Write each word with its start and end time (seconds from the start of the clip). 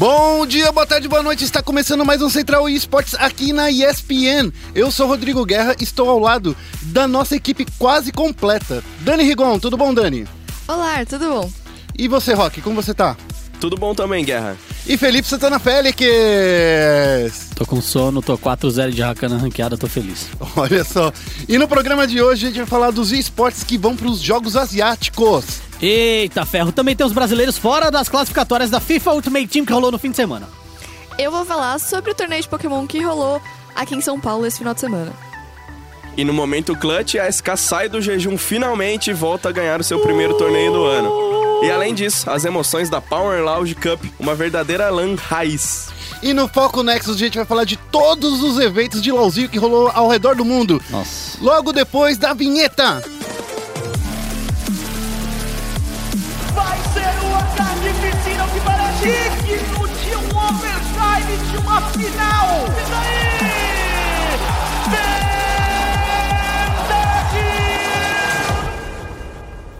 Bom 0.00 0.46
dia, 0.46 0.72
boa 0.72 0.86
tarde, 0.86 1.06
boa 1.06 1.22
noite. 1.22 1.44
Está 1.44 1.62
começando 1.62 2.06
mais 2.06 2.22
um 2.22 2.30
Central 2.30 2.66
Esportes 2.70 3.14
aqui 3.16 3.52
na 3.52 3.70
ESPN. 3.70 4.50
Eu 4.74 4.90
sou 4.90 5.06
Rodrigo 5.06 5.44
Guerra, 5.44 5.76
estou 5.78 6.08
ao 6.08 6.18
lado 6.18 6.56
da 6.80 7.06
nossa 7.06 7.36
equipe 7.36 7.66
quase 7.78 8.10
completa. 8.10 8.82
Dani 9.00 9.22
Rigon, 9.22 9.58
tudo 9.58 9.76
bom, 9.76 9.92
Dani? 9.92 10.26
Olá, 10.66 11.04
tudo 11.04 11.28
bom? 11.28 11.52
E 11.98 12.08
você, 12.08 12.32
Rock, 12.32 12.62
como 12.62 12.76
você 12.82 12.94
tá? 12.94 13.14
Tudo 13.60 13.76
bom 13.76 13.94
também, 13.94 14.24
Guerra. 14.24 14.56
E 14.86 14.96
Felipe 14.96 15.28
Santana 15.28 15.58
Félix. 15.58 16.00
Tô 17.54 17.64
com 17.66 17.80
sono, 17.80 18.22
tô 18.22 18.36
4-0 18.36 18.90
de 18.90 19.02
Hakana 19.02 19.36
ranqueada, 19.36 19.76
tô 19.76 19.86
feliz. 19.86 20.28
Olha 20.56 20.82
só. 20.82 21.12
E 21.48 21.58
no 21.58 21.68
programa 21.68 22.06
de 22.06 22.20
hoje 22.22 22.46
a 22.46 22.48
gente 22.48 22.58
vai 22.58 22.66
falar 22.66 22.90
dos 22.90 23.12
esportes 23.12 23.62
que 23.62 23.78
vão 23.78 23.94
para 23.94 24.08
os 24.08 24.20
Jogos 24.20 24.56
Asiáticos. 24.56 25.60
Eita 25.80 26.44
ferro, 26.44 26.72
também 26.72 26.96
tem 26.96 27.06
os 27.06 27.12
brasileiros 27.12 27.56
fora 27.56 27.90
das 27.90 28.08
classificatórias 28.08 28.70
da 28.70 28.80
FIFA 28.80 29.12
Ultimate 29.12 29.46
Team 29.46 29.64
que 29.64 29.72
rolou 29.72 29.92
no 29.92 29.98
fim 29.98 30.10
de 30.10 30.16
semana. 30.16 30.48
Eu 31.18 31.30
vou 31.30 31.44
falar 31.44 31.78
sobre 31.78 32.10
o 32.10 32.14
torneio 32.14 32.42
de 32.42 32.48
Pokémon 32.48 32.86
que 32.86 33.00
rolou 33.02 33.40
aqui 33.74 33.94
em 33.94 34.00
São 34.00 34.18
Paulo 34.18 34.46
esse 34.46 34.58
final 34.58 34.74
de 34.74 34.80
semana. 34.80 35.12
E 36.16 36.24
no 36.24 36.32
momento 36.32 36.74
clutch, 36.76 37.14
a 37.14 37.30
SK 37.30 37.56
sai 37.56 37.88
do 37.88 38.00
jejum 38.00 38.36
finalmente 38.36 39.10
e 39.10 39.14
volta 39.14 39.48
a 39.48 39.52
ganhar 39.52 39.80
o 39.80 39.84
seu 39.84 40.00
primeiro 40.00 40.34
torneio 40.34 40.72
do 40.72 40.84
ano. 40.84 41.29
E 41.62 41.70
além 41.70 41.94
disso, 41.94 42.30
as 42.30 42.44
emoções 42.44 42.88
da 42.88 43.00
Power 43.00 43.42
Lounge 43.42 43.74
Cup, 43.74 44.02
uma 44.18 44.34
verdadeira 44.34 44.88
LAN 44.90 45.14
raiz. 45.14 45.88
E 46.22 46.32
no 46.32 46.48
Foco 46.48 46.82
Nexus 46.82 47.16
a 47.16 47.18
gente 47.18 47.36
vai 47.36 47.46
falar 47.46 47.64
de 47.64 47.76
todos 47.76 48.42
os 48.42 48.58
eventos 48.58 49.02
de 49.02 49.12
LoLzinho 49.12 49.48
que 49.48 49.58
rolou 49.58 49.90
ao 49.92 50.08
redor 50.08 50.34
do 50.34 50.44
mundo. 50.44 50.82
Nossa. 50.90 51.38
Logo 51.40 51.72
depois 51.72 52.18
da 52.18 52.32
vinheta. 52.32 53.02
Vai 56.54 56.78
ser 56.92 57.26
uma 57.26 57.42
carnificina 57.56 58.46
que 58.48 58.60
parece 58.60 59.04
digno 59.46 59.88
de 59.88 60.16
um 60.16 60.38
overtime 60.38 61.36
de 61.50 61.56
uma 61.58 61.80
final. 61.90 62.64
E 62.66 62.90
daí? 62.90 63.19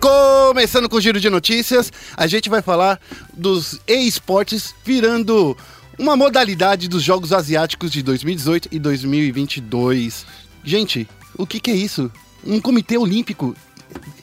Começando 0.01 0.89
com 0.89 0.97
o 0.97 1.01
giro 1.01 1.21
de 1.21 1.29
notícias, 1.29 1.93
a 2.17 2.27
gente 2.27 2.49
vai 2.49 2.63
falar 2.63 2.99
dos 3.35 3.79
e-sports 3.87 4.75
virando 4.85 5.57
uma 5.99 6.17
modalidade 6.17 6.89
dos 6.89 7.03
Jogos 7.03 7.33
Asiáticos 7.33 7.91
de 7.91 8.03
2018 8.03 8.69
e 8.73 8.79
2022. 8.79 10.25
Gente, 10.65 11.07
o 11.37 11.47
que, 11.47 11.61
que 11.61 11.71
é 11.71 11.75
isso? 11.75 12.11
Um 12.47 12.61
comitê 12.61 12.97
olímpico 12.97 13.55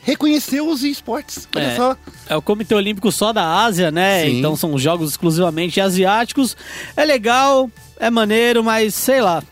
reconheceu 0.02 0.68
os 0.68 0.84
esportes. 0.84 1.48
Olha 1.56 1.64
É. 1.64 1.76
só. 1.76 1.96
É 2.30 2.36
o 2.36 2.42
Comitê 2.42 2.74
Olímpico 2.74 3.12
só 3.12 3.32
da 3.34 3.64
Ásia, 3.64 3.92
né? 3.92 4.24
Sim. 4.24 4.40
Então 4.40 4.56
são 4.56 4.78
jogos 4.80 5.12
exclusivamente 5.12 5.80
asiáticos. 5.82 6.56
É 6.96 7.04
legal, 7.06 7.70
é 8.00 8.10
maneiro, 8.10 8.64
mas 8.64 8.96
sei 8.96 9.22
lá. 9.22 9.44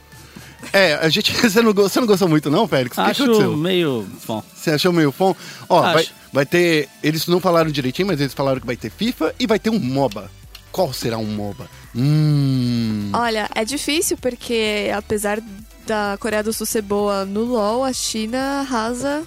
É, 0.74 0.96
a 0.96 1.10
gente. 1.10 1.32
Você 1.42 1.62
não, 1.62 1.74
você 1.74 2.00
não 2.00 2.08
gostou 2.08 2.28
muito, 2.28 2.50
não, 2.50 2.68
Félix? 2.68 2.98
O 2.98 3.04
que 3.04 3.10
acho 3.10 3.24
aconteceu? 3.24 3.58
meio. 3.58 4.08
Bom. 4.28 4.44
Você 4.54 4.72
achou 4.72 4.92
meio 4.92 5.12
fom? 5.12 5.36
Ó, 5.70 5.80
Acho. 5.82 5.94
vai, 5.94 6.08
vai 6.34 6.46
ter. 6.46 6.90
Eles 7.04 7.28
não 7.28 7.40
falaram 7.40 7.70
direitinho, 7.72 8.08
mas 8.08 8.20
eles 8.20 8.34
falaram 8.34 8.60
que 8.60 8.66
vai 8.66 8.76
ter 8.76 8.90
FIFA 8.90 9.34
e 9.40 9.46
vai 9.48 9.60
ter 9.60 9.70
um 9.70 9.80
MOBA. 9.80 10.30
Qual 10.72 10.92
será 10.92 11.18
um 11.18 11.26
MOBA? 11.26 11.70
Hum. 11.96 13.10
Olha, 13.14 13.50
é 13.56 13.64
difícil 13.64 14.18
porque 14.18 14.92
apesar 14.96 15.40
da 15.88 16.18
Coreia 16.20 16.44
do 16.44 16.52
Sul 16.52 16.66
ser 16.66 16.82
boa 16.82 17.24
no 17.26 17.44
LoL, 17.46 17.84
a 17.84 17.94
China 17.94 18.60
arrasa 18.62 19.24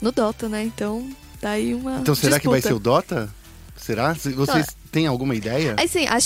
no 0.00 0.10
Dota, 0.12 0.48
né? 0.48 0.62
Então, 0.62 1.10
tá 1.40 1.50
aí 1.50 1.74
uma 1.74 1.98
Então 1.98 2.14
será 2.14 2.38
que 2.40 2.48
vai 2.48 2.60
ser 2.62 2.72
o 2.72 2.78
disputa. 2.78 3.16
Dota? 3.16 3.34
Será? 3.76 4.14
Se- 4.14 4.32
Vocês 4.32 4.66
têm 4.90 5.06
alguma 5.06 5.34
ideia? 5.34 5.76
Assim, 5.82 6.06
a, 6.06 6.18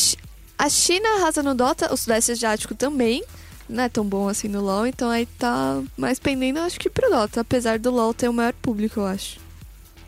a 0.64 0.68
China 0.68 1.08
arrasa 1.16 1.42
no 1.42 1.54
Dota, 1.54 1.92
o 1.92 1.96
Sudeste 1.96 2.32
Asiático 2.32 2.74
também. 2.74 3.24
Não 3.68 3.84
é 3.84 3.88
tão 3.88 4.04
bom 4.04 4.28
assim 4.28 4.48
no 4.48 4.60
LoL, 4.60 4.86
então 4.86 5.08
aí 5.10 5.26
tá 5.38 5.80
mais 5.96 6.18
pendendo, 6.18 6.58
acho 6.60 6.78
que 6.78 6.90
pro 6.90 7.08
Dota. 7.10 7.40
Apesar 7.40 7.78
do 7.78 7.90
LoL 7.90 8.12
ter 8.12 8.28
o 8.28 8.32
maior 8.32 8.52
público, 8.52 9.00
eu 9.00 9.06
acho. 9.06 9.40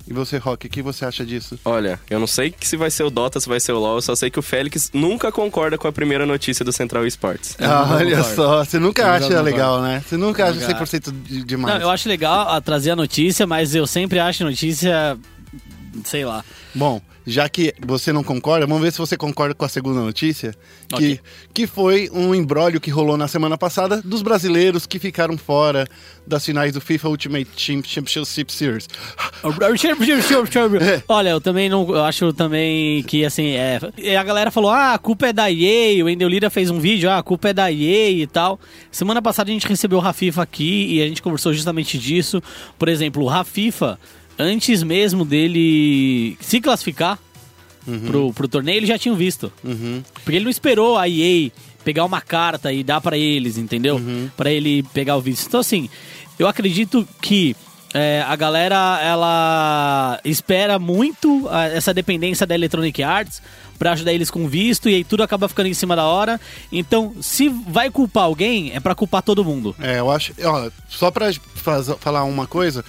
E 0.06 0.12
você, 0.12 0.36
Rock, 0.36 0.66
o 0.66 0.70
que 0.70 0.82
você 0.82 1.06
acha 1.06 1.24
disso? 1.24 1.58
Olha, 1.64 1.98
eu 2.10 2.20
não 2.20 2.26
sei 2.26 2.54
se 2.60 2.76
vai 2.76 2.90
ser 2.90 3.04
o 3.04 3.10
Dota, 3.10 3.40
se 3.40 3.48
vai 3.48 3.58
ser 3.58 3.72
o 3.72 3.78
LoL, 3.78 3.96
eu 3.96 4.02
só 4.02 4.14
sei 4.14 4.28
que 4.28 4.38
o 4.38 4.42
Félix 4.42 4.90
nunca 4.92 5.32
concorda 5.32 5.78
com 5.78 5.88
a 5.88 5.92
primeira 5.92 6.26
notícia 6.26 6.62
do 6.62 6.70
Central 6.74 7.06
Esports. 7.06 7.56
Eu 7.58 7.66
não 7.66 7.74
Ah, 7.74 7.94
olha 7.94 8.16
concordo. 8.18 8.36
só, 8.36 8.64
você 8.66 8.78
nunca 8.78 9.00
Eu 9.00 9.08
acha 9.08 9.40
legal, 9.40 9.80
né? 9.80 10.04
Você 10.06 10.18
nunca 10.18 10.44
acha 10.44 10.60
Nunca. 10.60 10.66
100% 10.84 11.10
de- 11.10 11.42
demais. 11.44 11.74
Não, 11.76 11.82
eu 11.82 11.88
acho 11.90 12.06
legal 12.06 12.50
a 12.50 12.60
trazer 12.60 12.90
a 12.90 12.96
notícia, 12.96 13.46
mas 13.46 13.74
eu 13.74 13.86
sempre 13.86 14.18
acho 14.18 14.44
notícia. 14.44 15.16
Sei 16.04 16.24
lá. 16.24 16.44
Bom, 16.74 17.00
já 17.26 17.48
que 17.48 17.72
você 17.80 18.12
não 18.12 18.22
concorda, 18.22 18.66
vamos 18.66 18.82
ver 18.82 18.92
se 18.92 18.98
você 18.98 19.16
concorda 19.16 19.54
com 19.54 19.64
a 19.64 19.68
segunda 19.68 20.00
notícia, 20.00 20.54
que, 20.94 21.18
que 21.54 21.66
foi 21.66 22.10
um 22.12 22.34
embrólio 22.34 22.80
que 22.80 22.90
rolou 22.90 23.16
na 23.16 23.26
semana 23.26 23.56
passada 23.56 24.02
dos 24.02 24.20
brasileiros 24.20 24.86
que 24.86 24.98
ficaram 24.98 25.38
fora 25.38 25.86
das 26.26 26.44
finais 26.44 26.72
do 26.72 26.80
FIFA 26.80 27.08
Ultimate 27.08 27.46
Team 27.46 27.82
Championship 27.82 28.52
Series. 28.52 28.88
Olha, 31.08 31.30
eu 31.30 31.40
também 31.40 31.68
não. 31.68 31.88
Eu 31.88 32.04
acho 32.04 32.32
também 32.32 33.02
que 33.04 33.24
assim, 33.24 33.52
é. 33.52 33.80
A 34.18 34.22
galera 34.22 34.50
falou: 34.50 34.70
ah, 34.70 34.92
a 34.92 34.98
culpa 34.98 35.28
é 35.28 35.32
da 35.32 35.50
EA. 35.50 36.04
O 36.04 36.08
Endel 36.08 36.28
Lira 36.28 36.50
fez 36.50 36.68
um 36.70 36.78
vídeo, 36.78 37.08
ah, 37.08 37.18
a 37.18 37.22
culpa 37.22 37.48
é 37.48 37.52
da 37.54 37.72
EA 37.72 38.10
e 38.10 38.26
tal. 38.26 38.60
Semana 38.90 39.22
passada 39.22 39.50
a 39.50 39.52
gente 39.52 39.66
recebeu 39.66 39.98
o 39.98 40.00
Rafifa 40.00 40.42
aqui 40.42 40.94
e 40.94 41.02
a 41.02 41.08
gente 41.08 41.22
conversou 41.22 41.54
justamente 41.54 41.98
disso. 41.98 42.42
Por 42.78 42.88
exemplo, 42.88 43.22
o 43.22 43.26
Rafifa, 43.26 43.98
antes 44.38 44.82
mesmo 44.82 45.24
dele 45.24 46.36
se 46.40 46.60
classificar 46.60 47.18
pro, 48.06 48.32
pro 48.32 48.48
torneio, 48.48 48.78
ele 48.78 48.86
já 48.86 48.98
tinha 48.98 49.14
visto. 49.14 49.52
Uhum. 49.62 50.02
Porque 50.14 50.36
ele 50.36 50.44
não 50.44 50.50
esperou 50.50 50.96
a 50.98 51.08
EA 51.08 51.50
pegar 51.84 52.04
uma 52.04 52.20
carta 52.20 52.72
e 52.72 52.82
dar 52.82 53.00
pra 53.00 53.16
eles, 53.18 53.58
entendeu? 53.58 54.00
Pra 54.36 54.50
ele 54.50 54.82
pegar 54.94 55.16
o 55.16 55.20
visto. 55.20 55.46
Então, 55.46 55.60
assim, 55.60 55.88
eu 56.38 56.48
acredito 56.48 57.06
que 57.20 57.54
é, 57.92 58.24
a 58.26 58.34
galera 58.34 58.98
ela 59.02 60.18
espera 60.24 60.78
muito 60.78 61.46
ah, 61.50 61.66
essa 61.66 61.92
dependência 61.94 62.46
da 62.46 62.54
Electronic 62.54 63.02
Arts 63.02 63.40
pra 63.78 63.92
ajudar 63.92 64.12
eles 64.12 64.30
com 64.30 64.48
visto 64.48 64.88
e 64.88 64.94
aí 64.94 65.04
tudo 65.04 65.22
acaba 65.22 65.46
ficando 65.48 65.66
em 65.68 65.74
cima 65.74 65.94
da 65.94 66.04
hora. 66.04 66.40
Então, 66.72 67.14
se 67.20 67.48
vai 67.48 67.90
culpar 67.90 68.24
alguém, 68.24 68.72
é 68.74 68.80
pra 68.80 68.94
culpar 68.94 69.22
todo 69.22 69.44
mundo. 69.44 69.76
É, 69.78 69.98
eu 69.98 70.10
acho. 70.10 70.32
Ó, 70.42 70.70
só 70.88 71.10
pra 71.10 71.30
faz- 71.54 71.90
falar 72.00 72.24
uma 72.24 72.46
coisa, 72.46 72.82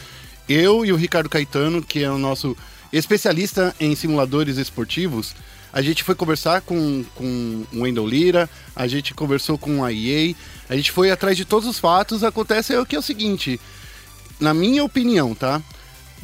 eu 0.47 0.85
e 0.85 0.91
o 0.91 0.95
Ricardo 0.95 1.29
Caetano, 1.29 1.81
que 1.81 2.03
é 2.03 2.09
o 2.09 2.17
nosso 2.17 2.55
especialista 2.91 3.75
em 3.79 3.95
simuladores 3.95 4.57
esportivos, 4.57 5.35
a 5.75 5.81
gente 5.81 6.03
foi 6.03 6.15
conversar 6.15 6.61
com, 6.61 7.03
com 7.15 7.65
o 7.73 7.81
Wendell 7.81 8.07
Lira, 8.07 8.49
a 8.73 8.87
gente 8.87 9.13
conversou 9.13 9.57
com 9.57 9.83
a 9.83 9.91
EA, 9.91 10.33
a 10.69 10.75
gente 10.75 10.89
foi 10.89 11.11
atrás 11.11 11.35
de 11.35 11.43
todos 11.43 11.67
os 11.67 11.77
fatos. 11.77 12.23
Acontece 12.23 12.73
é 12.73 12.79
o 12.79 12.85
que 12.85 12.95
é 12.95 12.99
o 12.99 13.01
seguinte, 13.01 13.59
na 14.39 14.53
minha 14.53 14.85
opinião, 14.85 15.35
tá? 15.35 15.61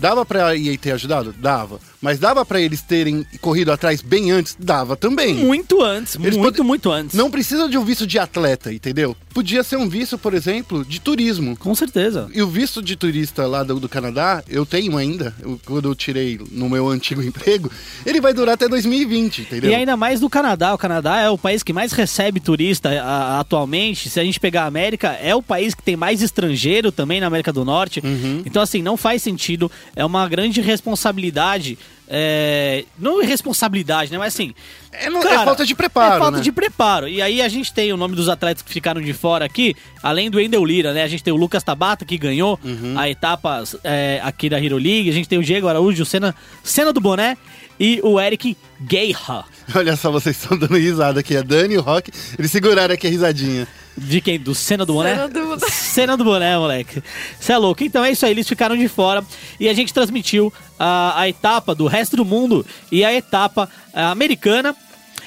Dava 0.01 0.25
pra 0.25 0.57
EA 0.57 0.75
ter 0.77 0.91
ajudado? 0.93 1.33
Dava. 1.37 1.79
Mas 2.01 2.17
dava 2.17 2.43
pra 2.43 2.59
eles 2.59 2.81
terem 2.81 3.23
corrido 3.39 3.71
atrás 3.71 4.01
bem 4.01 4.31
antes? 4.31 4.57
Dava 4.59 4.95
também. 4.97 5.35
Muito 5.35 5.83
antes, 5.83 6.15
Eles 6.15 6.35
muito, 6.35 6.63
muito 6.63 6.91
antes. 6.91 7.15
Não 7.15 7.29
precisa 7.29 7.69
de 7.69 7.77
um 7.77 7.85
visto 7.85 8.07
de 8.07 8.17
atleta, 8.17 8.73
entendeu? 8.73 9.15
Podia 9.31 9.61
ser 9.63 9.75
um 9.77 9.87
visto, 9.87 10.17
por 10.17 10.33
exemplo, 10.33 10.83
de 10.83 10.99
turismo. 10.99 11.55
Com 11.55 11.75
certeza. 11.75 12.27
E 12.33 12.41
o 12.41 12.47
visto 12.47 12.81
de 12.81 12.95
turista 12.95 13.45
lá 13.45 13.61
do, 13.63 13.79
do 13.79 13.87
Canadá, 13.87 14.43
eu 14.49 14.65
tenho 14.65 14.97
ainda, 14.97 15.35
eu- 15.39 15.61
quando 15.63 15.87
eu 15.87 15.93
tirei 15.93 16.39
no 16.51 16.67
meu 16.67 16.89
antigo 16.89 17.21
emprego, 17.23 17.69
ele 18.03 18.19
vai 18.19 18.33
durar 18.33 18.55
até 18.55 18.67
2020, 18.67 19.41
entendeu? 19.43 19.69
E 19.69 19.75
ainda 19.75 19.95
mais 19.95 20.19
do 20.19 20.29
Canadá. 20.29 20.73
O 20.73 20.77
Canadá 20.79 21.19
é 21.19 21.29
o 21.29 21.37
país 21.37 21.61
que 21.61 21.71
mais 21.71 21.91
recebe 21.91 22.39
turista 22.39 22.89
a- 22.89 23.39
atualmente. 23.39 24.09
Se 24.09 24.19
a 24.19 24.23
gente 24.23 24.39
pegar 24.39 24.63
a 24.63 24.65
América, 24.65 25.09
é 25.21 25.35
o 25.35 25.43
país 25.43 25.75
que 25.75 25.83
tem 25.83 25.95
mais 25.95 26.23
estrangeiro 26.23 26.91
também 26.91 27.19
na 27.21 27.27
América 27.27 27.53
do 27.53 27.63
Norte. 27.63 28.01
Uhum. 28.03 28.41
Então, 28.43 28.59
assim, 28.63 28.81
não 28.81 28.97
faz 28.97 29.21
sentido. 29.21 29.71
É 29.95 30.05
uma 30.05 30.27
grande 30.27 30.61
responsabilidade. 30.61 31.77
é, 32.13 32.83
Não 32.99 33.21
irresponsabilidade, 33.21 34.11
né? 34.11 34.17
Mas 34.17 34.33
assim. 34.33 34.53
É, 34.91 35.09
não- 35.09 35.21
é 35.21 35.23
cara, 35.23 35.45
falta 35.45 35.65
de 35.65 35.73
preparo, 35.73 36.15
É 36.15 36.19
falta 36.19 36.37
né? 36.37 36.43
de 36.43 36.51
preparo. 36.51 37.07
E 37.07 37.21
aí 37.21 37.41
a 37.41 37.47
gente 37.47 37.73
tem 37.73 37.93
o 37.93 37.97
nome 37.97 38.15
dos 38.15 38.27
atletas 38.27 38.61
que 38.61 38.69
ficaram 38.71 39.01
de 39.01 39.13
fora 39.13 39.45
aqui, 39.45 39.73
além 40.03 40.29
do 40.29 40.39
Endel 40.39 40.63
Lira, 40.65 40.93
né? 40.93 41.03
A 41.03 41.07
gente 41.07 41.23
tem 41.23 41.31
o 41.33 41.37
Lucas 41.37 41.63
Tabata, 41.63 42.03
que 42.03 42.17
ganhou 42.17 42.59
Uhum. 42.63 42.97
a 42.99 43.09
etapa 43.09 43.63
é, 43.83 44.19
aqui 44.23 44.49
da 44.49 44.61
Hero 44.61 44.77
League. 44.77 45.09
A 45.09 45.13
gente 45.13 45.29
tem 45.29 45.39
o 45.39 45.43
Diego 45.43 45.67
Araújo, 45.67 46.03
o 46.03 46.05
Senna, 46.05 46.35
Senna 46.63 46.91
do 46.91 46.99
Boné 46.99 47.37
e 47.81 47.99
o 48.03 48.21
Eric 48.21 48.55
Guerra. 48.79 49.43
Olha 49.75 49.95
só, 49.95 50.11
vocês 50.11 50.39
estão 50.39 50.55
dando 50.55 50.77
risada 50.77 51.19
aqui. 51.21 51.35
A 51.35 51.41
Dani 51.41 51.73
e 51.73 51.77
o 51.79 51.81
Rock, 51.81 52.11
eles 52.37 52.51
seguraram 52.51 52.93
aqui 52.93 53.07
a 53.07 53.09
risadinha. 53.09 53.67
De 53.97 54.21
quem? 54.21 54.39
Do 54.39 54.53
Senna 54.53 54.85
do 54.85 54.93
Boné? 54.93 55.15
Senna 55.15 55.27
do 55.27 55.41
Boné. 55.41 55.59
Senna 55.71 56.17
do 56.17 56.23
Boné, 56.23 56.57
moleque. 56.57 57.01
Você 57.39 57.53
é 57.53 57.57
louco. 57.57 57.83
Então 57.83 58.05
é 58.05 58.11
isso 58.11 58.23
aí, 58.23 58.33
eles 58.33 58.47
ficaram 58.47 58.77
de 58.77 58.87
fora. 58.87 59.23
E 59.59 59.67
a 59.67 59.73
gente 59.73 59.91
transmitiu 59.91 60.53
a, 60.77 61.21
a 61.21 61.27
etapa 61.27 61.73
do 61.73 61.87
resto 61.87 62.15
do 62.15 62.23
mundo 62.23 62.63
e 62.91 63.03
a 63.03 63.11
etapa 63.11 63.67
ah, 63.93 64.11
americana. 64.11 64.75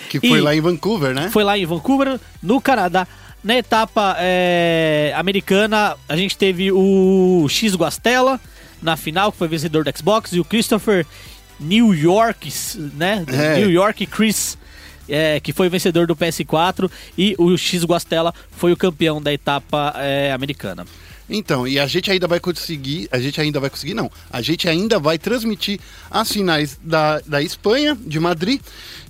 Que 0.09 0.21
foi 0.21 0.39
E- 0.39 0.41
lá 0.41 0.55
em 0.55 0.61
Vancouver, 0.61 1.13
né? 1.13 1.31
Foi 1.31 1.43
lá 1.43 1.59
em 1.59 1.67
Vancouver, 1.67 2.21
no 2.41 2.61
Canadá. 2.61 3.07
Na 3.43 3.57
etapa 3.57 4.17
é, 4.21 5.13
americana, 5.17 5.97
a 6.09 6.17
gente 6.17 6.39
teve 6.39 6.71
o 6.71 7.47
X 7.49 7.75
Guastella 7.75 8.41
na 8.81 8.97
final, 8.97 9.33
que 9.33 9.39
foi 9.39 9.49
vencedor 9.49 9.83
do 9.85 9.99
Xbox, 9.99 10.33
e 10.33 10.41
o 10.41 10.45
Christopher 10.45 11.05
New 11.59 11.95
York, 11.95 12.53
né? 12.95 13.25
É. 13.29 13.57
New 13.57 13.71
York 13.71 14.07
Chris 14.07 14.57
é, 15.09 15.41
que 15.41 15.53
foi 15.53 15.69
vencedor 15.69 16.07
do 16.07 16.17
PS4, 16.17 16.91
e 17.17 17.35
o 17.39 17.57
X 17.57 17.85
Guastella 17.85 18.33
foi 18.51 18.73
o 18.73 18.77
campeão 18.77 19.21
da 19.21 19.33
etapa 19.33 19.95
é, 19.97 20.33
americana. 20.33 20.87
Então, 21.29 21.67
e 21.67 21.81
a 21.81 21.87
gente 21.87 22.11
ainda 22.11 22.29
vai 22.29 22.39
conseguir, 22.39 23.09
a 23.11 23.19
gente 23.19 23.41
ainda 23.41 23.59
vai 23.59 23.71
conseguir, 23.71 23.95
não, 23.95 24.11
a 24.31 24.43
gente 24.43 24.69
ainda 24.69 24.99
vai 24.99 25.17
transmitir 25.17 25.81
as 26.11 26.31
finais 26.31 26.79
da, 26.83 27.19
da 27.21 27.41
Espanha, 27.41 27.97
de 27.99 28.21
Madrid, 28.21 28.61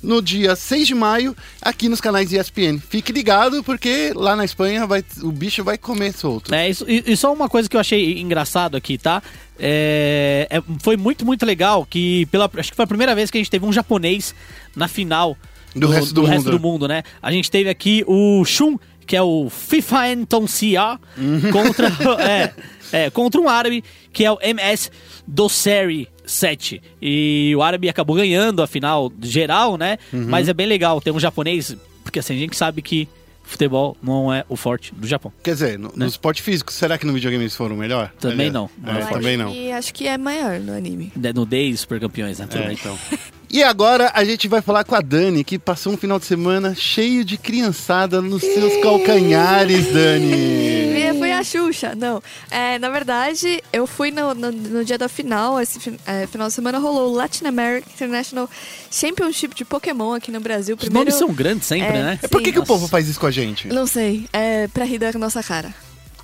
no 0.01 0.23
dia 0.23 0.55
6 0.55 0.87
de 0.87 0.95
maio, 0.95 1.37
aqui 1.61 1.89
nos 1.89 2.01
canais 2.01 2.33
ESPN. 2.33 2.79
Fique 2.79 3.11
ligado, 3.11 3.65
porque 3.65 4.13
lá 4.15 4.37
na 4.37 4.45
Espanha 4.45 4.87
vai, 4.87 5.05
o 5.23 5.33
bicho 5.33 5.65
vai 5.65 5.77
comer 5.77 6.13
solto. 6.13 6.55
É, 6.55 6.71
isso, 6.71 6.85
e, 6.89 7.03
e 7.05 7.17
só 7.17 7.33
uma 7.33 7.49
coisa 7.49 7.69
que 7.69 7.77
eu 7.77 7.81
achei 7.81 8.21
engraçado 8.21 8.77
aqui, 8.77 8.97
tá? 8.97 9.21
É, 9.59 10.47
é, 10.51 10.63
foi 10.81 10.97
muito, 10.97 11.25
muito 11.25 11.45
legal 11.47 11.87
que, 11.89 12.27
pela, 12.27 12.51
acho 12.57 12.71
que 12.71 12.77
foi 12.77 12.85
a 12.85 12.89
primeira 12.89 13.15
vez 13.15 13.31
que 13.31 13.39
a 13.39 13.41
gente 13.41 13.51
teve 13.51 13.65
um 13.65 13.73
japonês 13.73 14.35
na 14.75 14.89
final 14.89 15.37
Do 15.75 15.89
resto 15.89 16.15
do 16.15 16.25
resto 16.25 16.47
mundo. 16.47 16.59
do 16.59 16.61
mundo, 16.63 16.89
né? 16.89 17.03
A 17.23 17.31
gente 17.31 17.51
teve 17.51 17.69
aqui 17.71 18.03
o 18.07 18.45
Shun, 18.45 18.77
que 19.07 19.17
é 19.17 19.23
o 19.23 19.49
FIFA 19.51 20.07
Anton 20.13 20.47
Cia, 20.47 20.99
Uhum. 21.17 21.51
contra, 21.53 21.89
é, 22.21 22.53
é, 22.93 23.11
contra 23.11 23.41
um 23.41 23.49
árabe, 23.49 23.85
que 24.13 24.25
é 24.25 24.33
o 24.33 24.39
MS 24.43 24.91
Dosseri 25.27 26.09
7. 26.27 26.81
E 27.01 27.53
o 27.57 27.63
árabe 27.63 27.89
acabou 27.89 28.17
ganhando 28.17 28.63
a 28.63 28.67
final 28.67 29.13
geral, 29.23 29.77
né? 29.77 29.99
Uhum. 30.13 30.27
Mas 30.29 30.49
é 30.49 30.55
bem 30.55 30.67
legal 30.67 31.01
ter 31.01 31.11
um 31.11 31.21
japonês, 31.21 31.77
porque 32.03 32.19
assim, 32.19 32.35
a 32.35 32.39
gente 32.39 32.57
sabe 32.57 32.83
que 32.83 33.09
futebol 33.45 33.97
não 34.03 34.33
é 34.33 34.45
o 34.49 34.57
forte 34.57 34.93
do 34.95 35.07
Japão. 35.07 35.33
Quer 35.43 35.53
dizer, 35.53 35.79
no, 35.79 35.89
Né? 35.89 35.95
no 35.99 36.07
esporte 36.07 36.43
físico, 36.43 36.73
será 36.73 36.99
que 36.99 37.07
no 37.07 37.13
videogame 37.13 37.45
eles 37.45 37.55
foram 37.55 37.77
melhor? 37.77 38.11
Também 38.19 38.49
Aliás, 38.49 38.53
não. 38.53 38.71
Não 38.79 38.93
É, 38.93 38.99
é 38.99 39.03
forte. 39.03 39.15
também 39.15 39.37
não. 39.37 39.55
E 39.55 39.71
acho 39.71 39.95
que 39.95 40.09
é 40.09 40.19
maior 40.19 40.59
no 40.59 40.73
anime. 40.75 41.13
No 41.35 41.47
Day 41.47 41.77
Super 41.77 42.01
Campeões, 42.01 42.39
né? 42.41 42.49
É, 42.53 42.73
então. 42.73 42.99
E 43.55 43.63
agora 43.63 44.11
a 44.13 44.25
gente 44.25 44.49
vai 44.49 44.61
falar 44.61 44.83
com 44.83 44.97
a 44.97 45.01
Dani, 45.01 45.45
que 45.45 45.61
passou 45.61 45.93
um 45.93 45.97
final 45.97 46.19
de 46.19 46.25
semana 46.25 46.75
cheio 46.75 47.25
de 47.25 47.39
criançada 47.39 48.21
nos 48.21 48.43
seus 48.43 48.83
calcanhares, 48.83 49.93
Dani. 49.93 51.15
Foi 51.21 51.31
a 51.31 51.45
Xuxa, 51.45 51.95
não. 51.95 52.21
É, 52.51 52.81
na 52.81 52.91
verdade, 52.91 53.63
eu 53.73 53.87
fui 53.87 54.11
no, 54.11 54.35
no, 54.35 54.51
no 54.51 54.85
dia 54.85 54.99
da 54.99 55.09
final, 55.09 55.61
esse 55.61 55.79
é, 56.05 56.27
final 56.27 56.49
de 56.49 56.55
semana 56.55 56.81
rolou 56.81 57.13
o 57.13 57.15
Latin 57.15 57.45
American 57.47 57.89
International 57.95 58.51
Championship 58.91 59.55
de 59.55 59.65
Pokémon 59.65 60.15
aqui 60.15 60.33
no 60.33 60.41
Brasil. 60.41 60.75
Os 60.75 60.81
Primeiro, 60.81 61.09
nomes 61.09 61.15
são 61.15 61.33
grandes 61.33 61.69
sempre, 61.69 61.97
É. 61.97 62.03
né? 62.03 62.19
Por 62.29 62.41
que, 62.41 62.47
Sim. 62.47 62.53
que 62.55 62.59
o 62.59 62.67
povo 62.67 62.89
faz 62.89 63.09
isso 63.09 63.21
com 63.21 63.27
a 63.27 63.31
gente? 63.31 63.69
Não 63.69 63.87
sei, 63.87 64.27
é 64.33 64.67
pra 64.67 64.85
rir 64.85 64.99
da 64.99 65.13
nossa 65.13 65.45
cara. 65.45 65.73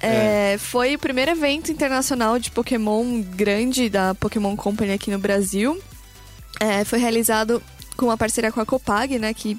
É, 0.03 0.57
Foi 0.59 0.97
o 0.97 0.99
primeiro 0.99 1.31
evento 1.31 1.71
internacional 1.71 2.41
de 2.41 2.51
Pokémon 2.51 3.21
grande 3.23 3.89
da 3.89 4.17
Pokémon 4.17 4.57
Company 4.57 4.93
aqui 4.93 5.13
no 5.13 5.19
Brasil. 5.21 5.81
É, 6.59 6.85
foi 6.85 6.99
realizado 6.99 7.63
com 7.97 8.07
uma 8.07 8.17
parceria 8.17 8.51
com 8.51 8.61
a 8.61 8.67
Copag, 8.67 9.19
né? 9.19 9.33
Que 9.35 9.57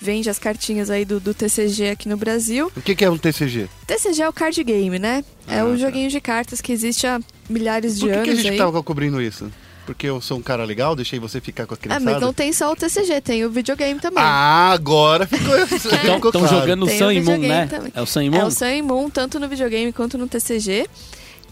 vende 0.00 0.28
as 0.28 0.38
cartinhas 0.38 0.90
aí 0.90 1.04
do, 1.04 1.18
do 1.18 1.32
TCG 1.32 1.90
aqui 1.90 2.08
no 2.08 2.16
Brasil. 2.16 2.70
O 2.76 2.80
que, 2.82 2.94
que 2.94 3.04
é 3.04 3.10
um 3.10 3.16
TCG? 3.16 3.68
TCG 3.86 4.22
é 4.22 4.28
o 4.28 4.32
card 4.32 4.62
game, 4.62 4.98
né? 4.98 5.24
É 5.48 5.60
Ah, 5.60 5.64
o 5.64 5.70
tá. 5.70 5.76
joguinho 5.76 6.10
de 6.10 6.20
cartas 6.20 6.60
que 6.60 6.72
existe 6.72 7.06
há 7.06 7.20
milhares 7.48 7.94
de 7.94 8.00
Por 8.00 8.08
que, 8.10 8.14
anos 8.16 8.24
que 8.24 8.30
a 8.30 8.36
gente 8.36 8.50
aí. 8.52 8.58
tava 8.58 8.82
cobrindo 8.82 9.20
isso? 9.22 9.50
Porque 9.86 10.06
eu 10.06 10.18
sou 10.20 10.38
um 10.38 10.42
cara 10.42 10.64
legal, 10.64 10.96
deixei 10.96 11.18
você 11.18 11.40
ficar 11.40 11.66
com 11.66 11.74
a 11.74 11.76
Ah, 11.76 11.78
criançada? 11.78 12.04
mas 12.10 12.20
não 12.20 12.32
tem 12.32 12.52
só 12.54 12.72
o 12.72 12.76
TCG, 12.76 13.20
tem 13.20 13.44
o 13.44 13.50
videogame 13.50 14.00
também. 14.00 14.22
Ah, 14.24 14.70
agora 14.72 15.26
ficou, 15.26 15.56
estão 15.64 16.20
claro. 16.20 16.48
jogando 16.48 16.84
o 16.86 16.88
Sun 16.90 17.12
e 17.12 17.20
Moon, 17.20 17.38
né? 17.38 17.66
também. 17.66 17.92
É 17.94 18.00
o 18.02 18.06
Sun 18.06 18.22
e 18.22 18.26
É 18.26 18.30
Moon? 18.30 18.46
o 18.46 18.50
Sun 18.50 18.64
e 18.66 18.82
Moon, 18.82 19.10
tanto 19.10 19.38
no 19.38 19.46
videogame 19.48 19.92
quanto 19.92 20.16
no 20.18 20.26
TCG. 20.26 20.86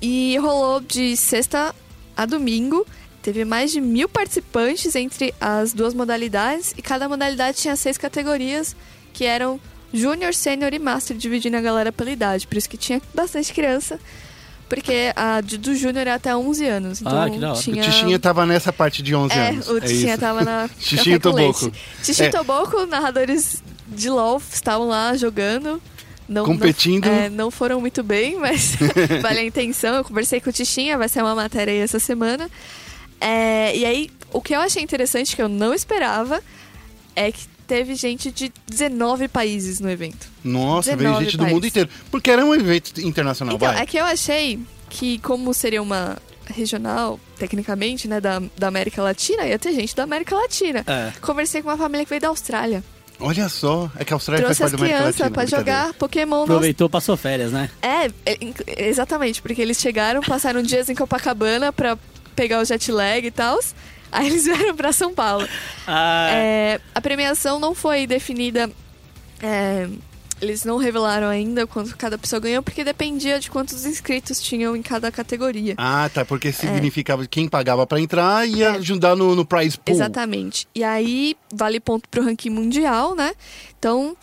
E 0.00 0.36
rolou 0.38 0.80
de 0.80 1.16
sexta 1.16 1.74
a 2.16 2.26
domingo. 2.26 2.86
Teve 3.22 3.44
mais 3.44 3.70
de 3.70 3.80
mil 3.80 4.08
participantes 4.08 4.94
entre 4.96 5.32
as 5.40 5.72
duas 5.72 5.94
modalidades. 5.94 6.74
E 6.76 6.82
cada 6.82 7.08
modalidade 7.08 7.58
tinha 7.58 7.76
seis 7.76 7.96
categorias, 7.96 8.74
que 9.12 9.24
eram 9.24 9.60
Júnior, 9.94 10.34
Sênior 10.34 10.74
e 10.74 10.78
Master, 10.78 11.16
dividindo 11.16 11.56
a 11.56 11.60
galera 11.60 11.92
pela 11.92 12.10
idade. 12.10 12.46
Por 12.46 12.56
isso 12.56 12.68
que 12.68 12.76
tinha 12.76 13.00
bastante 13.14 13.52
criança. 13.52 14.00
Porque 14.68 15.12
a 15.14 15.40
do 15.42 15.74
Júnior 15.76 16.06
é 16.06 16.12
até 16.12 16.34
11 16.34 16.66
anos. 16.66 17.00
Então 17.02 17.22
Ah, 17.22 17.28
que 17.28 17.38
da 17.38 17.48
hora. 17.52 17.56
O 17.56 17.60
O 17.60 17.62
tinha... 17.62 17.82
Tichinha 17.84 18.18
tava 18.18 18.46
nessa 18.46 18.72
parte 18.72 19.02
de 19.02 19.14
11 19.14 19.34
É, 19.34 19.48
anos. 19.50 19.68
o 19.68 19.76
é 19.76 19.80
Tichinha 19.82 20.12
isso. 20.14 20.20
tava 20.20 20.42
na. 20.42 20.68
Tichinha 20.80 21.20
com 21.20 21.30
Toboco. 21.30 21.72
Tichinha 22.02 22.28
É. 22.28 22.32
Toboco, 22.32 22.86
narradores 22.86 23.62
de 23.86 24.08
LOL 24.08 24.40
estavam 24.50 24.88
lá 24.88 25.14
jogando. 25.14 25.80
Não, 26.26 26.46
Competindo. 26.46 27.04
Não, 27.04 27.12
é, 27.12 27.28
não 27.28 27.50
foram 27.50 27.80
muito 27.82 28.02
bem, 28.02 28.36
mas 28.38 28.74
vale 29.20 29.40
a 29.40 29.44
intenção. 29.44 29.94
Eu 29.96 30.04
conversei 30.04 30.40
com 30.40 30.48
o 30.48 30.52
Tichinha, 30.52 30.96
vai 30.96 31.08
ser 31.08 31.20
uma 31.20 31.34
matéria 31.34 31.70
aí 31.74 31.80
essa 31.80 31.98
semana. 31.98 32.50
É, 33.22 33.76
e 33.76 33.84
aí, 33.84 34.10
o 34.32 34.40
que 34.40 34.54
eu 34.54 34.60
achei 34.60 34.82
interessante, 34.82 35.36
que 35.36 35.42
eu 35.42 35.48
não 35.48 35.72
esperava, 35.72 36.42
é 37.14 37.30
que 37.30 37.46
teve 37.66 37.94
gente 37.94 38.30
de 38.30 38.52
19 38.66 39.28
países 39.28 39.78
no 39.80 39.88
evento. 39.88 40.26
Nossa, 40.42 40.90
veio 40.96 40.98
19 41.10 41.24
gente 41.24 41.36
do 41.36 41.38
países. 41.38 41.54
mundo 41.54 41.66
inteiro. 41.66 41.88
Porque 42.10 42.30
era 42.30 42.44
um 42.44 42.54
evento 42.54 43.00
internacional, 43.00 43.54
Então, 43.56 43.68
vai. 43.72 43.82
é 43.82 43.86
que 43.86 43.96
eu 43.96 44.04
achei 44.04 44.58
que, 44.90 45.18
como 45.18 45.54
seria 45.54 45.80
uma 45.80 46.18
regional, 46.46 47.18
tecnicamente, 47.38 48.08
né, 48.08 48.20
da, 48.20 48.42
da 48.58 48.66
América 48.68 49.02
Latina, 49.02 49.46
ia 49.46 49.58
ter 49.58 49.72
gente 49.72 49.94
da 49.94 50.02
América 50.02 50.34
Latina. 50.34 50.84
É. 50.86 51.12
Conversei 51.20 51.62
com 51.62 51.68
uma 51.68 51.78
família 51.78 52.04
que 52.04 52.10
veio 52.10 52.20
da 52.20 52.28
Austrália. 52.28 52.82
Olha 53.20 53.48
só, 53.48 53.88
é 53.96 54.04
que 54.04 54.12
a 54.12 54.16
Austrália 54.16 54.44
Trouxe 54.44 54.58
faz 54.62 54.74
as 54.74 54.80
crianças 54.80 55.28
pra 55.30 55.46
jogar 55.46 55.94
Pokémon 55.94 56.42
Aproveitou, 56.42 56.90
passou 56.90 57.16
férias, 57.16 57.52
né? 57.52 57.70
É, 57.80 58.06
é, 58.26 58.88
exatamente, 58.88 59.40
porque 59.40 59.62
eles 59.62 59.78
chegaram, 59.80 60.20
passaram 60.20 60.60
dias 60.60 60.88
em 60.88 60.94
Copacabana 60.96 61.72
pra 61.72 61.96
pegar 62.34 62.60
o 62.60 62.64
jet 62.64 62.90
lag 62.90 63.26
e 63.26 63.30
tal. 63.30 63.58
Aí 64.10 64.26
eles 64.26 64.44
vieram 64.48 64.76
pra 64.76 64.92
São 64.92 65.14
Paulo. 65.14 65.48
Ah, 65.86 66.28
É, 66.32 66.80
a 66.94 67.00
premiação 67.00 67.58
não 67.58 67.74
foi 67.74 68.06
definida. 68.06 68.70
é, 69.42 69.88
eles 70.40 70.64
não 70.64 70.76
revelaram 70.76 71.28
ainda 71.28 71.68
quanto 71.68 71.96
cada 71.96 72.18
pessoa 72.18 72.40
ganhou, 72.40 72.64
porque 72.64 72.82
dependia 72.82 73.38
de 73.38 73.48
quantos 73.48 73.86
inscritos 73.86 74.40
tinham 74.42 74.74
em 74.74 74.82
cada 74.82 75.08
categoria. 75.12 75.74
Ah, 75.78 76.10
tá, 76.12 76.24
porque 76.24 76.50
significava 76.50 77.22
que 77.22 77.28
quem 77.28 77.48
pagava 77.48 77.86
pra 77.86 78.00
entrar 78.00 78.44
ia 78.48 78.66
É. 78.66 78.70
ajudar 78.70 79.14
no, 79.14 79.36
no 79.36 79.44
prize 79.46 79.78
pool. 79.78 79.94
Exatamente. 79.94 80.66
E 80.74 80.82
aí, 80.82 81.36
vale 81.54 81.78
ponto 81.78 82.08
pro 82.08 82.24
ranking 82.24 82.50
mundial, 82.50 83.14
né? 83.14 83.34
Então, 83.78 84.16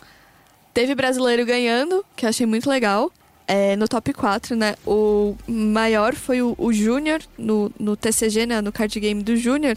teve 0.74 0.94
brasileiro 0.94 1.46
ganhando, 1.46 2.04
que 2.14 2.26
eu 2.26 2.28
achei 2.28 2.44
muito 2.44 2.68
legal. 2.68 3.10
É, 3.52 3.74
no 3.74 3.88
top 3.88 4.12
4, 4.12 4.54
né? 4.54 4.76
O 4.86 5.34
maior 5.48 6.14
foi 6.14 6.40
o, 6.40 6.54
o 6.56 6.72
Júnior, 6.72 7.20
no, 7.36 7.72
no 7.80 7.96
TCG, 7.96 8.46
né? 8.46 8.60
No 8.60 8.70
card 8.70 9.00
game 9.00 9.24
do 9.24 9.36
Júnior. 9.36 9.76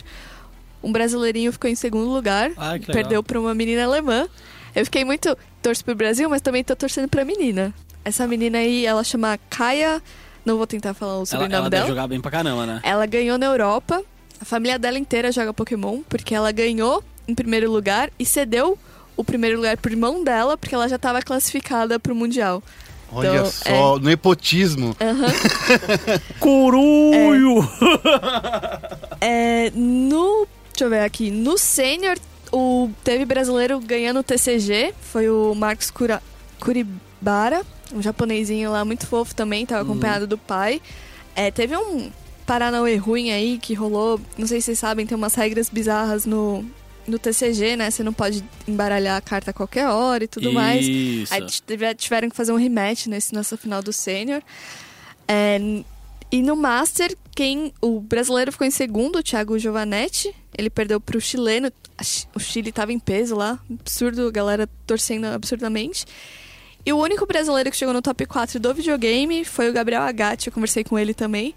Um 0.83 0.91
brasileirinho 0.91 1.51
ficou 1.51 1.67
em 1.67 1.73
segundo 1.73 2.07
lugar. 2.07 2.51
Ah, 2.55 2.77
que 2.77 2.85
legal. 2.85 2.93
perdeu 2.93 3.23
pra 3.23 3.39
uma 3.39 3.55
menina 3.55 3.83
alemã. 3.83 4.27
Eu 4.75 4.85
fiquei 4.85 5.03
muito... 5.03 5.35
Torço 5.59 5.83
pro 5.83 5.95
Brasil, 5.95 6.29
mas 6.29 6.41
também 6.41 6.63
tô 6.63 6.75
torcendo 6.75 7.07
pra 7.07 7.25
menina. 7.25 7.73
Essa 8.05 8.27
menina 8.27 8.59
aí, 8.59 8.85
ela 8.85 9.03
chama 9.03 9.39
Kaia... 9.49 10.01
Não 10.45 10.57
vou 10.57 10.67
tentar 10.67 10.93
falar 10.93 11.13
o 11.13 11.17
ela, 11.17 11.25
sobrenome 11.25 11.55
ela 11.55 11.69
dela. 11.69 11.83
deve 11.83 11.95
jogar 11.95 12.07
bem 12.07 12.21
pra 12.21 12.29
caramba, 12.29 12.65
né? 12.67 12.79
Ela 12.83 13.05
ganhou 13.07 13.39
na 13.39 13.45
Europa. 13.47 14.03
A 14.39 14.45
família 14.45 14.77
dela 14.77 14.99
inteira 14.99 15.31
joga 15.31 15.53
Pokémon, 15.53 16.01
porque 16.09 16.35
ela 16.35 16.51
ganhou 16.51 17.03
em 17.27 17.33
primeiro 17.33 17.71
lugar 17.71 18.11
e 18.19 18.25
cedeu 18.25 18.77
o 19.15 19.23
primeiro 19.23 19.57
lugar 19.57 19.77
pro 19.77 19.91
irmão 19.91 20.23
dela, 20.23 20.57
porque 20.57 20.75
ela 20.75 20.87
já 20.87 20.97
estava 20.97 21.21
classificada 21.21 21.97
pro 21.97 22.13
Mundial. 22.13 22.61
Olha 23.13 23.29
Então, 23.29 23.45
só, 23.45 23.99
nepotismo. 23.99 24.95
Aham. 24.99 25.31
Corulho! 26.39 27.67
É, 29.21 29.71
no. 29.75 30.47
Deixa 30.71 30.85
eu 30.85 30.89
ver 30.89 31.01
aqui. 31.01 31.29
No 31.29 31.57
Sênior, 31.57 32.17
o 32.51 32.89
teve 33.03 33.25
brasileiro 33.25 33.79
ganhando 33.79 34.19
o 34.19 34.23
TCG. 34.23 34.93
Foi 35.01 35.29
o 35.29 35.53
Marcos 35.55 35.91
Cura, 35.91 36.21
Curibara, 36.59 37.63
um 37.93 38.01
japonesinho 38.01 38.71
lá 38.71 38.83
muito 38.83 39.05
fofo 39.05 39.35
também, 39.35 39.65
tava 39.65 39.83
acompanhado 39.83 40.25
do 40.25 40.37
pai. 40.37 40.81
É, 41.35 41.51
teve 41.51 41.77
um 41.77 42.11
Paranauê 42.45 42.95
ruim 42.95 43.31
aí 43.31 43.57
que 43.57 43.73
rolou. 43.73 44.19
Não 44.37 44.47
sei 44.47 44.59
se 44.61 44.65
vocês 44.65 44.79
sabem, 44.79 45.05
tem 45.05 45.15
umas 45.15 45.35
regras 45.35 45.69
bizarras 45.69 46.25
no, 46.25 46.65
no 47.07 47.19
TCG, 47.19 47.75
né? 47.75 47.89
Você 47.91 48.03
não 48.03 48.13
pode 48.13 48.43
embaralhar 48.67 49.17
a 49.17 49.21
carta 49.21 49.51
a 49.51 49.53
qualquer 49.53 49.87
hora 49.87 50.23
e 50.23 50.27
tudo 50.27 50.51
mais. 50.53 50.85
Isso. 50.85 51.33
Aí 51.33 51.41
tive- 51.45 51.95
tiveram 51.95 52.29
que 52.29 52.35
fazer 52.35 52.51
um 52.51 52.57
rematch 52.57 53.07
nesse, 53.07 53.33
nessa 53.33 53.57
final 53.57 53.81
do 53.81 53.91
Sênior. 53.93 54.41
É, 55.27 55.59
e 56.31 56.41
no 56.41 56.55
Master, 56.55 57.15
quem 57.35 57.73
o 57.81 57.99
brasileiro 57.99 58.51
ficou 58.51 58.65
em 58.65 58.71
segundo, 58.71 59.17
o 59.19 59.23
Thiago 59.23 59.57
Giovanetti. 59.59 60.33
Ele 60.57 60.69
perdeu 60.69 60.99
pro 60.99 61.19
chileno. 61.19 61.71
A 61.97 62.03
Chi- 62.03 62.27
O 62.35 62.39
Chile 62.39 62.71
tava 62.71 62.91
em 62.93 62.99
peso 62.99 63.35
lá. 63.35 63.59
Absurdo, 63.79 64.27
a 64.27 64.31
galera 64.31 64.69
torcendo 64.87 65.25
absurdamente. 65.25 66.05
E 66.85 66.91
o 66.91 66.97
único 66.97 67.25
brasileiro 67.25 67.71
que 67.71 67.77
chegou 67.77 67.93
no 67.93 68.01
top 68.01 68.25
4 68.25 68.59
do 68.59 68.73
videogame 68.73 69.45
foi 69.45 69.69
o 69.69 69.73
Gabriel 69.73 70.01
Agatti. 70.01 70.47
Eu 70.47 70.53
conversei 70.53 70.83
com 70.83 70.97
ele 70.99 71.13
também. 71.13 71.55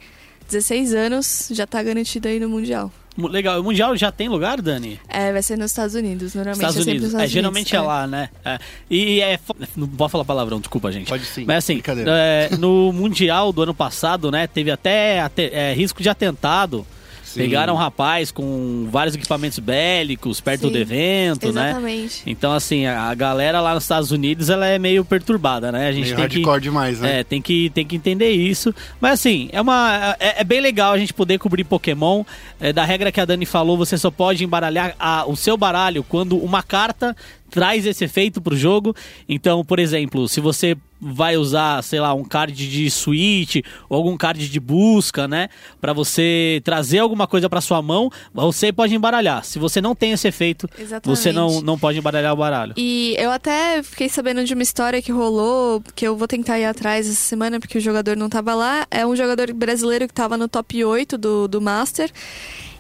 16 0.49 0.95
anos, 0.95 1.49
já 1.51 1.67
tá 1.67 1.83
garantido 1.83 2.29
aí 2.29 2.39
no 2.39 2.49
Mundial. 2.49 2.93
Legal. 3.19 3.61
O 3.61 3.65
Mundial 3.65 3.97
já 3.97 4.13
tem 4.13 4.29
lugar, 4.29 4.61
Dani? 4.61 5.01
É, 5.09 5.33
vai 5.33 5.43
ser 5.43 5.57
nos 5.57 5.71
Estados 5.71 5.95
Unidos, 5.95 6.35
normalmente 6.35 6.61
Estados 6.69 6.77
é 6.87 6.91
Unidos. 6.91 7.03
nos 7.03 7.13
Estados 7.13 7.31
é, 7.31 7.33
geralmente 7.33 7.75
é. 7.75 7.79
Unidos, 7.81 7.95
lá, 7.97 8.07
né? 8.07 8.29
É. 8.45 8.59
E 8.91 9.21
é. 9.21 9.39
fo- 9.39 9.57
Não 9.77 9.89
pode 9.89 10.13
falar 10.13 10.25
palavrão, 10.25 10.59
desculpa, 10.61 10.93
gente. 10.93 11.09
Pode 11.09 11.25
sim. 11.25 11.45
Mas 11.47 11.59
assim, 11.59 11.83
é, 12.07 12.51
no 12.59 12.93
Mundial 12.93 13.53
do 13.53 13.63
ano 13.63 13.75
passado, 13.75 14.31
né? 14.31 14.47
Teve 14.47 14.71
até, 14.71 15.21
ate- 15.21 15.51
é, 15.53 15.73
risco 15.73 16.03
de 16.03 16.09
atentado 16.09 16.87
Pegaram 17.37 17.75
um 17.75 17.77
rapaz 17.77 18.31
com 18.31 18.89
vários 18.91 19.15
equipamentos 19.15 19.59
bélicos 19.59 20.41
perto 20.41 20.67
Sim, 20.67 20.73
do 20.73 20.79
evento, 20.79 21.53
né? 21.53 21.71
Exatamente. 21.71 22.23
Então, 22.27 22.53
assim, 22.53 22.87
a 22.87 23.15
galera 23.15 23.61
lá 23.61 23.75
nos 23.75 23.85
Estados 23.85 24.11
Unidos, 24.11 24.51
ela 24.51 24.67
é 24.67 24.79
meio 24.79 25.05
perturbada, 25.05 25.71
né? 25.71 25.89
A 25.89 25.93
gente 25.93 26.05
Meio 26.07 26.17
tem 26.17 26.29
que... 26.29 26.35
hardcore 26.37 26.61
demais, 26.61 27.01
né? 27.01 27.21
É, 27.21 27.25
tem 27.25 27.41
que, 27.41 27.71
tem 27.71 27.87
que 27.87 27.97
entender 27.97 28.31
isso. 28.31 28.75
Mas 29.01 29.13
assim, 29.15 29.49
é 29.53 29.61
uma. 29.61 30.17
É, 30.19 30.41
é 30.41 30.45
bem 30.45 30.61
legal 30.61 30.93
a 30.93 30.99
gente 30.99 31.13
poder 31.15 31.39
cobrir 31.39 31.65
Pokémon. 31.65 32.25
É, 32.59 32.73
da 32.73 32.85
regra 32.85 33.13
que 33.13 33.21
a 33.21 33.25
Dani 33.25 33.45
falou, 33.47 33.77
você 33.77 33.99
só 33.99 34.11
pode 34.11 34.43
embaralhar 34.45 34.95
a- 34.99 35.25
o 35.27 35.37
seu 35.37 35.57
baralho 35.57 36.03
quando 36.03 36.37
uma 36.39 36.63
carta 36.63 37.15
traz 37.51 37.87
esse 37.87 38.05
efeito 38.05 38.41
pro 38.41 38.57
jogo. 38.57 38.95
Então, 39.29 39.65
por 39.65 39.79
exemplo, 39.79 40.29
se 40.29 40.41
você 40.41 40.77
vai 41.01 41.37
usar, 41.37 41.83
sei 41.83 42.01
lá, 42.01 42.15
um 42.15 42.25
card 42.25 42.55
de 42.55 42.91
switch 42.91 43.57
ou 43.89 43.97
algum 43.97 44.17
card 44.17 44.49
de 44.49 44.61
busca, 44.61 45.29
né, 45.29 45.49
Pra 45.81 45.93
você 45.93 46.61
trazer 46.65 46.99
alguma 46.99 47.27
coisa 47.27 47.49
pra 47.49 47.61
sua 47.61 47.81
mão, 47.83 48.11
você 48.33 48.73
pode 48.73 48.95
embaralhar. 48.95 49.45
Se 49.45 49.59
você 49.59 49.81
não 49.81 49.95
tem 49.95 50.13
esse 50.13 50.27
efeito, 50.27 50.69
Exatamente. 50.79 51.17
você 51.19 51.33
não, 51.33 51.61
não 51.61 51.79
pode 51.79 51.99
embaralhar 51.99 52.33
o 52.33 52.37
baralho. 52.37 52.75
E 52.77 53.15
eu 53.19 53.31
até 53.31 53.83
fiquei 53.83 54.09
sabendo 54.09 54.45
de 54.45 54.55
uma 54.55 54.63
história 54.63 55.01
que 55.03 55.13
rolou, 55.13 55.83
que 55.95 56.07
eu 56.07 56.17
vou 56.17 56.27
tentar 56.27 56.59
ir 56.59 56.65
atrás 56.65 57.07
essa 57.07 57.17
semana, 57.17 57.61
porque 57.61 57.79
o 57.79 57.81
jogador 57.81 58.17
não 58.17 58.29
tava 58.29 58.55
lá. 58.55 58.87
É 58.91 59.07
um 59.07 59.15
jogador 59.15 59.53
brasileiro 59.53 60.09
que 60.09 60.15
tava 60.15 60.37
no 60.37 60.49
top 60.49 60.85
8 60.85 61.19
do, 61.19 61.49
do 61.49 61.61
Master. 61.61 62.11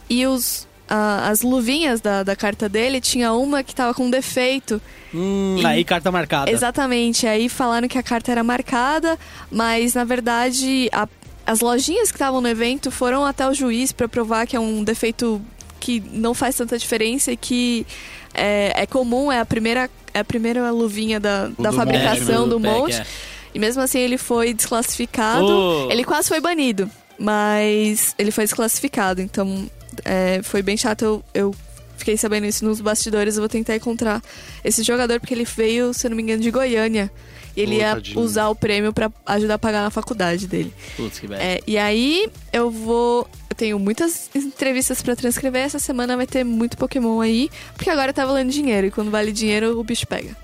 E 0.08 0.26
os, 0.26 0.65
ah, 0.88 1.28
as 1.28 1.42
luvinhas 1.42 2.00
da, 2.00 2.22
da 2.22 2.36
carta 2.36 2.68
dele, 2.68 3.00
tinha 3.00 3.32
uma 3.32 3.62
que 3.62 3.74
tava 3.74 3.92
com 3.94 4.08
defeito. 4.10 4.80
Hum, 5.14 5.56
E- 5.58 5.66
aí 5.66 5.84
carta 5.84 6.10
marcada. 6.12 6.50
Exatamente. 6.50 7.26
Aí 7.26 7.48
falaram 7.48 7.88
que 7.88 7.98
a 7.98 8.02
carta 8.02 8.30
era 8.32 8.42
marcada, 8.44 9.18
mas 9.50 9.94
na 9.94 10.04
verdade 10.04 10.88
a- 10.92 11.08
as 11.46 11.60
lojinhas 11.60 12.10
que 12.10 12.16
estavam 12.16 12.40
no 12.40 12.48
evento 12.48 12.90
foram 12.90 13.24
até 13.24 13.48
o 13.48 13.54
juiz 13.54 13.92
para 13.92 14.08
provar 14.08 14.46
que 14.46 14.56
é 14.56 14.60
um 14.60 14.82
defeito 14.84 15.40
que 15.80 16.00
não 16.12 16.34
faz 16.34 16.56
tanta 16.56 16.76
diferença 16.78 17.30
e 17.32 17.36
que 17.36 17.86
é, 18.34 18.72
é 18.82 18.86
comum, 18.86 19.30
é 19.30 19.38
a 19.40 19.46
primeira, 19.46 19.88
é 20.12 20.18
a 20.20 20.24
primeira 20.24 20.70
luvinha 20.70 21.18
da, 21.20 21.46
da 21.58 21.70
do 21.70 21.76
fabricação 21.76 22.40
monte, 22.40 22.48
do 22.50 22.58
do 22.58 22.60
monte. 22.60 22.96
é. 22.96 23.06
E 23.54 23.58
mesmo 23.58 23.80
assim 23.82 23.98
ele 24.00 24.18
foi 24.18 24.52
desclassificado. 24.52 25.46
Oh. 25.46 25.88
Ele 25.90 26.04
quase 26.04 26.28
foi 26.28 26.40
banido, 26.40 26.90
mas 27.18 28.14
ele 28.18 28.30
foi 28.30 28.44
desclassificado. 28.44 29.22
Então 29.22 29.70
é, 30.04 30.40
foi 30.42 30.62
bem 30.62 30.76
chato. 30.76 31.02
Eu, 31.02 31.24
eu 31.34 31.54
fiquei 31.96 32.16
sabendo 32.16 32.46
isso 32.46 32.64
nos 32.64 32.80
bastidores. 32.80 33.36
Eu 33.36 33.42
vou 33.42 33.48
tentar 33.48 33.76
encontrar 33.76 34.22
esse 34.64 34.82
jogador 34.82 35.20
porque 35.20 35.34
ele 35.34 35.44
veio, 35.44 35.92
se 35.94 36.06
eu 36.06 36.10
não 36.10 36.16
me 36.16 36.22
engano, 36.22 36.42
de 36.42 36.50
Goiânia. 36.50 37.10
E 37.56 37.62
ele 37.62 37.76
Ô, 37.76 37.78
ia 37.78 37.94
tadinho. 37.94 38.20
usar 38.20 38.48
o 38.48 38.54
prêmio 38.54 38.92
pra 38.92 39.10
ajudar 39.24 39.54
a 39.54 39.58
pagar 39.58 39.82
na 39.82 39.90
faculdade 39.90 40.46
dele. 40.46 40.72
Putz, 40.96 41.18
que 41.18 41.26
bad. 41.26 41.42
É, 41.42 41.60
e 41.66 41.78
aí 41.78 42.28
eu 42.52 42.70
vou. 42.70 43.26
Eu 43.48 43.56
tenho 43.56 43.78
muitas 43.78 44.28
entrevistas 44.34 45.00
pra 45.00 45.16
transcrever. 45.16 45.62
Essa 45.62 45.78
semana 45.78 46.16
vai 46.16 46.26
ter 46.26 46.44
muito 46.44 46.76
Pokémon 46.76 47.20
aí. 47.20 47.50
Porque 47.74 47.88
agora 47.88 48.12
tá 48.12 48.26
valendo 48.26 48.50
dinheiro. 48.50 48.88
E 48.88 48.90
quando 48.90 49.10
vale 49.10 49.32
dinheiro, 49.32 49.80
o 49.80 49.82
bicho 49.82 50.06
pega. 50.06 50.36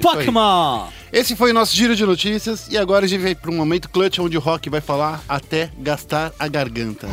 Pokémon! 0.00 0.88
Esse 1.12 1.36
foi 1.36 1.50
o 1.50 1.54
nosso 1.54 1.76
giro 1.76 1.94
de 1.94 2.04
notícias 2.06 2.66
e 2.70 2.78
agora 2.78 3.04
a 3.04 3.08
gente 3.08 3.22
vai 3.22 3.34
para 3.34 3.50
um 3.50 3.56
momento 3.56 3.88
clutch 3.88 4.18
onde 4.18 4.36
o 4.36 4.40
Rock 4.40 4.70
vai 4.70 4.80
falar 4.80 5.22
até 5.28 5.70
gastar 5.78 6.32
a 6.38 6.48
garganta. 6.48 7.06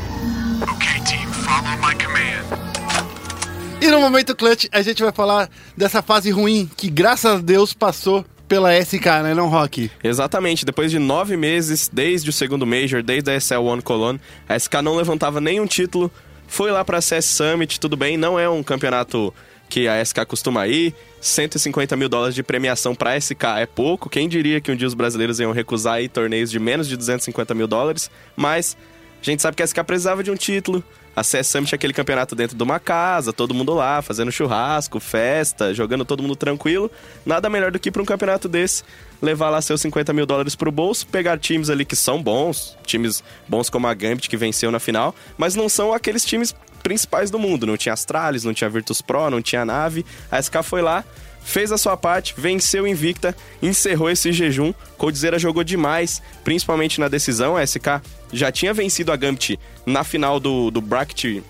E 3.82 3.88
no 3.88 4.02
momento 4.02 4.36
clutch 4.36 4.66
a 4.74 4.82
gente 4.82 5.02
vai 5.02 5.12
falar 5.12 5.50
dessa 5.76 6.02
fase 6.02 6.30
ruim 6.32 6.70
que 6.76 6.90
graças 6.90 7.40
a 7.40 7.42
Deus 7.42 7.74
passou 7.74 8.26
pela 8.46 8.74
SK, 8.84 9.06
né, 9.24 9.34
não 9.34 9.48
Rock? 9.48 9.90
Exatamente, 10.04 10.66
depois 10.66 10.92
de 10.92 11.00
nove 11.00 11.38
meses, 11.38 11.90
desde 11.92 12.30
o 12.30 12.34
segundo 12.34 12.66
Major, 12.66 13.02
desde 13.02 13.32
a 13.32 13.40
SL 13.40 13.60
One 13.60 13.82
Cologne, 13.82 14.20
a 14.50 14.60
SK 14.60 14.82
não 14.84 14.98
levantava 14.98 15.40
nenhum 15.40 15.66
título, 15.66 16.12
foi 16.46 16.72
lá 16.72 16.84
pra 16.84 17.00
CS 17.00 17.26
Summit, 17.26 17.80
tudo 17.80 17.96
bem, 17.96 18.18
não 18.18 18.38
é 18.38 18.50
um 18.50 18.64
campeonato 18.64 19.34
que 19.70 19.88
a 19.88 20.04
SK 20.04 20.26
costuma 20.28 20.68
ir, 20.68 20.94
150 21.22 21.96
mil 21.96 22.10
dólares 22.10 22.34
de 22.34 22.42
premiação 22.42 22.96
pra 22.96 23.18
SK 23.22 23.44
é 23.60 23.66
pouco, 23.68 24.10
quem 24.10 24.28
diria 24.28 24.60
que 24.60 24.72
um 24.72 24.76
dia 24.76 24.88
os 24.88 24.96
brasileiros 24.96 25.40
iam 25.40 25.52
recusar 25.52 25.94
aí 25.96 26.10
torneios 26.10 26.50
de 26.50 26.60
menos 26.60 26.88
de 26.88 26.98
250 26.98 27.54
mil 27.54 27.68
dólares, 27.68 28.10
mas 28.36 28.76
a 29.22 29.26
gente 29.26 29.42
sabe 29.42 29.56
que 29.56 29.64
a 29.64 29.68
SK 29.68 29.84
precisava 29.84 30.24
de 30.24 30.32
um 30.32 30.36
título, 30.36 30.84
a 31.20 31.24
CS 31.24 31.48
Summit 31.48 31.74
é 31.74 31.76
aquele 31.76 31.94
campeonato 31.94 32.34
dentro 32.34 32.56
de 32.56 32.64
uma 32.64 32.80
casa, 32.80 33.34
todo 33.34 33.54
mundo 33.54 33.74
lá, 33.74 34.02
fazendo 34.02 34.32
churrasco, 34.32 35.02
festa, 35.02 35.74
jogando 35.74 36.06
todo 36.06 36.24
mundo 36.24 36.36
tranquilo. 36.36 36.90
Nada 37.26 37.50
melhor 37.50 37.72
do 37.72 37.80
que 37.80 37.92
para 37.92 38.02
um 38.02 38.06
campeonato 38.06 38.48
desse, 38.48 38.84
levar 39.22 39.50
lá 39.50 39.62
seus 39.62 39.82
50 39.82 40.14
mil 40.14 40.26
dólares 40.26 40.56
pro 40.56 40.72
bolso, 40.72 41.06
pegar 41.08 41.38
times 41.38 41.70
ali 41.70 41.84
que 41.84 41.96
são 41.96 42.24
bons, 42.24 42.78
times 42.86 43.22
bons 43.50 43.70
como 43.70 43.86
a 43.88 43.94
Gambit 43.94 44.30
que 44.30 44.38
venceu 44.38 44.72
na 44.72 44.80
final, 44.80 45.14
mas 45.38 45.56
não 45.56 45.68
são 45.68 45.92
aqueles 45.92 46.24
times 46.24 46.56
principais 46.82 47.30
do 47.30 47.38
mundo. 47.38 47.68
Não 47.68 47.76
tinha 47.76 47.92
Astralis, 47.92 48.46
não 48.46 48.54
tinha 48.54 48.70
Virtus 48.70 49.02
Pro, 49.02 49.30
não 49.30 49.42
tinha 49.42 49.66
nave. 49.66 50.06
A 50.32 50.42
SK 50.42 50.64
foi 50.64 50.82
lá, 50.82 51.04
fez 51.43 51.72
a 51.72 51.77
sua 51.77 51.98
parte, 51.98 52.34
venceu 52.38 52.86
invicta, 52.88 53.36
encerrou 53.62 54.10
esse 54.10 54.31
jejum. 54.31 54.74
Coldzera 54.98 55.39
jogou 55.39 55.63
demais, 55.63 56.22
principalmente 56.43 57.00
na 57.00 57.08
decisão. 57.08 57.55
A 57.58 57.65
SK 57.65 58.01
já 58.31 58.51
tinha 58.51 58.74
vencido 58.74 59.12
a 59.12 59.15
Gambit 59.15 59.60
na 59.86 60.03
final 60.03 60.39
do, 60.39 60.69
do 60.69 60.81
bracket, 60.81 61.41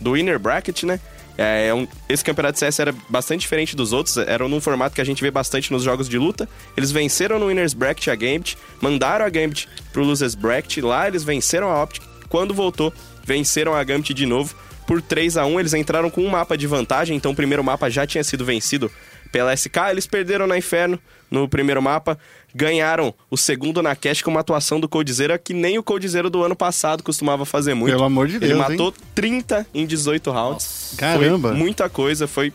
do 0.00 0.12
Winner 0.12 0.38
Bracket, 0.38 0.82
né? 0.84 1.00
É, 1.38 1.72
um- 1.74 1.86
esse 2.08 2.24
campeonato 2.24 2.54
de 2.54 2.60
CS 2.60 2.80
era 2.80 2.94
bastante 3.10 3.42
diferente 3.42 3.76
dos 3.76 3.92
outros, 3.92 4.16
era 4.16 4.48
num 4.48 4.60
formato 4.60 4.94
que 4.94 5.00
a 5.02 5.04
gente 5.04 5.22
vê 5.22 5.30
bastante 5.30 5.70
nos 5.70 5.82
jogos 5.82 6.08
de 6.08 6.18
luta. 6.18 6.48
Eles 6.76 6.90
venceram 6.90 7.38
no 7.38 7.46
Winners 7.48 7.74
Bracket 7.74 8.08
a 8.08 8.14
Gambit, 8.14 8.56
mandaram 8.80 9.24
a 9.24 9.28
Gambit 9.28 9.68
pro 9.92 10.02
Losers 10.02 10.34
Bracket, 10.34 10.78
lá 10.82 11.06
eles 11.06 11.22
venceram 11.22 11.70
a 11.70 11.82
Optic, 11.82 12.02
quando 12.30 12.54
voltou, 12.54 12.92
venceram 13.22 13.74
a 13.74 13.84
Gambit 13.84 14.14
de 14.14 14.24
novo 14.24 14.54
por 14.86 15.02
3 15.02 15.36
a 15.36 15.44
1 15.44 15.58
eles 15.60 15.74
entraram 15.74 16.08
com 16.08 16.22
um 16.22 16.28
mapa 16.30 16.56
de 16.56 16.66
vantagem, 16.66 17.16
então 17.16 17.32
o 17.32 17.36
primeiro 17.36 17.62
mapa 17.62 17.90
já 17.90 18.06
tinha 18.06 18.22
sido 18.24 18.44
vencido 18.44 18.90
pela 19.32 19.54
SK, 19.56 19.76
eles 19.90 20.06
perderam 20.06 20.46
na 20.46 20.56
Inferno 20.58 20.98
no 21.30 21.48
primeiro 21.48 21.82
mapa, 21.82 22.18
ganharam 22.54 23.12
o 23.30 23.36
segundo 23.36 23.82
na 23.82 23.94
Cash 23.96 24.22
com 24.22 24.30
uma 24.30 24.40
atuação 24.40 24.78
do 24.80 24.88
Coldzera 24.88 25.36
que 25.38 25.52
nem 25.52 25.76
o 25.78 25.82
Coldzera 25.82 26.30
do 26.30 26.42
ano 26.42 26.54
passado 26.56 27.02
costumava 27.02 27.44
fazer 27.44 27.74
muito. 27.74 27.92
Pelo 27.92 28.04
amor 28.04 28.28
de 28.28 28.36
Ele 28.36 28.46
Deus, 28.48 28.58
matou 28.58 28.94
30 29.14 29.66
em 29.74 29.84
18 29.84 30.30
rounds. 30.30 30.94
Caramba. 30.96 31.48
Foi 31.50 31.58
muita 31.58 31.88
coisa, 31.88 32.26
foi 32.26 32.52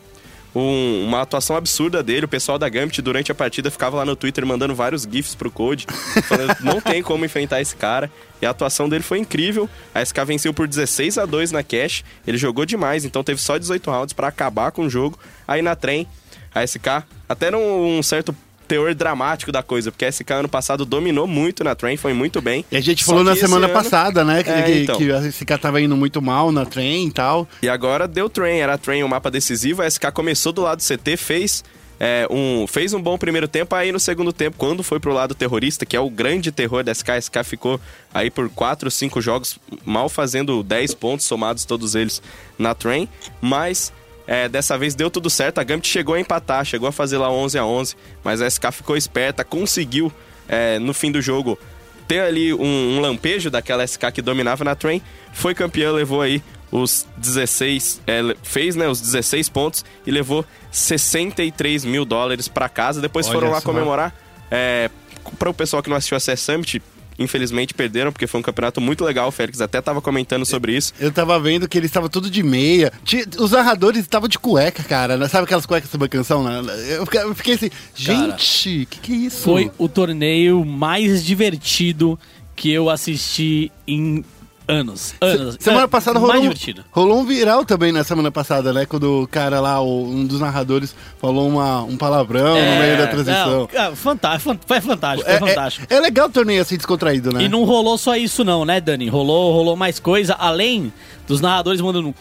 um- 0.54 1.04
uma 1.06 1.22
atuação 1.22 1.56
absurda 1.56 2.02
dele. 2.02 2.24
O 2.24 2.28
pessoal 2.28 2.58
da 2.58 2.68
Gambit, 2.68 3.00
durante 3.00 3.30
a 3.32 3.34
partida, 3.34 3.70
ficava 3.70 3.96
lá 3.98 4.04
no 4.04 4.16
Twitter 4.16 4.44
mandando 4.44 4.74
vários 4.74 5.02
GIFs 5.10 5.34
pro 5.34 5.50
Code, 5.50 5.86
falando 6.28 6.56
não 6.60 6.80
tem 6.80 7.02
como 7.02 7.24
enfrentar 7.24 7.60
esse 7.60 7.74
cara. 7.76 8.10
E 8.40 8.46
a 8.46 8.50
atuação 8.50 8.88
dele 8.88 9.02
foi 9.04 9.18
incrível. 9.18 9.68
A 9.94 10.02
SK 10.04 10.24
venceu 10.26 10.52
por 10.52 10.66
16 10.66 11.16
a 11.16 11.24
2 11.24 11.52
na 11.52 11.62
Cash. 11.62 12.04
Ele 12.26 12.36
jogou 12.36 12.66
demais, 12.66 13.04
então 13.04 13.22
teve 13.22 13.40
só 13.40 13.56
18 13.56 13.90
rounds 13.90 14.12
pra 14.12 14.28
acabar 14.28 14.72
com 14.72 14.82
o 14.86 14.90
jogo. 14.90 15.18
Aí 15.46 15.62
na 15.62 15.76
trem, 15.76 16.06
a 16.54 16.66
SK, 16.66 17.04
até 17.28 17.50
num 17.50 17.98
um 17.98 18.02
certo 18.02 18.34
teor 18.68 18.94
dramático 18.94 19.52
da 19.52 19.62
coisa, 19.62 19.90
porque 19.90 20.04
a 20.04 20.10
SK 20.10 20.30
ano 20.30 20.48
passado 20.48 20.86
dominou 20.86 21.26
muito 21.26 21.62
na 21.62 21.74
trem, 21.74 21.96
foi 21.96 22.14
muito 22.14 22.40
bem. 22.40 22.64
E 22.72 22.76
a 22.76 22.80
gente 22.80 23.04
falou 23.04 23.22
na 23.22 23.36
semana 23.36 23.66
ano- 23.66 23.74
passada, 23.74 24.24
né, 24.24 24.42
que, 24.42 24.48
É, 24.50 24.62
que, 24.62 24.72
então. 24.84 24.96
que 24.96 25.12
a 25.12 25.20
SK 25.30 25.58
tava 25.60 25.80
indo 25.80 25.94
muito 25.96 26.22
mal 26.22 26.50
na 26.50 26.64
trem 26.64 27.08
e 27.08 27.10
tal. 27.10 27.46
E 27.60 27.68
agora 27.68 28.08
deu 28.08 28.30
Train, 28.30 28.58
era 28.58 28.78
Train 28.78 29.02
o 29.02 29.08
mapa 29.08 29.30
decisivo, 29.30 29.82
a 29.82 29.86
SK 29.90 30.10
começou 30.12 30.52
do 30.52 30.62
lado 30.62 30.78
do 30.78 30.82
CT, 30.82 31.18
fez, 31.18 31.62
é, 32.00 32.26
um, 32.30 32.66
fez 32.66 32.94
um 32.94 33.02
bom 33.02 33.18
primeiro 33.18 33.46
tempo, 33.46 33.74
aí 33.74 33.92
no 33.92 34.00
segundo 34.00 34.32
tempo, 34.32 34.56
quando 34.56 34.82
foi 34.82 34.98
pro 34.98 35.12
lado 35.12 35.34
terrorista, 35.34 35.84
que 35.84 35.94
é 35.96 36.00
o 36.00 36.08
grande 36.08 36.50
terror 36.50 36.82
da 36.82 36.94
SK, 36.94 37.10
a 37.10 37.20
SK 37.20 37.44
ficou 37.44 37.78
aí 38.14 38.30
por 38.30 38.48
4, 38.48 38.90
5 38.90 39.20
jogos, 39.20 39.58
mal 39.84 40.08
fazendo 40.08 40.62
10 40.62 40.94
pontos 40.94 41.26
somados 41.26 41.66
todos 41.66 41.94
eles 41.94 42.22
na 42.58 42.74
Train, 42.74 43.06
mas... 43.40 43.92
é, 44.26 44.48
dessa 44.48 44.78
vez 44.78 44.94
deu 44.94 45.10
tudo 45.10 45.28
certo, 45.28 45.58
a 45.58 45.64
Gambit 45.64 45.88
chegou 45.88 46.14
a 46.14 46.20
empatar, 46.20 46.64
chegou 46.64 46.88
a 46.88 46.92
fazer 46.92 47.18
lá 47.18 47.30
11 47.30 47.58
a 47.58 47.64
11 47.64 47.96
mas 48.22 48.40
a 48.40 48.48
SK 48.48 48.72
ficou 48.72 48.96
esperta, 48.96 49.44
conseguiu 49.44 50.12
é, 50.48 50.78
no 50.78 50.94
fim 50.94 51.10
do 51.10 51.20
jogo 51.20 51.58
ter 52.06 52.20
ali 52.20 52.52
um, 52.52 52.96
um 52.96 53.00
lampejo 53.00 53.50
daquela 53.50 53.86
SK 53.86 54.12
que 54.12 54.22
dominava 54.22 54.64
na 54.64 54.74
Train, 54.74 55.00
foi 55.32 55.54
campeão, 55.54 55.94
levou 55.94 56.20
aí 56.20 56.42
os 56.70 57.06
16, 57.18 58.00
é, 58.06 58.36
fez 58.42 58.74
né, 58.74 58.88
os 58.88 59.00
16 59.00 59.48
pontos 59.50 59.84
e 60.06 60.10
levou 60.10 60.44
63 60.70 61.84
mil 61.84 62.04
dólares 62.04 62.48
pra 62.48 62.68
casa. 62.68 63.00
Depois 63.00 63.26
Olha 63.26 63.34
foram 63.34 63.50
lá 63.50 63.60
comemorar. 63.60 64.14
É, 64.50 64.90
para 65.38 65.50
o 65.50 65.54
pessoal 65.54 65.82
que 65.82 65.90
não 65.90 65.96
assistiu 65.96 66.16
a 66.16 66.20
CS 66.20 66.40
Summit, 66.40 66.82
infelizmente 67.18 67.74
perderam, 67.74 68.12
porque 68.12 68.26
foi 68.26 68.40
um 68.40 68.42
campeonato 68.42 68.80
muito 68.80 69.04
legal. 69.04 69.28
O 69.28 69.32
Félix 69.32 69.60
até 69.60 69.80
tava 69.80 70.00
comentando 70.00 70.44
sobre 70.44 70.76
isso. 70.76 70.92
Eu 70.98 71.12
tava 71.12 71.38
vendo 71.38 71.68
que 71.68 71.78
eles 71.78 71.90
estavam 71.90 72.08
tudo 72.08 72.30
de 72.30 72.42
meia. 72.42 72.92
Os 73.38 73.50
narradores 73.52 74.00
estavam 74.02 74.28
de 74.28 74.38
cueca, 74.38 74.82
cara. 74.82 75.28
Sabe 75.28 75.44
aquelas 75.44 75.66
cuecas 75.66 75.90
sobre 75.90 76.08
canção? 76.08 76.42
né? 76.42 76.62
Eu 76.90 77.04
fiquei, 77.06 77.22
eu 77.22 77.34
fiquei 77.34 77.54
assim, 77.54 77.70
gente, 77.94 78.86
que 78.90 79.00
que 79.00 79.12
é 79.12 79.16
isso? 79.16 79.42
Foi 79.42 79.70
o 79.78 79.88
torneio 79.88 80.64
mais 80.64 81.24
divertido 81.24 82.18
que 82.54 82.70
eu 82.70 82.88
assisti 82.90 83.70
em 83.86 84.24
anos. 84.72 85.14
Anos. 85.20 85.56
Semana 85.60 85.84
É, 85.84 85.86
passada 85.86 86.18
mais 86.18 86.26
rolou, 86.32 86.40
um- 86.40 86.42
divertido. 86.48 86.84
rolou 86.90 87.20
um 87.20 87.24
viral 87.24 87.64
também 87.64 87.92
na 87.92 88.02
semana 88.04 88.30
passada, 88.30 88.72
né? 88.72 88.86
Quando 88.86 89.22
o 89.22 89.26
cara 89.28 89.60
lá, 89.60 89.80
o- 89.80 90.04
um 90.08 90.26
dos 90.26 90.40
narradores, 90.40 90.94
falou 91.20 91.48
uma, 91.48 91.82
um 91.82 91.96
palavrão 91.96 92.54
no 92.54 92.80
meio 92.80 92.98
da 92.98 93.06
transição. 93.06 93.68
Não, 93.72 93.80
é, 93.80 93.94
fantástico, 93.94 94.56
foi 94.66 94.80
fantástico, 94.80 95.28
foi 95.28 95.36
É, 95.36 95.38
fantástico. 95.40 95.86
é, 95.90 95.96
é 95.96 96.00
legal 96.00 96.26
o 96.28 96.30
torneio 96.30 96.62
assim 96.62 96.76
descontraído, 96.76 97.32
né? 97.32 97.42
E 97.44 97.48
não 97.48 97.64
rolou 97.64 97.96
só 97.98 98.16
isso 98.16 98.42
não, 98.44 98.64
né, 98.64 98.80
Dani? 98.80 99.08
Rolou, 99.08 99.52
rolou 99.52 99.76
mais 99.76 99.98
coisa, 100.00 100.34
além 100.34 100.92
dos 101.26 101.40
narradores 101.40 101.80
mandando... 101.80 102.14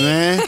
Né? 0.00 0.38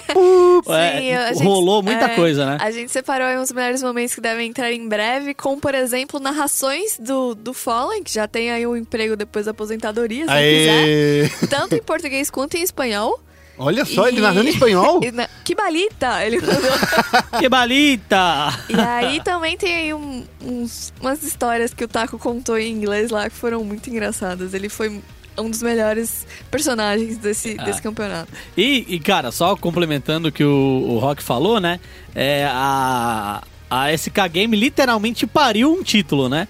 É, 0.68 1.16
a 1.16 1.32
gente- 1.32 1.44
rolou 1.44 1.82
muita 1.82 2.06
é, 2.06 2.14
coisa, 2.16 2.46
né? 2.46 2.58
A 2.60 2.70
gente 2.70 2.90
separou 2.90 3.26
aí 3.26 3.38
uns 3.38 3.52
melhores 3.52 3.82
momentos 3.82 4.14
que 4.14 4.20
devem 4.20 4.48
entrar 4.48 4.72
em 4.72 4.88
breve, 4.88 5.34
com, 5.34 5.58
por 5.58 5.74
exemplo, 5.74 6.18
narrações 6.20 6.98
do, 6.98 7.34
do 7.34 7.52
Fallen, 7.52 8.02
que 8.02 8.12
já 8.12 8.26
tem 8.26 8.50
aí 8.50 8.66
um 8.66 8.76
emprego 8.76 9.16
depois 9.16 9.44
da 9.46 9.50
aposentadoria, 9.50 10.24
se 10.26 10.30
Aê! 10.32 11.28
quiser. 11.28 11.48
Tanto 11.48 11.74
em 11.74 11.82
português 11.82 12.30
quanto 12.30 12.56
em 12.56 12.62
espanhol. 12.62 13.20
Olha 13.56 13.84
só, 13.84 14.08
ele 14.08 14.18
E- 14.18 14.20
narrando 14.20 14.48
em 14.48 14.52
espanhol. 14.52 15.00
Que 15.44 15.54
balita! 15.54 16.24
Ele 16.24 16.40
mandou. 16.40 16.72
Que 17.38 17.48
balita! 17.48 18.48
E 18.68 18.74
aí 18.80 19.22
também 19.22 19.56
tem 19.56 19.74
aí 19.74 19.94
um- 19.94 20.24
uns, 20.42 20.92
umas 21.00 21.22
histórias 21.22 21.72
que 21.74 21.84
o 21.84 21.88
Taco 21.88 22.18
contou 22.18 22.58
em 22.58 22.72
inglês 22.72 23.10
lá 23.10 23.28
que 23.30 23.36
foram 23.36 23.62
muito 23.62 23.88
engraçadas. 23.90 24.54
Ele 24.54 24.68
foi 24.68 25.00
um 25.38 25.50
dos 25.50 25.62
melhores 25.62 26.26
personagens 26.50 27.18
desse, 27.18 27.56
Ah. 27.58 27.64
desse 27.64 27.82
campeonato. 27.82 28.28
E, 28.56 28.84
e, 28.88 29.00
cara, 29.00 29.30
só 29.32 29.56
complementando 29.56 30.28
o 30.28 30.32
que 30.32 30.44
o, 30.44 30.50
o 30.88 30.98
Rock 30.98 31.22
falou, 31.22 31.60
né? 31.60 31.80
É, 32.14 32.46
a, 32.50 33.42
a 33.70 33.92
SK 33.96 34.28
Game 34.32 34.56
literalmente 34.56 35.26
pariu 35.26 35.72
um 35.72 35.82
título, 35.82 36.28
né? 36.28 36.46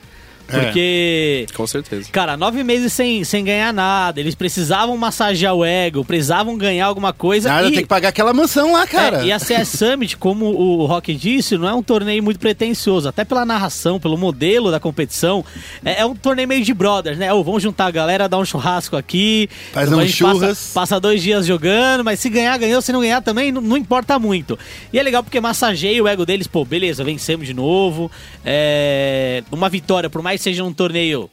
É. 0.48 0.60
Porque, 0.60 1.46
Com 1.56 1.66
certeza. 1.66 2.08
cara, 2.12 2.36
nove 2.36 2.62
meses 2.62 2.92
sem, 2.92 3.24
sem 3.24 3.44
ganhar 3.44 3.72
nada, 3.72 4.20
eles 4.20 4.34
precisavam 4.34 4.96
massagear 4.96 5.54
o 5.54 5.64
ego, 5.64 6.04
precisavam 6.04 6.56
ganhar 6.58 6.86
alguma 6.86 7.12
coisa. 7.12 7.48
Nada, 7.48 7.68
e, 7.68 7.72
tem 7.72 7.82
que 7.82 7.88
pagar 7.88 8.10
aquela 8.10 8.32
mansão 8.32 8.72
lá, 8.72 8.86
cara. 8.86 9.22
É, 9.22 9.26
e 9.26 9.32
a 9.32 9.38
CS 9.38 9.68
Summit, 9.68 10.16
como 10.16 10.46
o 10.46 10.84
Rock 10.86 11.14
disse, 11.14 11.56
não 11.56 11.68
é 11.68 11.72
um 11.72 11.82
torneio 11.82 12.22
muito 12.22 12.38
pretencioso, 12.38 13.08
até 13.08 13.24
pela 13.24 13.44
narração, 13.44 13.98
pelo 13.98 14.18
modelo 14.18 14.70
da 14.70 14.78
competição. 14.78 15.44
É, 15.84 16.00
é 16.02 16.04
um 16.06 16.14
torneio 16.14 16.46
meio 16.46 16.62
de 16.64 16.74
brothers, 16.74 17.16
né? 17.18 17.32
Ô, 17.32 17.42
vamos 17.42 17.62
juntar 17.62 17.86
a 17.86 17.90
galera, 17.90 18.28
dar 18.28 18.38
um 18.38 18.44
churrasco 18.44 18.96
aqui. 18.96 19.48
Faz 19.72 19.90
um 19.90 20.00
gente 20.02 20.22
passa- 20.22 20.34
churras. 20.34 20.70
Passa, 20.74 21.00
dois 21.00 21.22
dias 21.22 21.46
jogando, 21.46 22.04
mas 22.04 22.20
se 22.20 22.28
ganhar, 22.28 22.56
ganhou. 22.58 22.82
Se 22.82 22.92
não 22.92 23.00
ganhar 23.00 23.22
também, 23.22 23.50
não, 23.50 23.60
não 23.62 23.76
importa 23.76 24.18
muito. 24.18 24.58
E 24.92 24.98
é 24.98 25.02
legal 25.02 25.22
porque 25.22 25.40
massageia 25.40 26.02
o 26.02 26.08
ego 26.08 26.26
deles. 26.26 26.46
Pô, 26.46 26.64
beleza, 26.64 27.02
vencemos 27.02 27.46
de 27.46 27.54
novo. 27.54 28.10
É, 28.44 29.42
uma 29.50 29.68
vitória, 29.68 30.10
por 30.10 30.22
mais 30.22 30.33
que 30.36 30.42
seja 30.42 30.64
um 30.64 30.72
torneio 30.72 31.30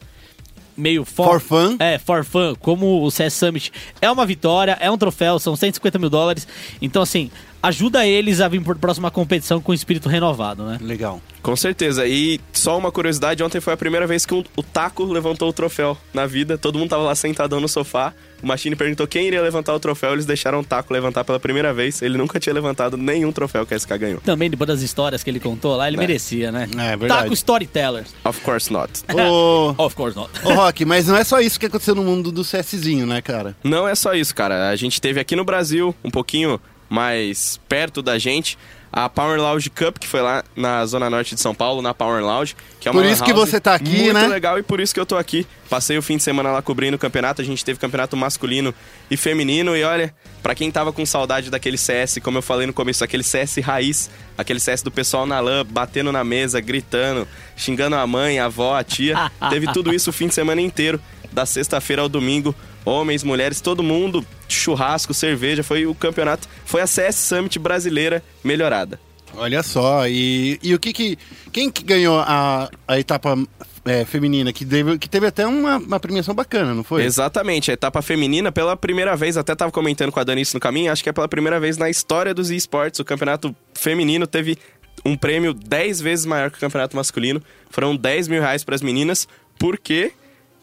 meio 0.76 1.06
For 1.06 1.40
fun. 1.40 1.76
é, 1.80 2.00
for 2.00 2.24
fun, 2.24 2.56
como 2.60 3.04
o 3.04 3.12
CS 3.12 3.34
Summit 3.34 3.72
é 4.02 4.10
uma 4.10 4.26
vitória, 4.26 4.78
é 4.80 4.90
um 4.90 4.98
troféu, 4.98 5.38
são 5.38 5.56
150 5.56 6.00
mil 6.00 6.10
dólares. 6.10 6.48
Então, 6.82 7.02
assim, 7.02 7.30
ajuda 7.62 8.06
eles 8.06 8.42
a 8.42 8.48
vir 8.48 8.62
por 8.62 8.78
próxima 8.78 9.12
competição 9.12 9.62
com 9.62 9.74
espírito 9.74 10.10
renovado, 10.10 10.66
né? 10.66 10.78
Legal. 10.82 11.22
Com 11.42 11.56
certeza. 11.56 12.06
E 12.08 12.40
só 12.54 12.78
uma 12.78 12.92
curiosidade, 12.92 13.44
ontem 13.44 13.60
foi 13.60 13.74
a 13.74 13.78
primeira 13.78 14.06
vez 14.06 14.26
que 14.26 14.34
o, 14.34 14.44
o 14.56 14.64
Taco 14.64 15.04
levantou 15.06 15.50
o 15.50 15.54
troféu 15.54 15.98
na 16.14 16.26
vida. 16.26 16.58
Todo 16.58 16.78
mundo 16.78 16.90
tava 16.90 17.04
lá 17.04 17.16
sentadão 17.16 17.60
no 17.60 17.68
sofá. 17.68 18.14
O 18.42 18.48
Machine 18.48 18.76
perguntou 18.76 19.08
quem 19.08 19.28
iria 19.28 19.42
levantar 19.42 19.74
o 19.74 19.80
troféu. 19.80 20.14
Eles 20.14 20.26
deixaram 20.26 20.60
o 20.60 20.64
Taco 20.64 20.94
levantar 20.94 21.24
pela 21.24 21.40
primeira 21.40 21.74
vez. 21.74 22.02
Ele 22.02 22.18
nunca 22.18 22.40
tinha 22.40 22.54
levantado 22.54 22.98
nenhum 22.98 23.32
troféu 23.32 23.66
que 23.66 23.74
a 23.74 23.80
SK 23.80 23.98
ganhou. 23.98 24.22
Também, 24.22 24.50
depois 24.50 24.68
das 24.68 24.82
histórias 24.82 25.24
que 25.24 25.30
ele 25.30 25.40
contou 25.40 25.76
lá, 25.76 25.88
ele 25.88 25.98
merecia, 25.98 26.52
né? 26.52 26.68
É, 26.78 26.96
verdade. 26.96 27.24
Taco 27.24 27.34
Storyteller. 27.34 28.06
Of 28.24 28.42
course 28.42 28.72
not. 28.72 28.92
Of 29.78 29.96
course 29.96 30.18
not. 30.18 30.32
ô, 30.44 30.54
Rock, 30.54 30.86
mas 30.86 31.08
não 31.08 31.16
é 31.16 31.24
só 31.24 31.40
isso 31.40 31.60
que 31.60 31.66
aconteceu 31.68 31.96
no 31.96 32.04
mundo 32.04 32.32
do 32.32 32.44
CSzinho, 32.44 33.06
né, 33.06 33.22
cara? 33.22 33.56
Não 33.64 33.88
é 33.88 33.96
só 33.96 34.14
isso, 34.14 34.34
cara. 34.34 34.70
A 34.70 34.76
gente 34.76 35.00
teve 35.00 35.20
aqui 35.20 35.36
no 35.36 35.44
Brasil, 35.44 35.96
um 36.04 36.10
pouquinho 36.10 36.60
mais 36.92 37.58
perto 37.70 38.02
da 38.02 38.20
gente, 38.20 38.58
a 38.92 39.08
Power 39.08 39.40
Lounge 39.40 39.70
Cup, 39.70 39.98
que 39.98 40.06
foi 40.06 40.20
lá 40.22 40.44
na 40.54 40.86
Zona 40.86 41.10
Norte 41.10 41.34
de 41.34 41.40
São 41.40 41.56
Paulo, 41.56 41.82
na 41.82 41.94
Power 41.94 42.22
Lounge. 42.22 42.54
Que 42.82 42.90
é 42.90 42.92
uma 42.92 43.02
Por 43.02 43.10
isso 43.10 43.24
que 43.24 43.32
você 43.32 43.62
tá 43.62 43.74
aqui, 43.74 44.04
muito 44.04 44.14
né? 44.14 44.28
legal 44.28 44.60
e 44.60 44.64
por 44.64 44.82
isso 44.82 44.94
que 44.94 45.00
eu 45.00 45.06
tô 45.06 45.16
aqui. 45.16 45.48
Passei 45.70 45.98
o 45.98 46.02
fim 46.02 46.18
de 46.18 46.24
semana 46.24 46.52
lá 46.52 46.62
cobrindo 46.62 46.98
o 46.98 47.00
campeonato. 47.00 47.42
A 47.42 47.46
gente 47.46 47.64
teve 47.64 47.80
campeonato 47.80 48.18
masculino 48.18 48.74
e 49.10 49.16
feminino. 49.16 49.78
E 49.78 49.84
olha, 49.86 50.14
pra 50.44 50.54
quem 50.54 50.70
tava 50.70 50.92
com 50.92 51.06
saudade 51.06 51.50
daquele 51.50 51.78
CS, 51.78 52.18
como 52.22 52.40
eu 52.40 52.42
falei 52.42 52.68
no 52.68 52.74
começo, 52.74 53.02
aquele 53.02 53.24
CS 53.24 53.60
raiz, 53.64 54.10
aquele 54.38 54.60
CS 54.60 54.82
do 54.82 54.92
pessoal 54.92 55.26
na 55.26 55.40
lã, 55.40 55.66
batendo 55.66 56.12
na 56.12 56.26
mesa, 56.26 56.60
gritando, 56.60 57.26
xingando 57.56 57.96
a 57.96 58.06
mãe, 58.06 58.40
a 58.40 58.46
avó, 58.46 58.76
a 58.76 58.84
tia. 58.84 59.32
teve 59.50 59.72
tudo 59.72 59.94
isso 59.94 60.10
o 60.10 60.14
fim 60.14 60.28
de 60.28 60.34
semana 60.34 60.60
inteiro, 60.60 61.00
da 61.32 61.46
sexta-feira 61.46 62.02
ao 62.02 62.10
domingo. 62.10 62.54
Homens, 62.84 63.24
mulheres, 63.24 63.62
todo 63.62 63.84
mundo, 63.84 64.26
churrasco, 64.48 65.14
cerveja. 65.14 65.64
Foi 65.64 65.86
o 65.86 65.94
campeonato, 65.94 66.48
foi 66.66 66.82
a 66.82 66.88
CS 66.88 67.16
Summit 67.16 67.60
brasileira 67.60 68.24
melhorada. 68.44 69.00
Olha 69.36 69.64
só, 69.64 70.08
e, 70.08 70.60
e 70.62 70.76
o 70.76 70.80
que 70.80 70.92
que... 70.92 71.18
Quem 71.54 71.70
que 71.70 71.84
ganhou 71.84 72.20
a, 72.20 72.70
a 72.86 73.00
etapa 73.00 73.38
é, 73.86 74.04
feminina? 74.04 74.52
Que 74.52 74.66
teve, 74.66 74.98
que 74.98 75.08
teve 75.08 75.26
até 75.26 75.48
uma, 75.48 75.78
uma 75.78 76.00
premiação 76.00 76.36
bacana, 76.36 76.74
não 76.74 76.84
foi? 76.84 77.04
Exatamente, 77.04 77.72
a 77.72 77.74
etapa 77.74 78.02
feminina, 78.02 78.52
pela 78.52 78.76
primeira 78.76 79.16
vez, 79.16 79.38
até 79.38 79.56
tava 79.56 79.72
comentando 79.72 80.12
com 80.12 80.20
a 80.20 80.24
Dani 80.24 80.42
isso 80.42 80.56
no 80.56 80.60
caminho, 80.60 80.92
acho 80.92 81.02
que 81.02 81.10
é 81.10 81.14
pela 81.14 81.30
primeira 81.30 81.60
vez 81.62 81.78
na 81.78 81.90
história 81.90 82.34
dos 82.34 82.52
esportes, 82.52 83.00
o 83.00 83.06
campeonato 83.06 83.56
feminino 83.74 84.28
teve 84.28 84.58
um 85.06 85.16
prêmio 85.16 85.54
10 85.54 86.02
vezes 86.02 86.26
maior 86.26 86.52
que 86.52 86.58
o 86.58 86.60
campeonato 86.60 86.96
masculino. 86.96 87.42
Foram 87.70 87.96
10 87.96 88.28
mil 88.28 88.42
reais 88.42 88.64
para 88.64 88.76
as 88.76 88.82
meninas, 88.82 89.28
porque 89.58 90.14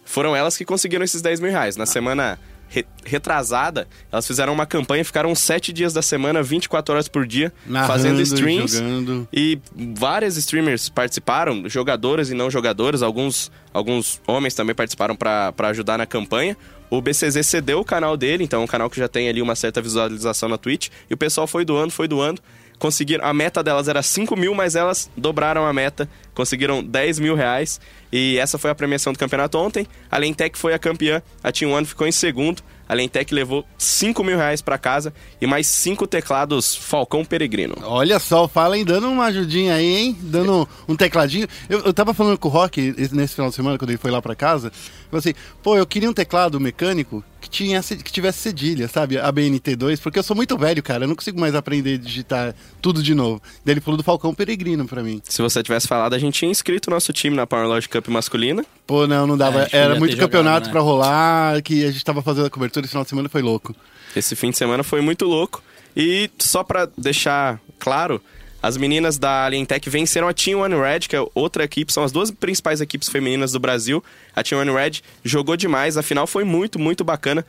foram 0.09 0.35
elas 0.35 0.57
que 0.57 0.65
conseguiram 0.65 1.05
esses 1.05 1.21
10 1.23 1.41
mil 1.41 1.51
reais. 1.51 1.77
Na 1.77 1.87
semana 1.87 2.39
re- 2.69 2.87
retrasada, 3.05 3.87
elas 4.11 4.27
fizeram 4.27 4.53
uma 4.53 4.67
campanha, 4.67 5.05
ficaram 5.05 5.35
7 5.35 5.73
dias 5.73 5.93
da 5.93 6.03
semana, 6.03 6.43
24 6.43 6.95
horas 6.95 7.09
por 7.09 7.27
dia, 7.27 7.53
Narrando, 7.67 7.93
fazendo 7.93 8.21
streams. 8.23 8.73
jogando. 8.77 9.29
E 9.33 9.59
várias 9.95 10.37
streamers 10.37 10.89
participaram, 10.89 11.69
jogadoras 11.69 12.31
e 12.31 12.35
não 12.35 12.51
jogadoras, 12.51 13.03
alguns, 13.03 13.51
alguns 13.73 14.21
homens 14.27 14.55
também 14.55 14.75
participaram 14.75 15.15
para 15.15 15.53
ajudar 15.69 15.99
na 15.99 16.07
campanha. 16.07 16.57
O 16.91 17.03
BCZ 17.03 17.45
cedeu 17.47 17.81
o 17.81 17.85
canal 17.85 18.17
dele, 18.17 18.43
então 18.45 18.63
é 18.63 18.65
um 18.65 18.67
canal 18.67 18.89
que 18.89 18.99
já 18.99 19.07
tem 19.09 19.29
ali 19.29 19.43
uma 19.43 19.55
certa 19.55 19.83
visualização 19.83 20.49
na 20.49 20.57
Twitch. 20.57 20.89
E 21.11 21.13
o 21.13 21.19
pessoal 21.19 21.47
foi 21.47 21.63
doando, 21.63 21.93
foi 21.93 22.09
doando. 22.09 22.41
Conseguiram, 22.79 23.25
a 23.25 23.35
meta 23.35 23.63
delas 23.63 23.89
era 23.89 24.03
5 24.03 24.37
mil, 24.37 24.55
mas 24.55 24.77
elas 24.77 25.11
dobraram 25.17 25.67
a 25.67 25.73
meta, 25.73 26.09
conseguiram 26.35 26.83
10 26.83 27.19
mil 27.19 27.35
reais. 27.35 27.81
E 28.13 28.39
essa 28.39 28.57
foi 28.57 28.71
a 28.71 28.75
premiação 28.75 29.13
do 29.13 29.19
campeonato 29.19 29.59
ontem. 29.59 29.87
A 30.11 30.17
Lentec 30.17 30.57
foi 30.57 30.73
a 30.73 30.79
campeã, 30.79 31.21
a 31.43 31.51
Team 31.53 31.73
One 31.73 31.85
ficou 31.87 32.07
em 32.07 32.13
segundo. 32.13 32.63
A 32.89 32.95
Lentec 32.95 33.35
levou 33.35 33.67
5 33.77 34.25
mil 34.25 34.39
reais 34.39 34.63
para 34.63 34.79
casa 34.79 35.13
e 35.43 35.47
mais 35.47 35.67
cinco 35.67 36.07
teclados 36.07 36.75
Falcão 36.75 37.23
Peregrino. 37.23 37.75
Olha 37.83 38.19
só, 38.19 38.45
o 38.45 38.49
dando 38.83 39.11
uma 39.11 39.27
ajudinha 39.27 39.75
aí, 39.75 39.85
hein? 39.99 40.17
Dando 40.23 40.67
um 40.89 40.97
tecladinho. 40.97 41.47
Eu, 41.69 41.81
eu 41.81 41.93
tava 41.93 42.15
falando 42.15 42.39
com 42.39 42.49
o 42.49 42.51
Rock 42.51 42.95
esse- 42.97 43.15
nesse 43.15 43.35
final 43.35 43.51
de 43.51 43.57
semana, 43.57 43.77
quando 43.77 43.91
ele 43.91 43.99
foi 43.99 44.11
lá 44.11 44.23
pra 44.23 44.35
casa. 44.35 44.73
Falei 45.11 45.19
assim, 45.21 45.35
pô, 45.63 45.77
eu 45.77 45.87
queria 45.87 46.09
um 46.11 46.13
teclado 46.13 46.59
mecânico 46.61 47.25
que, 47.41 47.49
tinha, 47.49 47.83
que 47.83 48.13
tivesse 48.13 48.39
cedilha, 48.41 48.89
sabe? 48.89 49.19
A 49.19 49.33
BNT2, 49.33 50.01
porque 50.01 50.19
eu 50.19 50.23
sou 50.23 50.37
muito 50.37 50.57
velho, 50.59 50.83
cara. 50.83 51.05
Eu 51.05 51.09
não 51.09 51.15
consigo 51.17 51.41
mais 51.41 51.55
aprender 51.55 51.95
a 51.95 51.99
digitar 51.99 52.55
tudo 52.83 53.03
de 53.03 53.15
novo. 53.15 53.41
Daí 53.65 53.75
ele 53.75 53.81
falou 53.81 53.97
do 53.97 54.03
Falcão 54.03 54.35
Peregrino 54.35 54.87
pra 54.87 55.03
mim. 55.03 55.21
Se 55.25 55.41
você 55.41 55.63
tivesse 55.63 55.89
falado, 55.89 56.15
a 56.15 56.19
gente 56.19 56.35
tinha 56.39 56.51
inscrito 56.51 56.91
o 56.91 56.93
nosso 56.93 57.13
time 57.13 57.35
na 57.37 57.47
Power 57.47 57.67
Lodge 57.67 57.89
Cup 57.89 58.09
masculina. 58.09 58.65
Pô, 58.87 59.07
não, 59.07 59.27
não 59.27 59.35
É, 59.35 59.39
dava. 59.39 59.67
que 59.67 59.77
Era 59.77 59.95
muito 59.95 60.11
ter 60.11 60.17
jogado, 60.17 60.31
campeonato 60.31 60.67
né? 60.67 60.73
pra 60.73 60.81
rolar, 60.81 61.63
que 61.63 61.85
a 61.85 61.91
gente 61.91 62.05
tava 62.05 62.23
fazendo 62.23 62.47
a 62.47 62.51
cobertura 62.51 62.85
esse 62.85 62.91
final 62.91 63.05
de 63.05 63.11
semana 63.11 63.29
foi 63.29 63.43
louco. 63.43 63.75
Esse 64.15 64.35
fim 64.37 64.51
de 64.51 64.59
semana 64.59 64.83
foi 64.83 65.01
muito 65.01 65.25
louco. 65.25 65.63
E 65.97 66.31
só 66.39 66.63
pra 66.63 66.89
deixar 66.99 67.61
claro, 67.79 68.21
as 68.63 68.77
meninas 68.77 69.19
da 69.19 69.45
Alientech 69.45 69.89
venceram 69.89 70.29
a 70.29 70.33
Team 70.33 70.61
One 70.61 70.75
Red, 70.75 71.01
que 71.01 71.15
é 71.15 71.25
outra 71.35 71.65
equipe, 71.65 71.93
são 71.93 72.03
as 72.03 72.11
duas 72.11 72.31
principais 72.31 72.81
equipes 72.81 73.09
femininas 73.09 73.53
do 73.53 73.61
Brasil. 73.61 74.03
A 74.35 74.43
Team 74.43 74.61
One 74.61 74.73
Red 74.73 75.01
jogou 75.25 75.57
demais, 75.57 75.97
a 75.97 76.03
final 76.03 76.27
foi 76.27 76.43
muito, 76.43 76.79
muito 76.79 77.05
bacana. 77.05 77.47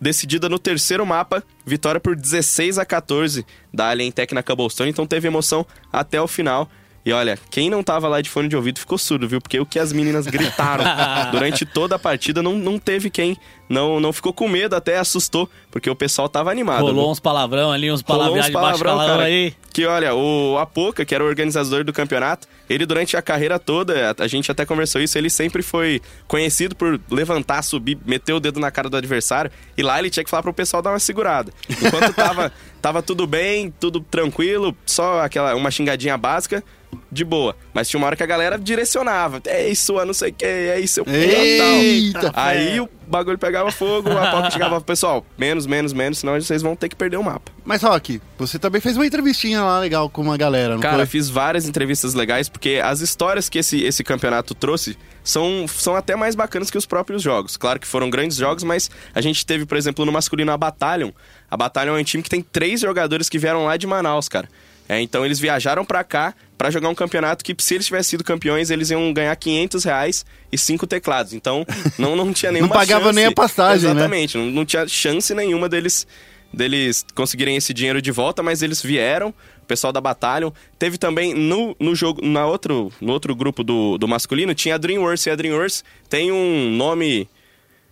Decidida 0.00 0.48
no 0.48 0.58
terceiro 0.58 1.06
mapa, 1.06 1.44
vitória 1.64 2.00
por 2.00 2.16
16 2.16 2.78
a 2.78 2.84
14 2.84 3.46
da 3.72 3.88
Alientech 3.88 4.34
na 4.34 4.42
Cobblestone, 4.42 4.90
então 4.90 5.06
teve 5.06 5.28
emoção 5.28 5.64
até 5.92 6.20
o 6.20 6.26
final. 6.26 6.68
E 7.08 7.12
olha, 7.14 7.38
quem 7.50 7.70
não 7.70 7.82
tava 7.82 8.06
lá 8.06 8.20
de 8.20 8.28
fone 8.28 8.48
de 8.48 8.54
ouvido 8.54 8.78
ficou 8.78 8.98
surdo, 8.98 9.26
viu? 9.26 9.40
Porque 9.40 9.58
o 9.58 9.64
que 9.64 9.78
as 9.78 9.94
meninas 9.94 10.26
gritaram 10.26 10.84
durante 11.32 11.64
toda 11.64 11.94
a 11.94 11.98
partida 11.98 12.42
não, 12.42 12.52
não 12.52 12.78
teve 12.78 13.08
quem. 13.08 13.34
Não, 13.66 13.98
não 13.98 14.12
ficou 14.12 14.30
com 14.30 14.46
medo, 14.46 14.76
até 14.76 14.98
assustou, 14.98 15.48
porque 15.70 15.88
o 15.88 15.96
pessoal 15.96 16.28
tava 16.28 16.50
animado. 16.50 16.84
viu? 16.84 16.86
Rolou 16.88 17.10
uns 17.10 17.18
palavrão 17.18 17.72
ali, 17.72 17.90
uns 17.90 18.04
uns 18.06 18.46
de 18.46 18.52
baixo 18.52 18.82
palavrão, 18.82 19.20
aí. 19.20 19.54
Que 19.72 19.86
olha, 19.86 20.14
o 20.14 20.58
Apoca, 20.58 21.02
que 21.02 21.14
era 21.14 21.24
o 21.24 21.26
organizador 21.26 21.82
do 21.82 21.94
campeonato, 21.94 22.46
ele 22.68 22.84
durante 22.84 23.16
a 23.16 23.22
carreira 23.22 23.58
toda, 23.58 24.10
a, 24.10 24.24
a 24.24 24.26
gente 24.26 24.50
até 24.50 24.66
conversou 24.66 25.00
isso, 25.00 25.16
ele 25.16 25.30
sempre 25.30 25.62
foi 25.62 26.02
conhecido 26.26 26.76
por 26.76 27.00
levantar, 27.10 27.62
subir, 27.62 27.98
meter 28.04 28.34
o 28.34 28.40
dedo 28.40 28.60
na 28.60 28.70
cara 28.70 28.90
do 28.90 28.96
adversário, 28.98 29.50
e 29.78 29.82
lá 29.82 29.98
ele 29.98 30.10
tinha 30.10 30.24
que 30.24 30.30
falar 30.30 30.42
pro 30.42 30.52
pessoal 30.52 30.82
dar 30.82 30.90
uma 30.90 30.98
segurada. 30.98 31.52
Enquanto 31.70 32.12
tava, 32.12 32.52
tava 32.82 33.02
tudo 33.02 33.26
bem, 33.26 33.72
tudo 33.80 34.00
tranquilo, 34.00 34.76
só 34.84 35.20
aquela 35.20 35.54
uma 35.54 35.70
xingadinha 35.70 36.16
básica, 36.18 36.62
de 37.10 37.24
boa. 37.24 37.56
Mas 37.72 37.88
tinha 37.88 37.98
uma 37.98 38.06
hora 38.06 38.16
que 38.16 38.22
a 38.22 38.26
galera 38.26 38.58
direcionava. 38.58 39.40
É 39.46 39.68
isso, 39.68 39.92
não 40.04 40.14
sei 40.14 40.30
o 40.30 40.34
que, 40.34 40.44
é 40.44 40.80
isso, 40.80 41.00
eu 41.00 41.06
Eita. 41.06 42.32
Aí 42.34 42.80
o 42.80 42.88
bagulho 43.06 43.38
pegava 43.38 43.70
fogo, 43.70 44.10
a 44.10 44.30
Pocket 44.30 44.52
chegava, 44.52 44.80
pessoal, 44.82 45.24
menos, 45.36 45.66
menos, 45.66 45.92
menos, 45.92 46.18
senão 46.18 46.34
vocês 46.34 46.62
vão 46.62 46.76
ter 46.76 46.88
que 46.88 46.96
perder 46.96 47.16
o 47.16 47.22
mapa. 47.22 47.50
Mas, 47.64 47.82
Rock, 47.82 48.20
você 48.36 48.58
também 48.58 48.80
fez 48.80 48.96
uma 48.96 49.06
entrevistinha 49.06 49.62
lá 49.62 49.78
legal 49.78 50.08
com 50.10 50.22
uma 50.22 50.36
galera, 50.36 50.74
não 50.74 50.80
Cara, 50.80 50.98
foi? 50.98 51.06
fiz 51.06 51.28
várias 51.28 51.66
entrevistas 51.66 52.14
legais, 52.14 52.48
porque 52.48 52.80
as 52.82 53.00
histórias 53.00 53.48
que 53.48 53.58
esse, 53.58 53.82
esse 53.82 54.04
campeonato 54.04 54.54
trouxe 54.54 54.96
são, 55.24 55.66
são 55.68 55.94
até 55.94 56.16
mais 56.16 56.34
bacanas 56.34 56.70
que 56.70 56.78
os 56.78 56.86
próprios 56.86 57.22
jogos. 57.22 57.56
Claro 57.56 57.80
que 57.80 57.86
foram 57.86 58.08
grandes 58.10 58.36
jogos, 58.36 58.62
mas 58.62 58.90
a 59.14 59.20
gente 59.20 59.44
teve, 59.44 59.66
por 59.66 59.76
exemplo, 59.76 60.04
no 60.04 60.12
masculino 60.12 60.52
a 60.52 60.56
Battalion. 60.56 61.10
A 61.50 61.56
Battalion 61.56 61.96
é 61.96 62.00
um 62.00 62.04
time 62.04 62.22
que 62.22 62.30
tem 62.30 62.42
três 62.42 62.80
jogadores 62.80 63.28
que 63.28 63.38
vieram 63.38 63.64
lá 63.64 63.76
de 63.76 63.86
Manaus, 63.86 64.28
cara. 64.28 64.48
É, 64.88 65.00
então 65.00 65.24
eles 65.24 65.38
viajaram 65.38 65.84
pra 65.84 66.02
cá 66.02 66.34
pra 66.56 66.70
jogar 66.70 66.88
um 66.88 66.94
campeonato 66.94 67.44
que, 67.44 67.54
se 67.58 67.74
eles 67.74 67.86
tivessem 67.86 68.10
sido 68.10 68.24
campeões, 68.24 68.70
eles 68.70 68.90
iam 68.90 69.12
ganhar 69.12 69.36
500 69.36 69.84
reais 69.84 70.26
e 70.50 70.56
cinco 70.56 70.86
teclados. 70.86 71.34
Então 71.34 71.66
não, 71.98 72.16
não 72.16 72.32
tinha 72.32 72.50
nenhuma 72.52 72.74
pagava 72.74 73.04
chance. 73.04 73.14
nem 73.16 73.26
a 73.26 73.32
passagem, 73.32 73.84
né? 73.84 73.90
Exatamente, 73.90 74.38
não, 74.38 74.46
não 74.46 74.64
tinha 74.64 74.88
chance 74.88 75.34
nenhuma 75.34 75.68
deles 75.68 76.06
deles 76.52 77.04
conseguirem 77.14 77.56
esse 77.56 77.74
dinheiro 77.74 78.00
de 78.00 78.10
volta, 78.10 78.42
mas 78.42 78.62
eles 78.62 78.80
vieram, 78.80 79.28
o 79.62 79.66
pessoal 79.66 79.92
da 79.92 80.00
Battalion. 80.00 80.50
Teve 80.78 80.96
também 80.96 81.34
no, 81.34 81.76
no 81.78 81.94
jogo, 81.94 82.24
na 82.24 82.46
outro, 82.46 82.90
no 83.00 83.12
outro 83.12 83.34
grupo 83.34 83.62
do, 83.62 83.98
do 83.98 84.08
masculino, 84.08 84.54
tinha 84.54 84.76
a 84.76 84.78
Dreamworks, 84.78 85.26
e 85.26 85.30
a 85.30 85.36
Dreamworks 85.36 85.84
tem 86.08 86.32
um 86.32 86.70
nome 86.70 87.28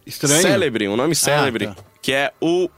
Estranho. 0.07 0.41
célebre, 0.43 0.89
um 0.89 0.97
nome 0.97 1.15
célebre, 1.15 1.67
tá. 1.67 1.77
que 2.01 2.13
é 2.13 2.33
o 2.41 2.71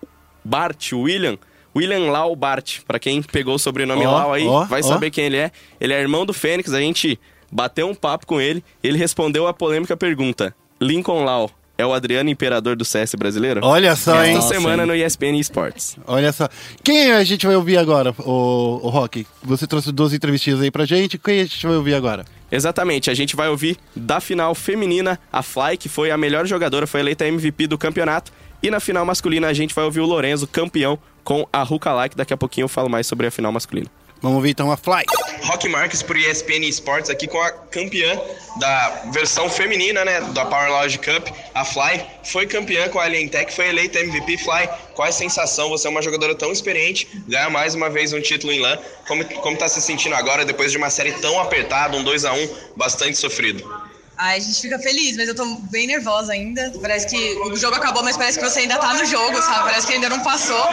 Bart, 0.44 0.92
William. 0.92 1.38
William 1.78 2.10
Lau 2.10 2.34
Bart, 2.34 2.80
pra 2.86 2.98
quem 2.98 3.22
pegou 3.22 3.54
o 3.54 3.58
sobrenome 3.58 4.04
Ó, 4.06 4.10
Lau 4.10 4.32
aí, 4.32 4.46
ó, 4.46 4.64
vai 4.64 4.80
ó. 4.80 4.82
saber 4.82 5.10
quem 5.10 5.24
ele 5.26 5.36
é. 5.36 5.50
Ele 5.80 5.92
é 5.92 6.00
irmão 6.00 6.26
do 6.26 6.32
Fênix, 6.32 6.72
a 6.72 6.80
gente 6.80 7.18
bateu 7.50 7.88
um 7.88 7.94
papo 7.94 8.26
com 8.26 8.40
ele, 8.40 8.62
ele 8.82 8.98
respondeu 8.98 9.46
a 9.46 9.54
polêmica 9.54 9.96
pergunta: 9.96 10.54
Lincoln 10.80 11.24
Lau 11.24 11.50
é 11.76 11.86
o 11.86 11.92
Adriano 11.92 12.28
Imperador 12.28 12.74
do 12.74 12.84
CS 12.84 13.14
brasileiro? 13.14 13.60
Olha 13.62 13.94
só, 13.94 14.24
hein? 14.24 14.36
Esta 14.36 14.54
semana 14.54 14.84
no 14.84 14.94
ESPN 14.94 15.38
Esports. 15.38 15.96
Olha 16.06 16.32
só. 16.32 16.48
Quem 16.82 17.12
a 17.12 17.22
gente 17.22 17.46
vai 17.46 17.54
ouvir 17.54 17.78
agora, 17.78 18.12
o, 18.18 18.80
o 18.82 18.88
Rock? 18.88 19.24
Você 19.44 19.64
trouxe 19.64 19.92
duas 19.92 20.12
entrevistinhas 20.12 20.60
aí 20.60 20.72
pra 20.72 20.84
gente. 20.84 21.16
Quem 21.16 21.40
a 21.40 21.44
gente 21.44 21.64
vai 21.64 21.76
ouvir 21.76 21.94
agora? 21.94 22.24
Exatamente, 22.50 23.10
a 23.10 23.14
gente 23.14 23.36
vai 23.36 23.48
ouvir 23.48 23.76
da 23.94 24.20
final 24.20 24.54
feminina 24.54 25.20
a 25.30 25.42
Fly, 25.42 25.76
que 25.76 25.88
foi 25.88 26.10
a 26.10 26.16
melhor 26.16 26.46
jogadora, 26.46 26.86
foi 26.86 27.00
eleita 27.00 27.26
MVP 27.26 27.66
do 27.66 27.78
campeonato. 27.78 28.32
E 28.62 28.70
na 28.70 28.80
final 28.80 29.04
masculina 29.04 29.46
a 29.46 29.52
gente 29.52 29.74
vai 29.74 29.84
ouvir 29.84 30.00
o 30.00 30.06
Lorenzo, 30.06 30.46
campeão, 30.46 30.98
com 31.22 31.46
a 31.52 31.62
Ruka 31.62 31.92
Like. 31.92 32.16
Daqui 32.16 32.32
a 32.32 32.36
pouquinho 32.36 32.64
eu 32.64 32.68
falo 32.68 32.88
mais 32.88 33.06
sobre 33.06 33.26
a 33.26 33.30
final 33.30 33.52
masculina. 33.52 33.88
Vamos 34.20 34.36
ouvir 34.36 34.50
então 34.50 34.70
a 34.72 34.76
Fly. 34.76 35.04
Rock 35.44 35.68
Marques 35.68 36.02
por 36.02 36.16
ESPN 36.16 36.64
Esports 36.64 37.08
aqui 37.08 37.28
com 37.28 37.40
a 37.40 37.52
campeã 37.52 38.20
da 38.58 39.02
versão 39.12 39.48
feminina, 39.48 40.04
né, 40.04 40.20
da 40.32 40.44
Power 40.44 40.70
Logic 40.70 41.04
Cup, 41.04 41.28
a 41.54 41.64
Fly, 41.64 42.04
foi 42.24 42.46
campeã 42.46 42.88
com 42.88 42.98
a 42.98 43.04
Alien 43.04 43.28
Tech, 43.28 43.52
foi 43.52 43.68
eleita 43.68 44.00
MVP 44.00 44.38
Fly. 44.38 44.68
Qual 44.94 45.06
é 45.06 45.10
a 45.10 45.12
sensação? 45.12 45.68
Você 45.68 45.86
é 45.86 45.90
uma 45.90 46.02
jogadora 46.02 46.34
tão 46.34 46.50
experiente, 46.50 47.08
ganhar 47.28 47.48
mais 47.48 47.76
uma 47.76 47.88
vez 47.88 48.12
um 48.12 48.20
título 48.20 48.52
em 48.52 48.60
LAN. 48.60 48.76
Como 49.06 49.24
como 49.24 49.56
tá 49.56 49.68
se 49.68 49.80
sentindo 49.80 50.16
agora 50.16 50.44
depois 50.44 50.72
de 50.72 50.78
uma 50.78 50.90
série 50.90 51.12
tão 51.12 51.38
apertada, 51.38 51.96
um 51.96 52.02
2 52.02 52.24
a 52.24 52.32
1 52.32 52.48
bastante 52.76 53.16
sofrido? 53.16 53.87
Ai, 54.18 54.38
a 54.38 54.40
gente 54.40 54.60
fica 54.60 54.78
feliz, 54.80 55.16
mas 55.16 55.28
eu 55.28 55.34
tô 55.34 55.44
bem 55.70 55.86
nervosa 55.86 56.32
ainda. 56.32 56.72
Parece 56.80 57.06
que 57.06 57.34
o 57.42 57.56
jogo 57.56 57.76
acabou, 57.76 58.02
mas 58.02 58.16
parece 58.16 58.36
que 58.36 58.44
você 58.44 58.60
ainda 58.60 58.76
tá 58.76 58.94
no 58.94 59.04
jogo, 59.04 59.40
sabe? 59.40 59.70
Parece 59.70 59.86
que 59.86 59.92
ainda 59.92 60.08
não 60.08 60.20
passou. 60.24 60.66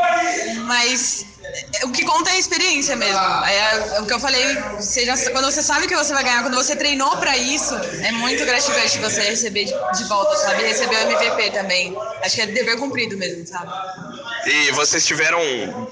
Mas 0.66 1.28
o 1.84 1.92
que 1.92 2.04
conta 2.04 2.32
é 2.32 2.34
a 2.34 2.40
experiência 2.40 2.96
mesmo. 2.96 3.20
É, 3.46 3.98
é 3.98 4.02
o 4.02 4.06
que 4.06 4.14
eu 4.14 4.20
falei, 4.20 4.44
seja, 4.80 5.16
quando 5.32 5.46
você 5.46 5.62
sabe 5.62 5.88
que 5.88 5.96
você 5.96 6.12
vai 6.14 6.24
ganhar, 6.24 6.42
quando 6.42 6.56
você 6.56 6.76
treinou 6.76 7.16
pra 7.18 7.38
isso, 7.38 7.76
é 8.02 8.12
muito 8.12 8.44
gratificante 8.46 8.98
você 8.98 9.22
receber 9.22 9.66
de, 9.66 10.04
volta, 10.06 10.36
sabe? 10.38 10.64
Receber 10.64 10.96
o 10.96 11.12
MVP 11.12 11.52
também. 11.52 11.96
Acho 12.24 12.36
que 12.36 12.42
é 12.42 12.48
dever 12.48 12.78
cumprido 12.78 13.16
mesmo, 13.16 13.46
sabe? 13.46 13.72
E 14.48 14.72
vocês 14.72 15.06
tiveram 15.06 15.40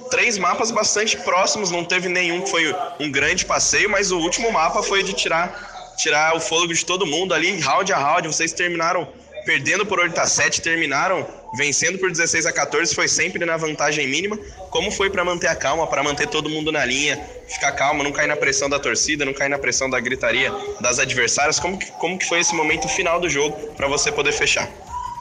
três 0.10 0.38
mapas 0.38 0.72
bastante 0.72 1.18
próximos, 1.18 1.72
não 1.72 1.84
teve 1.84 2.10
nenhum 2.10 2.42
que 2.42 2.50
foi 2.50 2.76
um 3.00 3.12
grande 3.12 3.46
passeio, 3.46 3.90
mas 3.90 4.12
o 4.12 4.18
último 4.20 4.52
mapa 4.52 4.82
foi 4.84 5.04
de 5.04 5.14
tirar, 5.14 5.73
tirar 5.98 6.36
o 6.36 6.40
fôlego 6.40 6.74
de 6.74 6.86
todo 6.86 7.06
mundo 7.06 7.34
ali, 7.34 7.60
round 7.60 7.92
a 7.92 7.98
round. 7.98 8.28
Vocês 8.28 8.52
terminaram 8.54 9.08
perdendo 9.46 9.86
por 9.86 10.00
8 10.00 10.18
a 10.20 10.26
7, 10.26 10.62
terminaram 10.62 11.28
vencendo 11.56 12.00
por 12.00 12.10
16 12.10 12.46
a 12.46 12.52
14, 12.52 12.96
foi 12.96 13.08
sempre 13.08 13.46
na 13.46 13.58
vantagem 13.58 14.08
mínima. 14.08 14.38
Como 14.70 14.92
foi 14.92 15.10
para 15.10 15.24
manter 15.24 15.48
a 15.48 15.56
calma, 15.56 15.86
para 15.86 16.04
manter 16.04 16.28
todo 16.28 16.50
mundo 16.50 16.72
na 16.72 16.84
linha, 16.84 17.22
ficar 17.48 17.72
calmo, 17.74 18.04
não 18.04 18.12
cair 18.12 18.28
na 18.28 18.36
pressão 18.36 18.70
da 18.70 18.80
torcida, 18.80 19.26
não 19.26 19.34
cair 19.34 19.50
na 19.50 19.60
pressão 19.60 19.90
da 19.90 20.00
gritaria 20.00 20.52
das 20.80 21.00
adversárias? 21.00 21.60
Como 21.60 21.78
que, 21.78 21.92
como 21.94 22.18
que 22.18 22.26
foi 22.26 22.40
esse 22.40 22.56
momento 22.56 22.88
final 22.88 23.20
do 23.20 23.30
jogo 23.30 23.56
para 23.74 23.88
você 23.88 24.12
poder 24.12 24.32
fechar? 24.32 24.70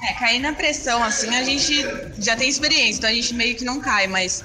É, 0.08 0.14
cair 0.14 0.40
na 0.40 0.52
pressão, 0.52 1.02
assim, 1.02 1.34
a 1.36 1.44
gente 1.44 1.86
já 2.18 2.34
tem 2.34 2.48
experiência, 2.48 2.98
então 2.98 3.10
a 3.10 3.14
gente 3.14 3.34
meio 3.34 3.54
que 3.54 3.64
não 3.64 3.80
cai, 3.80 4.08
mas 4.08 4.42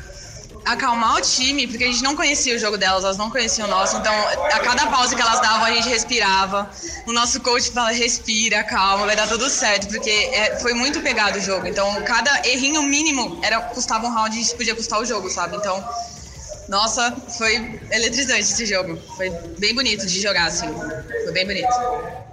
acalmar 0.67 1.15
o 1.15 1.21
time, 1.21 1.67
porque 1.67 1.83
a 1.83 1.87
gente 1.87 2.03
não 2.03 2.15
conhecia 2.15 2.55
o 2.55 2.59
jogo 2.59 2.77
delas, 2.77 3.03
elas 3.03 3.17
não 3.17 3.29
conheciam 3.29 3.67
o 3.67 3.71
nosso, 3.71 3.97
então 3.97 4.13
a 4.13 4.59
cada 4.59 4.87
pausa 4.87 5.15
que 5.15 5.21
elas 5.21 5.39
davam 5.41 5.65
a 5.65 5.71
gente 5.71 5.87
respirava. 5.87 6.69
O 7.05 7.13
nosso 7.13 7.39
coach 7.41 7.71
fala, 7.71 7.91
respira, 7.91 8.63
calma, 8.63 9.05
vai 9.05 9.15
dar 9.15 9.27
tudo 9.27 9.49
certo, 9.49 9.87
porque 9.87 10.09
é, 10.09 10.59
foi 10.59 10.73
muito 10.73 11.01
pegado 11.01 11.37
o 11.37 11.41
jogo. 11.41 11.67
Então 11.67 12.03
cada 12.03 12.47
errinho 12.47 12.83
mínimo 12.83 13.39
era, 13.43 13.61
custava 13.61 14.05
um 14.07 14.13
round 14.13 14.39
e 14.39 14.55
podia 14.55 14.75
custar 14.75 14.99
o 14.99 15.05
jogo, 15.05 15.29
sabe? 15.29 15.57
Então, 15.57 15.83
nossa, 16.67 17.15
foi 17.37 17.79
eletrizante 17.91 18.41
esse 18.41 18.65
jogo. 18.65 18.97
Foi 19.15 19.29
bem 19.57 19.73
bonito 19.73 20.05
de 20.05 20.21
jogar, 20.21 20.47
assim. 20.47 20.67
Foi 21.23 21.31
bem 21.31 21.45
bonito. 21.45 22.26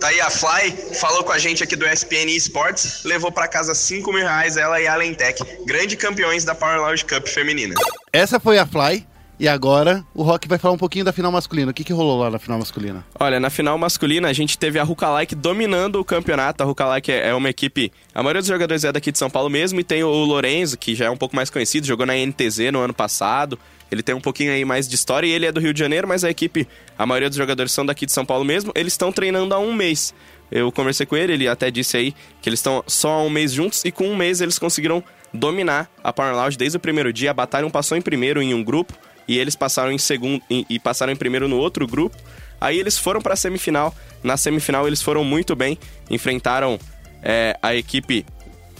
Tá 0.00 0.08
aí 0.08 0.18
a 0.18 0.30
Fly, 0.30 0.94
falou 0.94 1.22
com 1.22 1.30
a 1.30 1.38
gente 1.38 1.62
aqui 1.62 1.76
do 1.76 1.86
ESPN 1.86 2.30
Esports, 2.30 3.02
levou 3.04 3.30
para 3.30 3.46
casa 3.46 3.74
5 3.74 4.10
mil 4.10 4.22
reais, 4.22 4.56
ela 4.56 4.80
e 4.80 4.86
a 4.86 4.94
Alentec, 4.94 5.44
grande 5.66 5.94
campeões 5.94 6.42
da 6.42 6.54
Power 6.54 6.80
Lounge 6.80 7.04
Cup 7.04 7.28
feminina. 7.28 7.74
Essa 8.10 8.40
foi 8.40 8.58
a 8.58 8.64
Fly. 8.64 9.06
E 9.38 9.48
agora 9.48 10.04
o 10.14 10.22
Rock 10.22 10.46
vai 10.46 10.58
falar 10.58 10.74
um 10.74 10.78
pouquinho 10.78 11.02
da 11.02 11.14
final 11.14 11.32
masculina. 11.32 11.70
O 11.70 11.74
que, 11.74 11.82
que 11.82 11.94
rolou 11.94 12.18
lá 12.18 12.30
na 12.30 12.38
final 12.38 12.58
masculina? 12.58 13.06
Olha, 13.18 13.40
na 13.40 13.48
final 13.48 13.78
masculina 13.78 14.28
a 14.28 14.34
gente 14.34 14.58
teve 14.58 14.78
a 14.78 14.82
Rukalike 14.82 15.34
dominando 15.34 15.96
o 15.96 16.04
campeonato. 16.04 16.62
A 16.62 16.66
Rukalike 16.66 17.10
é 17.10 17.28
é 17.28 17.34
uma 17.34 17.48
equipe. 17.48 17.90
A 18.14 18.22
maioria 18.22 18.42
dos 18.42 18.48
jogadores 18.48 18.84
é 18.84 18.92
daqui 18.92 19.10
de 19.10 19.18
São 19.18 19.30
Paulo 19.30 19.48
mesmo. 19.48 19.80
E 19.80 19.84
tem 19.84 20.04
o 20.04 20.10
Lorenzo, 20.10 20.76
que 20.76 20.94
já 20.94 21.06
é 21.06 21.10
um 21.10 21.16
pouco 21.16 21.34
mais 21.34 21.48
conhecido, 21.48 21.86
jogou 21.86 22.04
na 22.04 22.12
NTZ 22.14 22.70
no 22.70 22.80
ano 22.80 22.92
passado. 22.92 23.58
Ele 23.90 24.02
tem 24.02 24.14
um 24.14 24.20
pouquinho 24.20 24.52
aí 24.52 24.64
mais 24.64 24.88
de 24.88 24.94
história 24.94 25.26
e 25.26 25.30
ele 25.30 25.46
é 25.46 25.52
do 25.52 25.60
Rio 25.60 25.72
de 25.74 25.78
Janeiro, 25.80 26.06
mas 26.06 26.22
a 26.24 26.30
equipe, 26.30 26.66
a 26.96 27.04
maioria 27.04 27.28
dos 27.28 27.36
jogadores 27.36 27.72
são 27.72 27.84
daqui 27.84 28.06
de 28.06 28.12
São 28.12 28.24
Paulo 28.24 28.44
mesmo. 28.44 28.72
Eles 28.74 28.92
estão 28.92 29.10
treinando 29.10 29.54
há 29.54 29.58
um 29.58 29.72
mês. 29.72 30.14
Eu 30.50 30.70
conversei 30.72 31.06
com 31.06 31.16
ele, 31.16 31.32
ele 31.32 31.48
até 31.48 31.70
disse 31.70 31.96
aí 31.96 32.14
que 32.42 32.48
eles 32.48 32.58
estão 32.60 32.82
só 32.86 33.10
há 33.10 33.22
um 33.22 33.30
mês 33.30 33.52
juntos 33.52 33.84
e 33.84 33.90
com 33.90 34.08
um 34.08 34.16
mês 34.16 34.40
eles 34.40 34.58
conseguiram 34.58 35.02
dominar 35.32 35.88
a 36.02 36.12
Power 36.12 36.34
Lounge 36.34 36.56
desde 36.58 36.76
o 36.76 36.80
primeiro 36.80 37.12
dia. 37.12 37.30
A 37.30 37.34
Batalha 37.34 37.68
passou 37.70 37.96
em 37.96 38.02
primeiro 38.02 38.42
em 38.42 38.52
um 38.54 38.62
grupo 38.62 38.92
e 39.28 39.38
eles 39.38 39.54
passaram 39.54 39.92
em 39.92 39.98
segundo 39.98 40.42
em- 40.50 40.66
e 40.68 40.78
passaram 40.78 41.12
em 41.12 41.16
primeiro 41.16 41.46
no 41.48 41.56
outro 41.56 41.86
grupo. 41.86 42.16
Aí 42.60 42.78
eles 42.78 42.98
foram 42.98 43.20
para 43.20 43.34
a 43.34 43.36
semifinal. 43.36 43.94
Na 44.22 44.36
semifinal 44.36 44.86
eles 44.86 45.00
foram 45.00 45.22
muito 45.24 45.54
bem, 45.56 45.78
enfrentaram 46.10 46.78
é, 47.22 47.56
a 47.62 47.74
equipe 47.74 48.24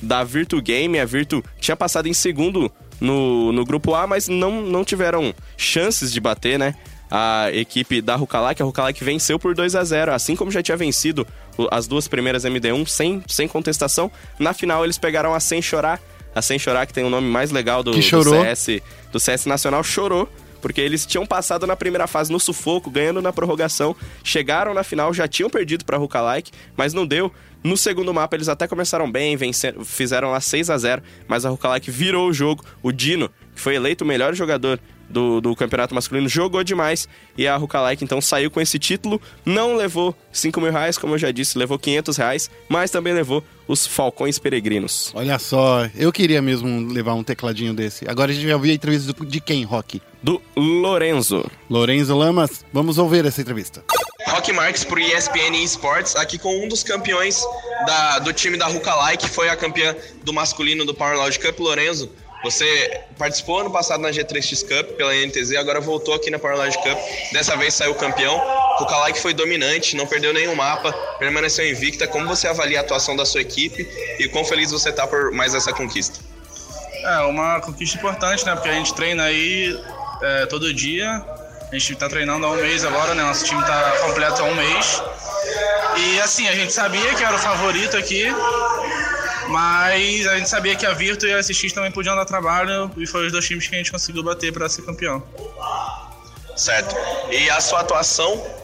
da 0.02 0.24
Virtu 0.24 0.60
Game. 0.60 0.98
A 0.98 1.04
Virtu 1.04 1.44
tinha 1.60 1.76
passado 1.76 2.08
em 2.08 2.12
segundo 2.14 2.70
no, 3.00 3.52
no 3.52 3.64
grupo 3.64 3.94
A, 3.94 4.06
mas 4.06 4.28
não, 4.28 4.62
não 4.62 4.84
tiveram 4.84 5.34
chances 5.56 6.12
de 6.12 6.20
bater, 6.20 6.58
né? 6.58 6.74
A 7.10 7.50
equipe 7.52 8.00
da 8.00 8.14
Rukalak, 8.14 8.62
a 8.62 8.64
Rukalak 8.64 9.02
venceu 9.02 9.36
por 9.36 9.52
2 9.52 9.74
a 9.74 9.82
0 9.82 10.12
assim 10.12 10.36
como 10.36 10.48
já 10.48 10.62
tinha 10.62 10.76
vencido 10.76 11.26
as 11.70 11.88
duas 11.88 12.06
primeiras 12.06 12.44
MD1 12.44 12.86
sem, 12.86 13.22
sem 13.26 13.48
contestação. 13.48 14.10
Na 14.38 14.52
final 14.52 14.84
eles 14.84 14.96
pegaram 14.96 15.34
a 15.34 15.40
Sem 15.40 15.60
Chorar, 15.60 16.00
a 16.34 16.40
Sem 16.40 16.58
Chorar, 16.58 16.86
que 16.86 16.92
tem 16.92 17.04
o 17.04 17.10
nome 17.10 17.28
mais 17.28 17.50
legal 17.50 17.82
do, 17.82 17.90
do. 17.90 18.44
CS, 18.44 18.82
do 19.10 19.18
CS 19.18 19.46
Nacional, 19.46 19.82
chorou. 19.82 20.28
Porque 20.60 20.80
eles 20.80 21.06
tinham 21.06 21.26
passado 21.26 21.66
na 21.66 21.74
primeira 21.74 22.06
fase 22.06 22.30
no 22.30 22.38
sufoco, 22.38 22.90
ganhando 22.90 23.22
na 23.22 23.32
prorrogação. 23.32 23.96
Chegaram 24.22 24.74
na 24.74 24.84
final, 24.84 25.12
já 25.14 25.26
tinham 25.26 25.48
perdido 25.48 25.86
pra 25.86 25.96
Rukalike, 25.96 26.52
mas 26.76 26.92
não 26.92 27.06
deu. 27.06 27.32
No 27.62 27.76
segundo 27.76 28.12
mapa 28.14 28.36
eles 28.36 28.48
até 28.48 28.66
começaram 28.66 29.10
bem, 29.10 29.36
fizeram 29.84 30.30
lá 30.30 30.40
6 30.40 30.70
a 30.70 30.78
0 30.78 31.02
mas 31.28 31.44
a 31.44 31.50
Rukalike 31.50 31.90
virou 31.90 32.28
o 32.28 32.32
jogo. 32.32 32.64
O 32.82 32.90
Dino, 32.90 33.30
que 33.54 33.60
foi 33.60 33.74
eleito 33.74 34.02
o 34.02 34.06
melhor 34.06 34.34
jogador 34.34 34.80
do, 35.10 35.40
do 35.40 35.54
campeonato 35.56 35.94
masculino, 35.94 36.28
jogou 36.28 36.62
demais. 36.64 37.08
E 37.36 37.46
a 37.46 37.56
Rukalike 37.56 38.04
então 38.04 38.20
saiu 38.20 38.50
com 38.50 38.60
esse 38.60 38.78
título. 38.78 39.20
Não 39.44 39.74
levou 39.76 40.14
5 40.32 40.60
mil 40.60 40.70
reais, 40.72 40.96
como 40.96 41.14
eu 41.14 41.18
já 41.18 41.30
disse, 41.30 41.58
levou 41.58 41.78
500 41.78 42.16
reais, 42.16 42.50
mas 42.68 42.90
também 42.90 43.12
levou 43.12 43.42
os 43.68 43.86
Falcões 43.86 44.38
Peregrinos. 44.38 45.10
Olha 45.14 45.38
só, 45.38 45.88
eu 45.96 46.10
queria 46.12 46.40
mesmo 46.42 46.92
levar 46.92 47.14
um 47.14 47.22
tecladinho 47.22 47.74
desse. 47.74 48.08
Agora 48.08 48.30
a 48.30 48.34
gente 48.34 48.44
vai 48.46 48.54
ouvir 48.54 48.70
a 48.70 48.74
entrevista 48.74 49.12
de 49.24 49.40
quem, 49.40 49.64
Rock? 49.64 50.00
Do 50.22 50.40
Lorenzo. 50.56 51.44
Lorenzo 51.68 52.16
Lamas. 52.16 52.64
Vamos 52.72 52.98
ouvir 52.98 53.24
essa 53.24 53.40
entrevista. 53.40 53.82
Rock 54.28 54.52
Marques 54.52 54.84
pro 54.84 54.98
ESPN 55.00 55.56
Esports, 55.64 56.14
aqui 56.16 56.38
com 56.38 56.64
um 56.64 56.68
dos 56.68 56.82
campeões 56.84 57.42
da- 57.86 58.18
do 58.20 58.32
time 58.32 58.56
da 58.56 58.66
Rukalai, 58.66 59.16
que 59.16 59.28
foi 59.28 59.48
a 59.48 59.56
campeã 59.56 59.94
do 60.24 60.32
masculino 60.32 60.84
do 60.84 60.94
Power 60.94 61.16
Lounge 61.16 61.38
Cup, 61.38 61.58
Lorenzo. 61.58 62.10
Você 62.42 63.02
participou 63.18 63.60
ano 63.60 63.70
passado 63.70 64.00
na 64.00 64.10
G3X 64.10 64.62
Cup 64.62 64.96
pela 64.96 65.14
NTZ, 65.14 65.56
agora 65.56 65.80
voltou 65.80 66.14
aqui 66.14 66.30
na 66.30 66.38
Powerlogic 66.38 66.82
Cup. 66.82 66.98
Dessa 67.32 67.56
vez 67.56 67.74
saiu 67.74 67.94
campeão. 67.94 68.36
O 68.80 68.86
Kalai 68.86 69.12
foi 69.14 69.34
dominante, 69.34 69.94
não 69.94 70.06
perdeu 70.06 70.32
nenhum 70.32 70.54
mapa, 70.54 70.92
permaneceu 71.18 71.68
invicta. 71.68 72.06
Como 72.06 72.26
você 72.26 72.48
avalia 72.48 72.78
a 72.78 72.82
atuação 72.82 73.14
da 73.14 73.26
sua 73.26 73.42
equipe 73.42 73.86
e 74.18 74.26
quão 74.28 74.44
feliz 74.44 74.70
você 74.70 74.90
tá 74.90 75.06
por 75.06 75.30
mais 75.32 75.54
essa 75.54 75.72
conquista? 75.72 76.18
É 77.04 77.18
uma 77.20 77.60
conquista 77.60 77.98
importante, 77.98 78.44
né? 78.46 78.54
Porque 78.54 78.68
a 78.68 78.74
gente 78.74 78.94
treina 78.94 79.24
aí 79.24 79.78
é, 80.22 80.46
todo 80.46 80.72
dia. 80.72 81.22
A 81.70 81.78
gente 81.78 81.94
tá 81.94 82.08
treinando 82.08 82.46
há 82.46 82.50
um 82.50 82.56
mês 82.56 82.84
agora, 82.84 83.14
né? 83.14 83.22
Nosso 83.22 83.44
time 83.44 83.62
tá 83.64 83.98
completo 84.02 84.42
há 84.42 84.44
um 84.44 84.54
mês. 84.54 85.02
E 85.96 86.20
assim, 86.20 86.48
a 86.48 86.54
gente 86.54 86.72
sabia 86.72 87.14
que 87.14 87.22
era 87.22 87.34
o 87.34 87.38
favorito 87.38 87.96
aqui, 87.96 88.24
mas 89.50 90.26
a 90.26 90.38
gente 90.38 90.48
sabia 90.48 90.74
que 90.76 90.86
a 90.86 90.92
Virtu 90.92 91.26
e 91.26 91.32
a 91.32 91.42
SX 91.42 91.72
também 91.72 91.90
podiam 91.90 92.16
dar 92.16 92.24
trabalho 92.24 92.90
e 92.96 93.06
foi 93.06 93.26
os 93.26 93.32
dois 93.32 93.46
times 93.46 93.66
que 93.66 93.74
a 93.74 93.78
gente 93.78 93.92
conseguiu 93.92 94.22
bater 94.22 94.52
para 94.52 94.68
ser 94.68 94.82
campeão. 94.82 95.22
Certo. 96.56 96.94
E 97.30 97.50
a 97.50 97.60
sua 97.60 97.80
atuação? 97.80 98.60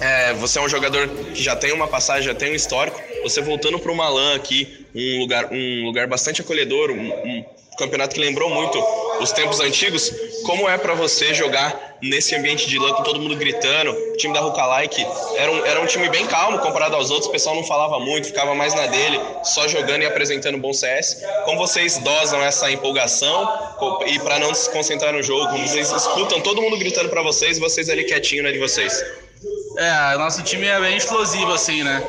é, 0.00 0.32
você 0.34 0.58
é 0.58 0.62
um 0.62 0.68
jogador 0.68 1.08
que 1.08 1.42
já 1.42 1.54
tem 1.54 1.72
uma 1.72 1.86
passagem, 1.86 2.24
já 2.24 2.34
tem 2.34 2.52
um 2.52 2.54
histórico. 2.54 3.00
Você 3.22 3.40
voltando 3.40 3.78
para 3.78 3.92
o 3.92 3.94
Malan 3.94 4.34
aqui, 4.34 4.86
um 4.94 5.20
lugar, 5.20 5.48
um 5.52 5.84
lugar 5.86 6.06
bastante 6.06 6.40
acolhedor, 6.40 6.90
um, 6.90 7.08
um 7.08 7.44
campeonato 7.78 8.14
que 8.14 8.20
lembrou 8.20 8.50
muito 8.50 8.78
os 9.20 9.30
tempos 9.32 9.60
antigos. 9.60 10.12
Como 10.44 10.68
é 10.68 10.76
para 10.76 10.94
você 10.94 11.32
jogar 11.34 11.96
nesse 12.02 12.34
ambiente 12.34 12.68
de 12.68 12.78
LAN 12.78 12.94
com 12.94 13.02
todo 13.02 13.20
mundo 13.20 13.36
gritando? 13.36 13.92
O 13.92 14.16
time 14.16 14.34
da 14.34 14.40
Rukalike 14.40 15.06
era 15.36 15.50
um, 15.50 15.64
era 15.64 15.80
um 15.80 15.86
time 15.86 16.08
bem 16.08 16.26
calmo 16.26 16.58
comparado 16.58 16.96
aos 16.96 17.10
outros, 17.10 17.28
o 17.28 17.32
pessoal 17.32 17.54
não 17.54 17.64
falava 17.64 18.00
muito, 18.00 18.26
ficava 18.26 18.54
mais 18.54 18.74
na 18.74 18.86
dele, 18.86 19.20
só 19.44 19.68
jogando 19.68 20.02
e 20.02 20.06
apresentando 20.06 20.58
bom 20.58 20.72
CS. 20.72 21.22
Como 21.44 21.58
vocês 21.58 21.98
dosam 21.98 22.42
essa 22.42 22.70
empolgação 22.70 23.48
e 24.06 24.18
para 24.18 24.38
não 24.38 24.52
se 24.54 24.70
concentrar 24.70 25.12
no 25.12 25.22
jogo? 25.22 25.56
Vocês 25.58 25.90
escutam 25.92 26.40
todo 26.40 26.60
mundo 26.60 26.76
gritando 26.78 27.08
para 27.08 27.22
vocês 27.22 27.56
e 27.56 27.60
vocês 27.60 27.88
ali 27.88 28.04
quietinho 28.04 28.42
na 28.42 28.50
de 28.50 28.58
vocês? 28.58 29.02
É, 29.76 30.16
nosso 30.18 30.42
time 30.42 30.66
é 30.66 30.80
bem 30.80 30.96
explosivo, 30.96 31.52
assim, 31.52 31.82
né? 31.82 32.02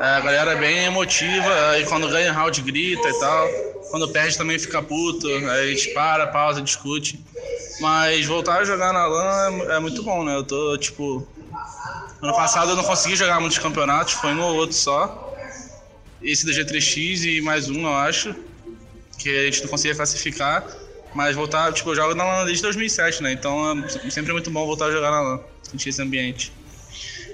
É, 0.00 0.04
a 0.04 0.20
galera 0.20 0.52
é 0.52 0.56
bem 0.56 0.84
emotiva, 0.84 1.78
e 1.78 1.84
quando 1.86 2.08
ganha 2.08 2.32
round 2.32 2.60
grita 2.62 3.08
e 3.08 3.18
tal. 3.18 3.67
Quando 3.90 4.08
perde 4.08 4.36
também 4.36 4.58
fica 4.58 4.82
puto, 4.82 5.26
a 5.26 5.66
gente 5.66 5.92
para, 5.94 6.26
pausa, 6.26 6.60
discute. 6.60 7.18
Mas 7.80 8.26
voltar 8.26 8.58
a 8.58 8.64
jogar 8.64 8.92
na 8.92 9.06
LAN 9.06 9.64
é, 9.68 9.76
é 9.76 9.78
muito 9.78 10.02
bom, 10.02 10.24
né? 10.24 10.34
Eu 10.36 10.44
tô, 10.44 10.76
tipo. 10.76 11.26
Ano 12.20 12.34
passado 12.34 12.70
eu 12.70 12.76
não 12.76 12.82
consegui 12.82 13.14
jogar 13.14 13.38
muitos 13.40 13.58
campeonatos, 13.58 14.14
foi 14.14 14.34
um 14.34 14.42
ou 14.42 14.56
outro 14.56 14.76
só. 14.76 15.34
Esse 16.20 16.44
da 16.44 16.52
G3X 16.52 17.24
e 17.24 17.40
mais 17.40 17.70
um, 17.70 17.82
eu 17.82 17.94
acho. 17.94 18.34
Que 19.18 19.30
a 19.30 19.44
gente 19.44 19.62
não 19.62 19.68
conseguia 19.68 19.94
classificar. 19.94 20.66
Mas 21.14 21.34
voltar, 21.34 21.72
tipo, 21.72 21.90
eu 21.90 21.94
jogo 21.94 22.14
na 22.14 22.24
LAN 22.24 22.44
desde 22.44 22.62
2007, 22.62 23.22
né? 23.22 23.32
Então 23.32 23.84
é 24.04 24.10
sempre 24.10 24.32
muito 24.32 24.50
bom 24.50 24.66
voltar 24.66 24.86
a 24.86 24.90
jogar 24.90 25.10
na 25.10 25.20
LAN, 25.20 25.40
sentir 25.62 25.88
esse 25.88 26.02
ambiente. 26.02 26.52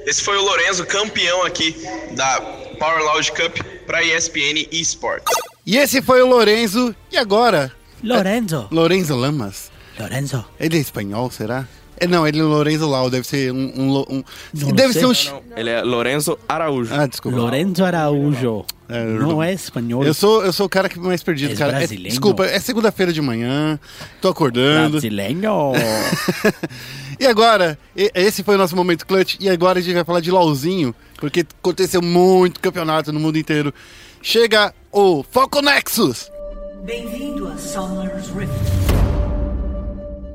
Esse 0.07 0.23
foi 0.23 0.37
o 0.37 0.43
Lorenzo, 0.43 0.85
campeão 0.87 1.43
aqui 1.45 1.75
da 2.12 2.40
Power 2.79 3.03
Lounge 3.03 3.33
Cup 3.33 3.57
para 3.87 4.05
ESPN 4.05 4.69
Esports. 4.71 5.25
E 5.66 5.77
esse 5.77 6.03
foi 6.03 6.22
o 6.22 6.27
Lorenzo. 6.27 6.94
E 7.11 7.16
agora? 7.16 7.72
Lorenzo. 8.03 8.68
Lorenzo 8.70 9.16
Lamas. 9.16 9.70
Lorenzo. 9.98 10.44
Ele 10.61 10.77
é 10.77 10.81
espanhol, 10.81 11.31
será? 11.31 11.66
É, 11.96 12.09
não, 12.09 12.27
ele 12.27 12.40
é 12.40 12.42
Lorenzo 12.42 12.88
Lau, 12.88 13.09
deve 13.09 13.24
ser 13.24 13.53
um. 13.53 13.57
um, 13.77 13.98
um- 14.11 14.24
Não 14.53 14.72
deve 14.72 14.92
sei. 14.92 15.00
ser 15.03 15.07
um. 15.07 15.09
Não, 15.09 15.14
chi- 15.14 15.33
Ele 15.57 15.70
é 15.70 15.81
Lorenzo 15.83 16.37
Araújo. 16.48 16.92
Ah, 16.92 17.07
desculpa. 17.07 17.38
Lorenzo 17.38 17.85
Araújo. 17.85 18.64
É, 18.88 19.05
Não 19.05 19.40
é 19.40 19.53
espanhol. 19.55 20.05
Eu 20.05 20.12
sou, 20.12 20.44
eu 20.44 20.53
sou 20.53 20.66
o 20.66 20.68
cara 20.68 20.88
que 20.88 20.98
mais 20.98 21.22
perdido, 21.22 21.50
És 21.50 21.59
cara. 21.59 21.72
É- 21.72 21.77
brasileiro? 21.79 22.11
desculpa, 22.11 22.44
é 22.46 22.59
segunda-feira 22.59 23.12
de 23.12 23.22
manhã, 23.22 23.79
tô 24.20 24.29
acordando. 24.29 24.90
Brasileiro. 25.00 25.40
E 27.18 27.27
agora, 27.29 27.79
esse 27.94 28.42
foi 28.42 28.57
o 28.57 28.59
nosso 28.59 28.74
momento 28.74 29.07
clutch, 29.07 29.37
e 29.38 29.48
agora 29.48 29.79
a 29.79 29.83
gente 29.83 29.94
vai 29.94 30.05
falar 30.05 30.18
de 30.18 30.33
LOLzinho, 30.33 30.92
porque 31.16 31.46
aconteceu 31.61 32.03
muito 32.03 32.59
campeonato 32.59 33.12
no 33.12 33.20
mundo 33.20 33.38
inteiro. 33.38 33.72
Chega 34.27 34.75
o 34.91 35.23
Foco 35.23 35.61
Nexus! 35.61 36.31
Bem-vindo 36.83 37.47
a 37.47 37.59
Summer's 37.59 38.29
Rift. 38.29 38.55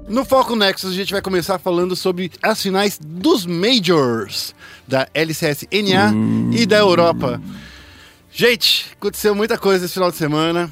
No 0.07 0.23
Foco 0.23 0.55
Nexus 0.55 0.91
a 0.91 0.93
gente 0.93 1.11
vai 1.11 1.23
começar 1.23 1.57
falando 1.57 1.95
sobre 1.95 2.31
as 2.39 2.61
finais 2.61 2.99
dos 3.03 3.47
Majors, 3.47 4.53
da 4.87 5.07
LCS 5.11 5.65
NA 5.71 6.13
e 6.55 6.67
da 6.67 6.77
Europa. 6.77 7.41
Gente, 8.31 8.91
aconteceu 8.93 9.33
muita 9.33 9.57
coisa 9.57 9.85
esse 9.85 9.95
final 9.95 10.11
de 10.11 10.17
semana. 10.17 10.71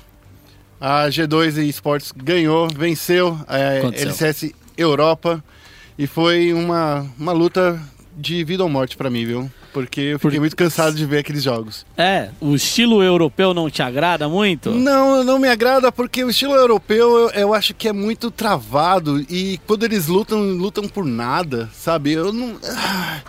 A 0.80 1.08
G2 1.08 1.58
Esports 1.68 2.14
ganhou, 2.16 2.68
venceu 2.70 3.36
a 3.48 3.80
Aconteceu. 3.80 4.10
LCS 4.10 4.52
Europa 4.78 5.44
e 5.98 6.06
foi 6.06 6.54
uma, 6.54 7.04
uma 7.18 7.32
luta 7.32 7.82
de 8.16 8.44
vida 8.44 8.62
ou 8.62 8.70
morte 8.70 8.96
pra 8.96 9.10
mim, 9.10 9.26
viu? 9.26 9.52
Porque 9.78 10.02
eu 10.02 10.20
fiquei 10.20 10.40
muito 10.40 10.56
cansado 10.56 10.96
de 10.96 11.06
ver 11.06 11.20
aqueles 11.20 11.44
jogos. 11.44 11.86
É, 11.96 12.30
o 12.42 12.56
estilo 12.56 13.04
europeu 13.04 13.54
não 13.54 13.70
te 13.70 13.84
agrada 13.84 14.28
muito? 14.28 14.72
Não, 14.72 15.24
não 15.24 15.38
me 15.38 15.48
agrada 15.48 15.92
porque 15.92 16.24
o 16.24 16.30
estilo 16.32 16.56
europeu 16.56 17.18
eu, 17.18 17.30
eu 17.30 17.54
acho 17.54 17.74
que 17.76 17.88
é 17.88 17.94
muito 17.94 18.32
travado 18.32 19.20
e 19.30 19.60
quando 19.68 19.84
eles 19.84 20.08
lutam, 20.08 20.40
lutam 20.40 20.88
por 20.88 21.06
nada, 21.06 21.70
sabe? 21.74 22.14
Eu 22.14 22.34
não. 22.34 22.58
Ah, 22.64 23.22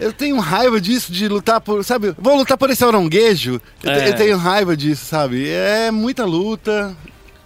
Eu 0.00 0.12
tenho 0.12 0.38
raiva 0.40 0.80
disso, 0.80 1.12
de 1.12 1.28
lutar 1.28 1.60
por. 1.60 1.84
Sabe? 1.84 2.14
Vou 2.18 2.34
lutar 2.36 2.56
por 2.56 2.70
esse 2.70 2.82
te- 3.82 3.88
É. 3.90 4.08
eu 4.08 4.14
tenho 4.16 4.36
raiva 4.38 4.74
disso, 4.76 5.04
sabe? 5.04 5.46
É 5.48 5.90
muita 5.90 6.24
luta. 6.24 6.96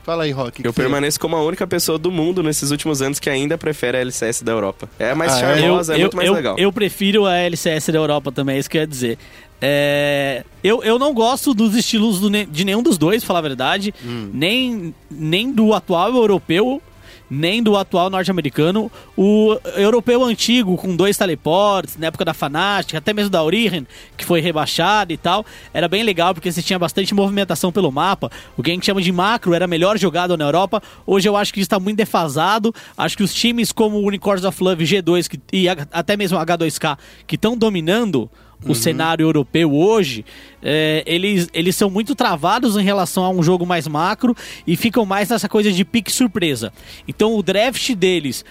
Fala 0.04 0.24
aí, 0.24 0.30
Rock. 0.30 0.62
Eu 0.64 0.72
permaneço 0.72 1.18
como 1.18 1.34
a 1.34 1.42
única 1.42 1.66
pessoa 1.66 1.98
do 1.98 2.12
mundo 2.12 2.42
nesses 2.42 2.70
últimos 2.70 3.00
anos 3.00 3.18
que 3.18 3.30
ainda 3.30 3.56
prefere 3.56 3.96
a 3.96 4.00
LCS 4.00 4.42
da 4.42 4.52
Europa. 4.52 4.88
É 4.98 5.14
mais 5.14 5.32
Ah, 5.32 5.36
é? 5.38 5.40
charmosa, 5.60 5.94
é, 5.94 5.96
eu, 5.96 6.00
muito 6.02 6.16
mais 6.16 6.28
eu, 6.28 6.34
legal. 6.34 6.58
eu 6.58 6.70
prefiro 6.72 7.24
a 7.24 7.36
LCS 7.38 7.86
da 7.90 7.98
Europa 7.98 8.30
também, 8.30 8.56
é 8.56 8.58
isso 8.58 8.68
que 8.68 8.76
eu 8.76 8.82
ia 8.82 8.86
dizer. 8.86 9.18
É, 9.62 10.44
eu, 10.62 10.82
eu 10.84 10.98
não 10.98 11.14
gosto 11.14 11.54
dos 11.54 11.74
estilos 11.74 12.20
do 12.20 12.28
de 12.30 12.64
nenhum 12.66 12.82
dos 12.82 12.98
dois, 12.98 13.22
pra 13.22 13.28
falar 13.28 13.38
a 13.38 13.42
verdade. 13.42 13.94
Hum. 14.04 14.28
Nem, 14.34 14.94
nem 15.10 15.50
do 15.50 15.72
atual 15.72 16.14
europeu, 16.14 16.82
nem 17.30 17.62
do 17.62 17.76
atual 17.76 18.10
norte-americano. 18.10 18.90
O 19.16 19.56
europeu 19.76 20.22
antigo, 20.24 20.76
com 20.76 20.94
dois 20.94 21.16
teleportes, 21.16 21.96
na 21.96 22.08
época 22.08 22.24
da 22.24 22.34
Fnatic, 22.34 22.94
até 22.94 23.12
mesmo 23.12 23.30
da 23.30 23.42
Origen, 23.42 23.86
que 24.16 24.24
foi 24.24 24.40
rebaixado 24.40 25.12
e 25.12 25.16
tal, 25.16 25.44
era 25.72 25.88
bem 25.88 26.02
legal 26.02 26.34
porque 26.34 26.50
você 26.50 26.62
tinha 26.62 26.78
bastante 26.78 27.14
movimentação 27.14 27.72
pelo 27.72 27.90
mapa. 27.90 28.30
O 28.56 28.62
que 28.62 28.78
chama 28.82 29.00
de 29.00 29.12
macro 29.12 29.54
era 29.54 29.66
melhor 29.66 29.98
jogado 29.98 30.36
na 30.36 30.44
Europa. 30.44 30.82
Hoje 31.06 31.28
eu 31.28 31.36
acho 31.36 31.52
que 31.52 31.60
está 31.60 31.78
muito 31.80 31.96
defasado. 31.96 32.74
Acho 32.96 33.16
que 33.16 33.22
os 33.22 33.32
times 33.32 33.72
como 33.72 33.98
o 33.98 34.06
Unicorns 34.06 34.44
of 34.44 34.62
Love 34.62 34.84
G2 34.84 35.28
que, 35.28 35.40
e 35.52 35.68
até 35.68 36.16
mesmo 36.16 36.38
H2K, 36.38 36.98
que 37.26 37.36
estão 37.36 37.56
dominando 37.56 38.30
o 38.66 38.74
cenário 38.74 39.24
europeu 39.24 39.74
hoje, 39.74 40.24
é, 40.62 41.02
eles, 41.06 41.48
eles 41.52 41.76
são 41.76 41.90
muito 41.90 42.14
travados 42.14 42.76
em 42.76 42.82
relação 42.82 43.24
a 43.24 43.30
um 43.30 43.42
jogo 43.42 43.66
mais 43.66 43.86
macro 43.86 44.34
e 44.66 44.76
ficam 44.76 45.04
mais 45.04 45.28
nessa 45.28 45.48
coisa 45.48 45.70
de 45.70 45.84
pique 45.84 46.10
surpresa. 46.10 46.72
Então 47.06 47.34
o 47.34 47.42
draft 47.42 47.94
deles 47.94 48.44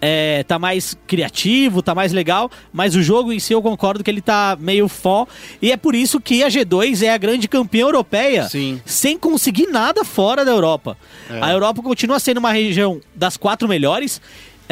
é, 0.00 0.42
tá 0.44 0.58
mais 0.58 0.96
criativo, 1.06 1.82
tá 1.82 1.94
mais 1.94 2.12
legal, 2.12 2.50
mas 2.72 2.96
o 2.96 3.02
jogo 3.02 3.32
em 3.32 3.38
si 3.38 3.52
eu 3.52 3.60
concordo 3.60 4.02
que 4.02 4.10
ele 4.10 4.22
tá 4.22 4.56
meio 4.58 4.88
fó. 4.88 5.26
E 5.60 5.70
é 5.70 5.76
por 5.76 5.94
isso 5.94 6.20
que 6.20 6.42
a 6.42 6.48
G2 6.48 7.02
é 7.02 7.12
a 7.12 7.18
grande 7.18 7.46
campeã 7.46 7.82
europeia, 7.82 8.48
Sim. 8.48 8.80
sem 8.84 9.18
conseguir 9.18 9.66
nada 9.66 10.04
fora 10.04 10.44
da 10.44 10.50
Europa. 10.50 10.96
A 11.40 11.52
Europa 11.52 11.82
continua 11.82 12.18
sendo 12.18 12.38
uma 12.38 12.52
região 12.52 13.00
das 13.14 13.36
quatro 13.36 13.68
melhores. 13.68 14.20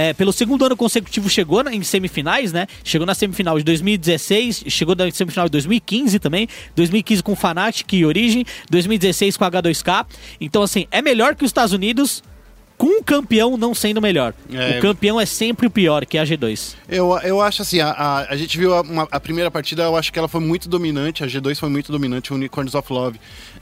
É, 0.01 0.13
pelo 0.13 0.33
segundo 0.33 0.65
ano 0.65 0.77
consecutivo 0.77 1.29
chegou 1.29 1.65
na- 1.65 1.75
em 1.75 1.83
semifinais, 1.83 2.53
né? 2.53 2.69
Chegou 2.85 3.05
na 3.05 3.17
semifinal 3.17 3.59
de 3.59 3.65
2016, 3.65 4.63
chegou 4.69 4.95
na 4.95 5.11
semifinal 5.11 5.47
de 5.47 5.51
2015 5.53 6.21
também, 6.21 6.47
2015 6.77 7.21
com 7.21 7.35
Fnatic 7.35 7.93
e 7.95 8.05
Origin, 8.07 8.45
2016 8.71 9.37
com 9.37 9.45
H2K. 9.45 10.07
Então, 10.41 10.63
assim, 10.63 10.87
é 10.93 11.03
melhor 11.03 11.35
que 11.35 11.45
os 11.45 11.49
Estados 11.49 11.73
Unidos, 11.73 12.23
com 12.77 13.01
o 13.01 13.03
campeão 13.03 13.57
não 13.57 13.75
sendo 13.75 14.01
melhor. 14.01 14.33
É. 14.53 14.79
O 14.79 14.83
campeão 14.83 15.21
é 15.21 15.27
sempre 15.27 15.67
o 15.67 15.71
pior, 15.71 16.07
que 16.07 16.17
é 16.17 16.21
a 16.21 16.25
G2. 16.25 16.77
Eu, 16.89 17.19
eu 17.25 17.41
acho 17.41 17.63
assim, 17.63 17.81
a, 17.81 17.91
a, 17.91 18.33
a 18.33 18.37
gente 18.37 18.57
viu 18.57 18.73
a, 18.75 18.83
uma- 18.83 19.09
a 19.11 19.19
primeira 19.19 19.51
partida, 19.51 19.83
eu 19.83 19.97
acho 19.97 20.13
que 20.13 20.19
ela 20.21 20.29
foi 20.29 20.41
muito 20.41 20.69
dominante, 20.69 21.25
a 21.25 21.27
G2 21.27 21.57
foi 21.59 21.69
muito 21.69 21.91
dominante, 21.91 22.33
o 22.33 22.37
Unicorns 22.37 22.77
of 22.77 22.93
Love. 22.93 23.19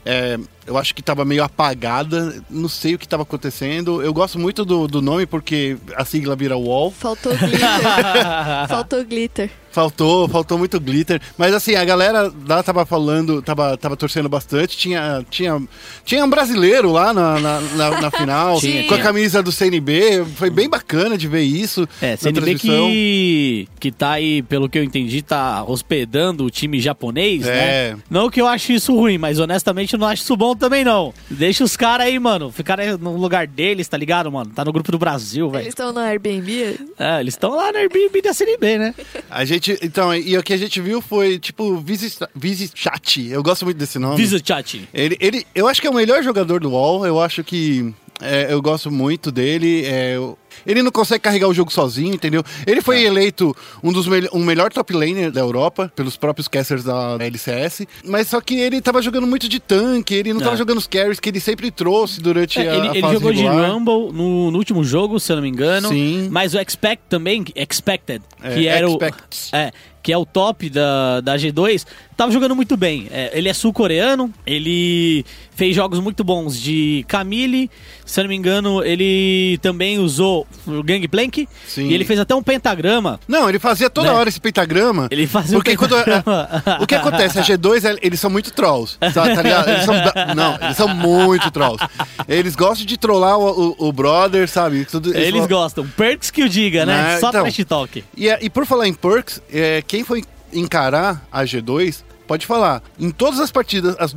É, 0.09 0.39
eu 0.65 0.77
acho 0.77 0.95
que 0.95 1.01
tava 1.01 1.25
meio 1.25 1.43
apagada, 1.43 2.41
não 2.49 2.69
sei 2.69 2.95
o 2.95 2.97
que 2.97 3.05
tava 3.05 3.23
acontecendo. 3.23 4.01
Eu 4.01 4.13
gosto 4.13 4.39
muito 4.39 4.63
do, 4.63 4.87
do 4.87 5.01
nome 5.01 5.25
porque 5.25 5.75
a 5.97 6.05
sigla 6.05 6.33
vira 6.33 6.55
UOL. 6.55 6.91
Faltou 6.91 7.35
glitter. 7.35 7.59
Faltou 8.69 9.03
glitter. 9.03 9.51
Faltou, 9.81 10.27
faltou 10.27 10.57
muito 10.57 10.79
glitter. 10.79 11.21
Mas 11.37 11.53
assim, 11.53 11.75
a 11.75 11.85
galera 11.85 12.33
lá 12.47 12.63
tava 12.63 12.83
falando, 12.83 13.43
tava, 13.43 13.77
tava 13.77 13.95
torcendo 13.95 14.27
bastante. 14.27 14.75
Tinha, 14.75 15.23
tinha, 15.29 15.61
tinha 16.03 16.25
um 16.25 16.29
brasileiro 16.29 16.91
lá 16.91 17.13
na, 17.13 17.39
na, 17.39 17.61
na- 17.61 18.01
na 18.01 18.09
final, 18.11 18.57
com 18.89 18.95
a 18.95 18.97
camisa 18.97 19.43
do 19.43 19.51
CNB. 19.51 20.25
Foi 20.35 20.49
bem 20.49 20.67
bacana 20.67 21.15
de 21.15 21.27
ver 21.27 21.43
isso 21.43 21.87
É, 22.01 22.11
na 22.11 22.17
CNB 22.17 22.55
que, 22.55 23.67
que 23.79 23.91
tá 23.91 24.13
aí, 24.13 24.41
pelo 24.41 24.67
que 24.67 24.79
eu 24.79 24.83
entendi, 24.83 25.21
tá 25.21 25.63
hospedando 25.63 26.43
o 26.43 26.49
time 26.49 26.79
japonês, 26.79 27.45
É. 27.45 27.93
né? 27.93 27.99
Não 28.09 28.31
que 28.31 28.41
eu 28.41 28.47
ache 28.47 28.73
isso 28.73 28.95
ruim, 28.95 29.19
mas 29.19 29.37
honestamente 29.37 29.93
eu 29.93 29.99
não 29.99 30.07
acho 30.07 30.23
isso 30.23 30.35
bom 30.35 30.55
também, 30.55 30.83
não. 30.83 31.13
Deixa 31.29 31.63
os 31.63 31.77
caras 31.77 32.07
aí, 32.07 32.17
mano, 32.19 32.51
ficarem 32.51 32.97
no 32.97 33.15
lugar 33.15 33.45
deles, 33.45 33.87
tá 33.87 33.95
ligado, 33.95 34.31
mano? 34.31 34.49
Tá 34.55 34.65
no 34.65 34.73
grupo 34.73 34.91
do 34.91 34.97
Brasil, 34.97 35.45
Eles 35.47 35.57
velho. 35.57 35.69
estão 35.69 35.93
no 35.93 35.99
Airbnb? 35.99 36.79
É, 36.97 37.19
eles 37.19 37.35
estão 37.35 37.51
lá 37.55 37.71
no 37.71 37.77
Airbnb 37.77 38.21
da 38.23 38.33
CNB, 38.33 38.77
né? 38.79 38.95
A 39.29 39.45
gente, 39.45 39.66
então, 39.81 40.15
e 40.15 40.37
o 40.37 40.43
que 40.43 40.53
a 40.53 40.57
gente 40.57 40.79
viu 40.81 41.01
foi, 41.01 41.39
tipo, 41.39 41.77
Visit, 41.77 42.19
Visit 42.35 42.73
Chat. 42.75 43.27
Eu 43.29 43.43
gosto 43.43 43.65
muito 43.65 43.77
desse 43.77 43.99
nome. 43.99 44.17
Visa 44.17 44.41
chat. 44.43 44.87
Ele, 44.93 45.17
ele, 45.19 45.47
eu 45.53 45.67
acho 45.67 45.81
que 45.81 45.87
é 45.87 45.89
o 45.89 45.93
melhor 45.93 46.23
jogador 46.23 46.59
do 46.59 46.69
UOL. 46.69 47.05
Eu 47.05 47.19
acho 47.19 47.43
que 47.43 47.93
é, 48.21 48.51
eu 48.51 48.61
gosto 48.61 48.89
muito 48.91 49.31
dele. 49.31 49.85
é, 49.85 50.15
eu- 50.15 50.37
ele 50.65 50.81
não 50.81 50.91
consegue 50.91 51.21
carregar 51.21 51.47
o 51.47 51.53
jogo 51.53 51.71
sozinho, 51.71 52.15
entendeu? 52.15 52.43
Ele 52.65 52.81
foi 52.81 53.03
eleito 53.03 53.55
um 53.83 53.93
dos 53.93 54.07
mel 54.07 54.27
um 54.33 54.43
melhor 54.43 54.73
top 54.73 54.91
laner 54.91 55.31
da 55.31 55.39
Europa 55.39 55.91
pelos 55.95 56.17
próprios 56.17 56.47
casters 56.47 56.83
da 56.83 57.15
LCS. 57.19 57.85
Mas 58.03 58.27
só 58.29 58.41
que 58.41 58.55
ele 58.59 58.81
tava 58.81 59.01
jogando 59.01 59.27
muito 59.27 59.47
de 59.47 59.59
tanque. 59.59 60.15
Ele 60.15 60.33
não 60.33 60.39
tava 60.41 60.55
É. 60.55 60.57
jogando 60.57 60.79
os 60.79 60.87
carries 60.87 61.19
que 61.19 61.29
ele 61.29 61.39
sempre 61.39 61.69
trouxe 61.69 62.19
durante 62.19 62.59
É, 62.59 62.69
a, 62.71 62.75
ele 62.75 62.87
a 62.87 62.91
ele 62.91 63.01
fase 63.01 63.13
jogou 63.13 63.31
regular. 63.31 63.65
de 63.65 63.71
Rumble 63.71 64.11
no, 64.11 64.49
no 64.51 64.57
último 64.57 64.83
jogo, 64.83 65.19
se 65.19 65.31
eu 65.31 65.35
não 65.35 65.43
me 65.43 65.49
engano. 65.49 65.89
Sim. 65.89 66.27
Mas 66.31 66.55
o 66.55 66.59
Expect 66.59 67.03
também, 67.07 67.45
Expected, 67.55 68.23
É, 68.41 68.53
que 68.55 68.67
era 68.67 68.87
Expect. 68.89 69.49
o. 69.53 69.55
É, 69.55 69.71
que 70.07 70.13
é 70.13 70.17
o 70.17 70.25
top 70.25 70.69
da, 70.69 71.19
da 71.19 71.35
G2, 71.35 71.85
tava 72.15 72.31
jogando 72.31 72.55
muito 72.55 72.77
bem. 72.77 73.09
É, 73.11 73.29
ele 73.37 73.49
é 73.49 73.53
sul-coreano, 73.53 74.33
ele 74.45 75.25
fez 75.53 75.75
jogos 75.75 75.99
muito 75.99 76.23
bons 76.23 76.57
de 76.57 77.03
Camille, 77.09 77.69
se 78.05 78.17
eu 78.17 78.23
não 78.23 78.29
me 78.29 78.35
engano, 78.37 78.81
ele 78.85 79.57
também 79.61 79.99
usou 79.99 80.47
o 80.65 80.81
Gangplank. 80.81 81.45
Sim. 81.67 81.89
E 81.89 81.93
ele 81.93 82.05
fez 82.05 82.21
até 82.21 82.33
um 82.33 82.41
pentagrama. 82.41 83.19
Não, 83.27 83.49
ele 83.49 83.59
fazia 83.59 83.89
toda 83.89 84.07
Né? 84.07 84.13
hora 84.13 84.29
esse 84.29 84.39
pentagrama. 84.39 85.09
Ele 85.11 85.27
fazia 85.27 85.57
porque 85.57 85.73
um 85.73 85.75
quando 85.75 85.95
pentagrama. 85.97 86.63
o 86.79 86.87
que 86.87 86.95
acontece? 86.95 87.39
A 87.39 87.41
G2, 87.43 87.83
é- 87.83 87.99
eles 88.01 88.17
são 88.21 88.29
muito 88.29 88.53
trolls. 88.53 88.97
Tá, 88.99 89.11
tá 89.11 89.41
ligado? 89.41 89.67
Eles 89.69 89.83
são, 89.83 89.95
não, 90.37 90.55
eles 90.61 90.77
são 90.77 90.87
muito 90.87 91.51
trolls. 91.51 91.85
Eles 92.29 92.55
gostam 92.55 92.85
de 92.85 92.95
trollar 92.97 93.37
o, 93.37 93.71
o- 93.77 93.87
o 93.89 93.91
brother, 93.91 94.47
sabe? 94.47 94.85
Tudo, 94.85 95.13
Eles 95.13 95.31
falam- 95.31 95.47
gostam. 95.49 95.85
Perks 95.97 96.31
que 96.31 96.43
o 96.43 96.47
diga, 96.49 96.85
né? 96.85 96.95
Né? 97.15 97.19
Só 97.19 97.27
Então. 97.27 97.41
trash 97.43 97.65
talk. 97.67 98.03
E, 98.15 98.29
é- 98.29 98.39
e 98.41 98.49
por 98.49 98.65
falar 98.65 98.87
em 98.87 98.93
perks, 98.93 99.41
é, 99.51 99.83
quem 99.85 99.96
foi 100.03 100.23
encarar 100.53 101.25
a 101.31 101.43
G2, 101.43 102.03
pode 102.27 102.45
falar. 102.45 102.81
Em 102.99 103.09
todas 103.11 103.39
as 103.39 103.51
partidas, 103.51 103.95
as 103.99 104.13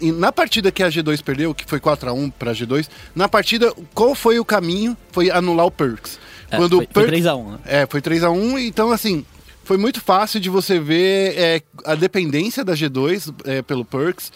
em- 0.00 0.12
na 0.12 0.32
partida 0.32 0.70
que 0.72 0.82
a 0.82 0.88
G2 0.88 1.22
perdeu, 1.22 1.54
que 1.54 1.64
foi 1.66 1.78
4x1 1.80 2.30
pra 2.38 2.52
G2, 2.52 2.88
na 3.14 3.28
partida, 3.28 3.72
qual 3.94 4.14
foi 4.14 4.38
o 4.38 4.44
caminho? 4.44 4.96
Foi 5.12 5.30
anular 5.30 5.66
o 5.66 5.70
perks. 5.70 6.18
É, 6.50 6.56
Quando 6.56 6.76
foi, 6.76 6.84
o 6.84 6.88
foi 6.92 7.02
perks- 7.04 7.10
3x1, 7.24 7.50
né? 7.52 7.58
É, 7.64 7.86
foi 7.86 8.00
3x1, 8.00 8.58
então 8.66 8.90
assim, 8.92 9.24
foi 9.64 9.76
muito 9.76 10.00
fácil 10.00 10.38
de 10.38 10.48
você 10.48 10.78
ver 10.78 11.34
é, 11.36 11.62
a 11.84 11.94
dependência 11.94 12.64
da 12.64 12.74
G2 12.74 13.32
é, 13.44 13.62
pelo 13.62 13.84
Perks. 13.84 14.30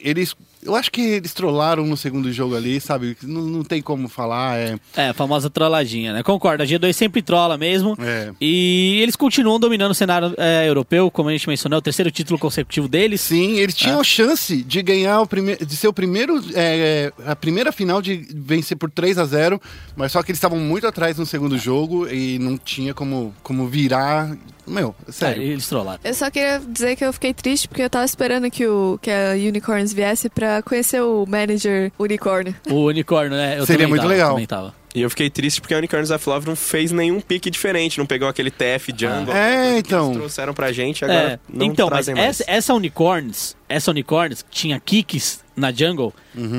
Eles. 0.00 0.34
Eu 0.64 0.74
acho 0.76 0.90
que 0.92 1.00
eles 1.00 1.32
trollaram 1.34 1.84
no 1.84 1.96
segundo 1.96 2.32
jogo 2.32 2.54
ali, 2.56 2.80
sabe? 2.80 3.16
Não, 3.22 3.42
não 3.42 3.64
tem 3.64 3.82
como 3.82 4.08
falar. 4.08 4.58
É, 4.58 4.76
É, 4.96 5.08
a 5.08 5.14
famosa 5.14 5.50
trolladinha, 5.50 6.12
né? 6.12 6.22
Concordo, 6.22 6.62
a 6.62 6.66
G2 6.66 6.92
sempre 6.92 7.20
trola 7.22 7.58
mesmo. 7.58 7.96
É. 8.00 8.30
E 8.40 9.00
eles 9.02 9.16
continuam 9.16 9.58
dominando 9.58 9.90
o 9.90 9.94
cenário 9.94 10.34
é, 10.38 10.68
europeu, 10.68 11.10
como 11.10 11.28
a 11.28 11.32
gente 11.32 11.48
mencionou, 11.48 11.76
é 11.76 11.80
o 11.80 11.82
terceiro 11.82 12.10
título 12.10 12.38
consecutivo 12.38 12.86
deles. 12.88 13.20
Sim, 13.20 13.58
eles 13.58 13.74
tinham 13.74 14.00
É. 14.00 14.04
chance 14.04 14.62
de 14.62 14.82
ganhar 14.82 15.20
o 15.20 15.26
primeiro, 15.26 15.64
de 15.66 15.76
ser 15.76 15.88
o 15.88 15.92
primeiro, 15.92 16.40
é, 16.54 17.12
a 17.26 17.34
primeira 17.34 17.72
final 17.72 18.00
de 18.00 18.26
vencer 18.34 18.76
por 18.76 18.90
3 18.90 19.18
a 19.18 19.24
0 19.24 19.60
mas 19.96 20.12
só 20.12 20.22
que 20.22 20.30
eles 20.30 20.38
estavam 20.38 20.58
muito 20.58 20.86
atrás 20.86 21.16
no 21.18 21.26
segundo 21.26 21.58
jogo 21.58 22.06
e 22.08 22.38
não 22.38 22.56
tinha 22.56 22.94
como, 22.94 23.34
como 23.42 23.66
virar. 23.66 24.36
Meu, 24.64 24.94
É, 25.08 25.12
sério. 25.12 25.42
eles 25.42 25.66
trollaram. 25.68 25.98
Eu 26.04 26.14
só 26.14 26.30
queria 26.30 26.60
dizer 26.60 26.94
que 26.94 27.04
eu 27.04 27.12
fiquei 27.12 27.34
triste 27.34 27.66
porque 27.66 27.82
eu 27.82 27.90
tava 27.90 28.04
esperando 28.04 28.48
que, 28.48 28.64
o, 28.64 28.96
que 29.02 29.10
a 29.10 29.32
Unicorns 29.34 29.92
viesse 29.92 30.28
pra 30.28 30.51
conhecer 30.60 31.00
o 31.00 31.24
manager 31.26 31.92
unicórnio. 31.98 32.54
O 32.68 32.84
unicórnio, 32.86 33.36
né? 33.36 33.58
Eu 33.58 33.64
Seria 33.66 33.86
muito 33.86 34.00
tava, 34.02 34.12
legal. 34.12 34.30
Também 34.30 34.46
tava. 34.46 34.74
E 34.94 35.00
eu 35.00 35.08
fiquei 35.08 35.30
triste 35.30 35.58
porque 35.60 35.72
a 35.72 35.78
Unicorns 35.78 36.10
of 36.10 36.28
Love 36.28 36.46
não 36.46 36.54
fez 36.56 36.92
nenhum 36.92 37.18
pique 37.18 37.48
diferente, 37.50 37.96
não 37.96 38.04
pegou 38.04 38.28
aquele 38.28 38.50
TF 38.50 38.92
Jungle. 38.94 39.32
É, 39.34 39.74
que 39.80 39.88
então. 39.88 40.06
Eles 40.08 40.16
trouxeram 40.18 40.52
pra 40.52 40.70
gente, 40.70 41.02
agora 41.02 41.18
É, 41.18 41.38
não 41.48 41.64
então, 41.66 41.86
mas 41.88 42.04
trazem 42.06 42.14
mais. 42.14 42.40
essa, 42.42 42.44
essa 42.50 42.74
Unicorns, 42.74 43.56
essa 43.70 43.90
Unicorns 43.90 44.42
que 44.42 44.50
tinha 44.50 44.78
kicks 44.78 45.42
na 45.56 45.72
jungle, 45.72 46.12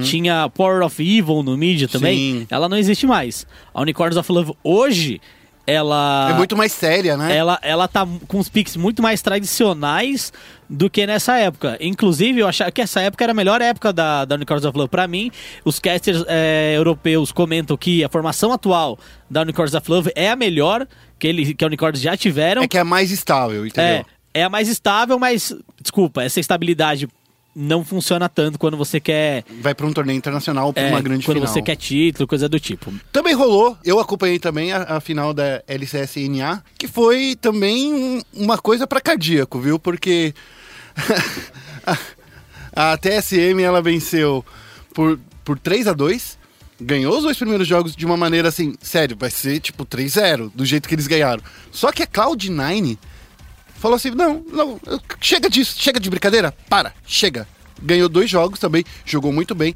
tinha 0.04 0.50
Power 0.50 0.84
of 0.84 1.02
Evil 1.02 1.44
no 1.44 1.56
mid 1.56 1.88
também, 1.92 2.34
Uhum. 2.34 2.40
Sim. 2.42 2.48
ela 2.50 2.68
não 2.70 2.78
existe 2.78 3.06
mais. 3.06 3.46
A 3.72 3.82
Unicorns 3.82 4.18
of 4.18 4.32
Love 4.32 4.54
hoje, 4.64 5.22
ela 5.66 6.30
É 6.32 6.34
muito 6.34 6.58
mais 6.58 6.72
séria, 6.72 7.16
né? 7.16 7.36
ela, 7.36 7.60
ela 7.62 7.88
tá 7.88 8.08
com 8.28 8.40
os 8.40 8.50
picks 8.50 8.76
muito 8.76 9.02
mais 9.02 9.22
tradicionais 9.22 10.34
do 10.70 10.90
que 10.90 11.06
nessa 11.06 11.38
época. 11.38 11.78
Inclusive, 11.80 12.40
eu 12.40 12.48
achava 12.48 12.72
que 12.72 12.82
essa 12.82 13.00
época 13.02 13.24
era 13.24 13.32
a 13.32 13.36
melhor 13.36 13.62
época 13.62 13.94
da, 13.94 14.26
da 14.26 14.36
Unicorns 14.36 14.66
of 14.66 14.78
Love. 14.78 14.90
Pra 14.90 15.08
mim, 15.08 15.32
os 15.64 15.80
casters 15.80 16.24
é, 16.28 16.74
europeus 16.76 17.32
comentam 17.32 17.78
que 17.78 18.04
a 18.04 18.10
formação 18.10 18.52
atual 18.52 18.98
da 19.30 19.42
Unicorns 19.42 19.74
of 19.74 19.90
Love 19.90 20.12
é 20.16 20.30
a 20.30 20.36
melhor 20.36 20.88
que, 21.18 21.28
ele, 21.28 21.54
que 21.54 21.64
a 21.64 21.68
Unicorns 21.68 22.02
já 22.02 22.18
tiveram. 22.18 22.64
É 22.64 22.68
que 22.68 22.78
é 22.78 22.82
a 22.82 22.86
mais 22.86 23.12
estável, 23.12 23.66
entendeu? 23.66 24.06
É, 24.34 24.42
é 24.42 24.44
a 24.44 24.50
mais 24.50 24.68
estável, 24.68 25.18
mas, 25.18 25.56
desculpa, 25.82 26.24
essa 26.24 26.40
estabilidade 26.40 27.08
não 27.56 27.84
funciona 27.86 28.28
tanto 28.28 28.58
quando 28.58 28.76
você 28.78 29.00
quer. 29.00 29.44
Vai 29.62 29.76
pra 29.76 29.86
um 29.86 29.94
torneio 29.94 30.18
internacional, 30.18 30.74
pra 30.74 30.84
é, 30.84 30.90
uma 30.90 31.02
grande 31.02 31.26
quando 31.26 31.38
final. 31.38 31.54
você 31.54 31.62
quer 31.62 31.76
título, 31.76 32.28
coisa 32.28 32.50
do 32.50 32.60
tipo. 32.60 32.92
Também 33.12 33.34
rolou, 33.34 33.78
eu 33.86 34.00
acompanhei 34.00 34.40
também 34.40 34.72
a, 34.72 34.84
a 34.84 35.00
final 35.00 35.34
da 35.34 35.64
LCS-NA, 35.68 36.64
que 36.78 36.88
foi 36.88 37.36
também 37.40 37.94
um- 37.94 38.22
uma 38.34 38.58
coisa 38.58 38.88
pra 38.88 39.00
cardíaco, 39.00 39.60
viu? 39.60 39.78
Porque 39.78 40.34
a, 42.76 42.94
a 42.94 42.98
TSM 42.98 43.62
ela 43.62 43.82
venceu 43.82 44.44
por, 44.94 45.20
por 45.44 45.58
3 45.60 45.88
a 45.88 45.94
2 45.94 46.38
ganhou 46.82 47.16
os 47.18 47.24
dois 47.24 47.38
primeiros 47.38 47.68
jogos 47.68 47.96
de 47.96 48.06
uma 48.06 48.18
maneira 48.18 48.50
assim, 48.50 48.76
sério, 48.82 49.16
vai 49.18 49.30
ser 49.32 49.60
tipo 49.62 49.86
3-0, 49.86 50.52
do 50.54 50.66
jeito 50.66 50.90
que 50.90 50.96
eles 50.96 51.08
ganharam. 51.08 51.42
Só 51.72 51.92
que 51.94 52.04
a 52.04 52.08
Cloud9 52.08 52.98
falou 53.84 53.98
assim: 53.98 54.12
não, 54.12 54.42
não, 54.50 54.80
chega 55.20 55.50
disso, 55.50 55.76
chega 55.78 56.00
de 56.00 56.10
brincadeira, 56.10 56.54
para, 56.70 56.94
chega. 57.06 57.46
Ganhou 57.82 58.08
dois 58.08 58.30
jogos 58.30 58.60
também, 58.60 58.86
jogou 59.06 59.34
muito 59.34 59.54
bem. 59.54 59.76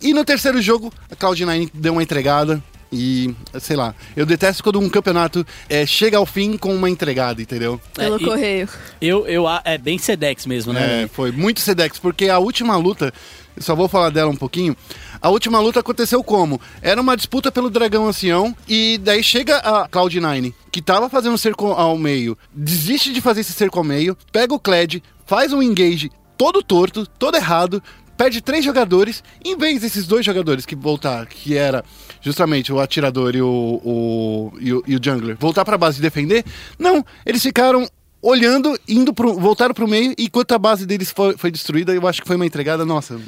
E 0.00 0.14
no 0.14 0.24
terceiro 0.24 0.62
jogo, 0.62 0.90
a 1.10 1.14
Cloud9 1.14 1.70
deu 1.74 1.92
uma 1.92 2.02
entregada. 2.02 2.62
E, 2.94 3.34
sei 3.58 3.74
lá, 3.74 3.94
eu 4.14 4.26
detesto 4.26 4.62
quando 4.62 4.78
um 4.78 4.88
campeonato 4.88 5.46
é, 5.66 5.86
chega 5.86 6.18
ao 6.18 6.26
fim 6.26 6.58
com 6.58 6.74
uma 6.74 6.90
entregada, 6.90 7.40
entendeu? 7.40 7.80
Pelo 7.94 8.20
e- 8.20 8.24
correio. 8.24 8.68
Eu, 9.00 9.26
eu, 9.26 9.48
a- 9.48 9.62
é 9.64 9.78
bem 9.78 9.96
Sedex 9.96 10.44
mesmo, 10.44 10.74
né? 10.74 11.04
É, 11.04 11.08
foi 11.08 11.32
muito 11.32 11.60
Sedex, 11.60 11.98
porque 11.98 12.28
a 12.28 12.38
última 12.38 12.76
luta, 12.76 13.10
só 13.58 13.74
vou 13.74 13.88
falar 13.88 14.10
dela 14.10 14.30
um 14.30 14.36
pouquinho. 14.36 14.76
A 15.20 15.28
última 15.28 15.60
luta 15.60 15.80
aconteceu 15.80 16.22
como? 16.22 16.60
Era 16.80 17.00
uma 17.00 17.16
disputa 17.16 17.52
pelo 17.52 17.70
dragão 17.70 18.06
ancião, 18.06 18.56
e 18.68 18.98
daí 18.98 19.22
chega 19.22 19.58
a 19.58 19.88
Cloud9, 19.88 20.52
que 20.70 20.82
tava 20.82 21.08
fazendo 21.08 21.38
cerco 21.38 21.66
ao 21.72 21.96
meio, 21.96 22.36
desiste 22.52 23.12
de 23.12 23.20
fazer 23.20 23.42
esse 23.42 23.52
cerco 23.52 23.78
ao 23.78 23.84
meio, 23.84 24.16
pega 24.32 24.54
o 24.54 24.58
Kled, 24.58 25.02
faz 25.26 25.52
um 25.52 25.62
engage 25.62 26.10
todo 26.36 26.62
torto, 26.62 27.06
todo 27.06 27.36
errado, 27.36 27.82
perde 28.16 28.40
três 28.40 28.64
jogadores, 28.64 29.22
em 29.44 29.56
vez 29.56 29.80
desses 29.80 30.06
dois 30.06 30.24
jogadores 30.24 30.66
que 30.66 30.74
voltar, 30.74 31.26
que 31.26 31.56
era 31.56 31.84
justamente 32.20 32.72
o 32.72 32.80
atirador 32.80 33.34
e 33.34 33.42
o, 33.42 33.48
o, 33.48 34.52
e 34.60 34.72
o, 34.72 34.82
e 34.86 34.96
o 34.96 35.00
jungler, 35.02 35.36
voltar 35.38 35.64
pra 35.64 35.78
base 35.78 35.98
e 35.98 36.02
defender, 36.02 36.44
não, 36.78 37.04
eles 37.24 37.42
ficaram 37.42 37.88
olhando, 38.22 38.78
indo 38.88 39.12
pro, 39.12 39.34
voltaram 39.34 39.74
pro 39.74 39.88
meio, 39.88 40.14
e 40.16 40.24
enquanto 40.24 40.52
a 40.52 40.58
base 40.58 40.86
deles 40.86 41.10
foi, 41.10 41.36
foi 41.36 41.50
destruída, 41.50 41.92
eu 41.92 42.06
acho 42.06 42.22
que 42.22 42.26
foi 42.26 42.36
uma 42.36 42.46
entregada, 42.46 42.86
nossa, 42.86 43.20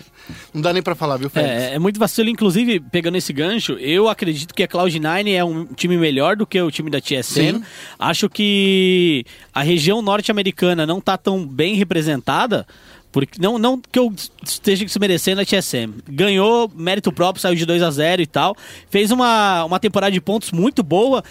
não 0.54 0.62
dá 0.62 0.72
nem 0.72 0.82
pra 0.82 0.94
falar, 0.94 1.16
viu, 1.16 1.28
Félix? 1.28 1.52
É, 1.52 1.74
é 1.74 1.78
muito 1.80 1.98
vacilo, 1.98 2.28
inclusive, 2.28 2.78
pegando 2.78 3.16
esse 3.16 3.32
gancho, 3.32 3.72
eu 3.72 4.08
acredito 4.08 4.54
que 4.54 4.62
a 4.62 4.68
Cloud9 4.68 5.34
é 5.34 5.44
um 5.44 5.64
time 5.66 5.98
melhor 5.98 6.36
do 6.36 6.46
que 6.46 6.60
o 6.60 6.70
time 6.70 6.88
da 6.88 7.00
TSM. 7.00 7.58
Sim. 7.58 7.64
Acho 7.98 8.30
que 8.30 9.24
a 9.52 9.62
região 9.62 10.00
norte-americana 10.00 10.86
não 10.86 11.00
tá 11.00 11.18
tão 11.18 11.44
bem 11.44 11.74
representada, 11.74 12.64
porque 13.10 13.40
não, 13.40 13.58
não 13.58 13.80
que 13.80 13.98
eu 13.98 14.12
esteja 14.44 14.84
desmerecendo 14.84 15.40
a 15.40 15.44
TSM. 15.44 15.92
Ganhou 16.08 16.70
mérito 16.74 17.12
próprio, 17.12 17.40
saiu 17.40 17.54
de 17.54 17.64
2 17.64 17.82
a 17.82 17.90
0 17.90 18.22
e 18.22 18.26
tal. 18.26 18.56
Fez 18.90 19.12
uma, 19.12 19.64
uma 19.64 19.78
temporada 19.78 20.10
de 20.10 20.20
pontos 20.20 20.50
muito 20.50 20.82
boa. 20.82 21.22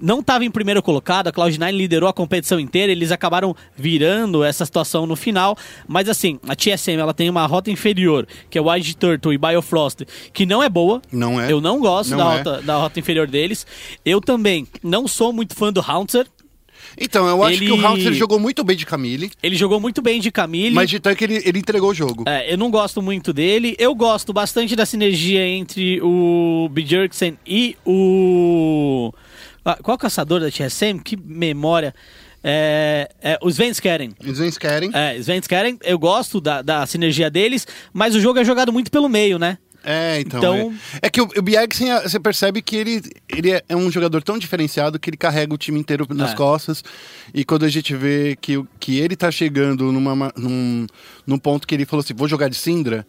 Não 0.00 0.20
estava 0.20 0.44
em 0.44 0.50
primeiro 0.50 0.82
colocado, 0.82 1.28
a 1.28 1.32
Cloud9 1.32 1.70
liderou 1.72 2.08
a 2.08 2.12
competição 2.12 2.58
inteira, 2.58 2.90
eles 2.90 3.12
acabaram 3.12 3.54
virando 3.76 4.42
essa 4.42 4.64
situação 4.64 5.06
no 5.06 5.14
final. 5.16 5.56
Mas 5.86 6.08
assim, 6.08 6.38
a 6.48 6.56
TSM 6.56 6.98
ela 6.98 7.12
tem 7.12 7.28
uma 7.28 7.44
rota 7.46 7.70
inferior, 7.70 8.26
que 8.48 8.56
é 8.56 8.60
Wild 8.62 8.96
Turtle 8.96 9.32
e 9.34 9.38
Biofrost, 9.38 10.02
que 10.32 10.46
não 10.46 10.62
é 10.62 10.68
boa. 10.68 11.02
Não 11.12 11.40
é. 11.40 11.52
Eu 11.52 11.60
não 11.60 11.78
gosto 11.80 12.10
Não 12.10 12.18
da, 12.18 12.24
é. 12.24 12.36
rota, 12.38 12.62
da 12.62 12.76
rota 12.76 12.98
inferior 12.98 13.26
deles. 13.26 13.66
Eu 14.04 14.20
também 14.20 14.66
não 14.82 15.06
sou 15.06 15.32
muito 15.32 15.54
fã 15.54 15.72
do 15.72 15.80
Haunter. 15.80 16.26
Então, 16.98 17.26
eu 17.28 17.44
acho 17.44 17.58
Ele- 17.58 17.66
que 17.66 17.72
o 17.72 17.86
Haunter 17.86 18.12
jogou 18.14 18.40
muito 18.40 18.64
bem 18.64 18.76
de 18.76 18.84
Camille, 18.86 19.30
Ele 19.42 19.54
jogou 19.54 19.78
muito 19.78 20.00
bem 20.02 20.18
de 20.20 20.30
Camille. 20.30 20.74
mas 20.74 20.88
de 20.90 20.98
tanque 20.98 21.22
ele, 21.24 21.36
ele 21.44 21.58
entregou 21.58 21.90
o 21.90 21.94
jogo. 21.94 22.24
É, 22.26 22.52
eu 22.52 22.58
não 22.58 22.70
gosto 22.70 23.00
muito 23.02 23.32
dele. 23.32 23.76
Eu 23.78 23.94
gosto 23.94 24.32
bastante 24.32 24.74
da 24.74 24.84
sinergia 24.86 25.46
entre 25.46 26.00
o 26.02 26.68
Björksen 26.72 27.38
e 27.46 27.76
o. 27.84 29.12
Qual 29.76 29.96
caçador 29.98 30.40
da 30.40 30.50
TSM? 30.50 30.98
Que 31.04 31.16
memória. 31.16 31.94
É, 32.42 33.10
é, 33.20 33.38
os 33.42 33.54
Svenskeren. 33.54 34.12
Eles 34.22 34.38
não 34.38 34.50
querem. 34.52 34.90
É, 34.94 35.16
Svenskeren, 35.18 35.78
eu 35.82 35.98
gosto 35.98 36.40
da, 36.40 36.62
da 36.62 36.86
sinergia 36.86 37.30
deles, 37.30 37.66
mas 37.92 38.14
o 38.14 38.20
jogo 38.20 38.38
é 38.38 38.44
jogado 38.44 38.72
muito 38.72 38.90
pelo 38.90 39.08
meio, 39.08 39.38
né? 39.38 39.58
É, 39.84 40.20
então. 40.20 40.38
Então- 40.38 40.74
É, 41.02 41.06
É 41.06 41.10
que 41.10 41.20
o, 41.20 41.28
o 41.36 41.42
Bjergsen, 41.42 41.88
você 42.02 42.18
percebe 42.20 42.60
que 42.62 42.76
ele, 42.76 43.02
ele 43.28 43.50
é- 43.52 43.64
um 43.76 43.90
jogador 43.90 44.22
tão 44.22 44.38
diferenciado 44.38 44.98
que 44.98 45.08
ele 45.10 45.16
carrega 45.16 45.54
o 45.54 45.58
time 45.58 45.78
inteiro 45.78 46.06
nas 46.14 46.32
É. 46.32 46.34
costas. 46.34 46.82
E 47.32 47.44
quando 47.44 47.64
a 47.64 47.68
gente 47.68 47.94
vê 47.94 48.36
que, 48.40 48.62
que 48.78 48.98
ele 48.98 49.16
tá 49.16 49.30
chegando 49.30 49.90
numa, 49.92 50.14
ma- 50.16 50.32
num, 50.36 50.86
num 51.26 51.38
ponto 51.38 51.66
que 51.66 51.74
ele 51.74 51.86
falou 51.86 52.02
assim: 52.02 52.14
vou 52.14 52.28
jogar 52.28 52.48
de 52.48 52.56
Syndra. 52.56 53.06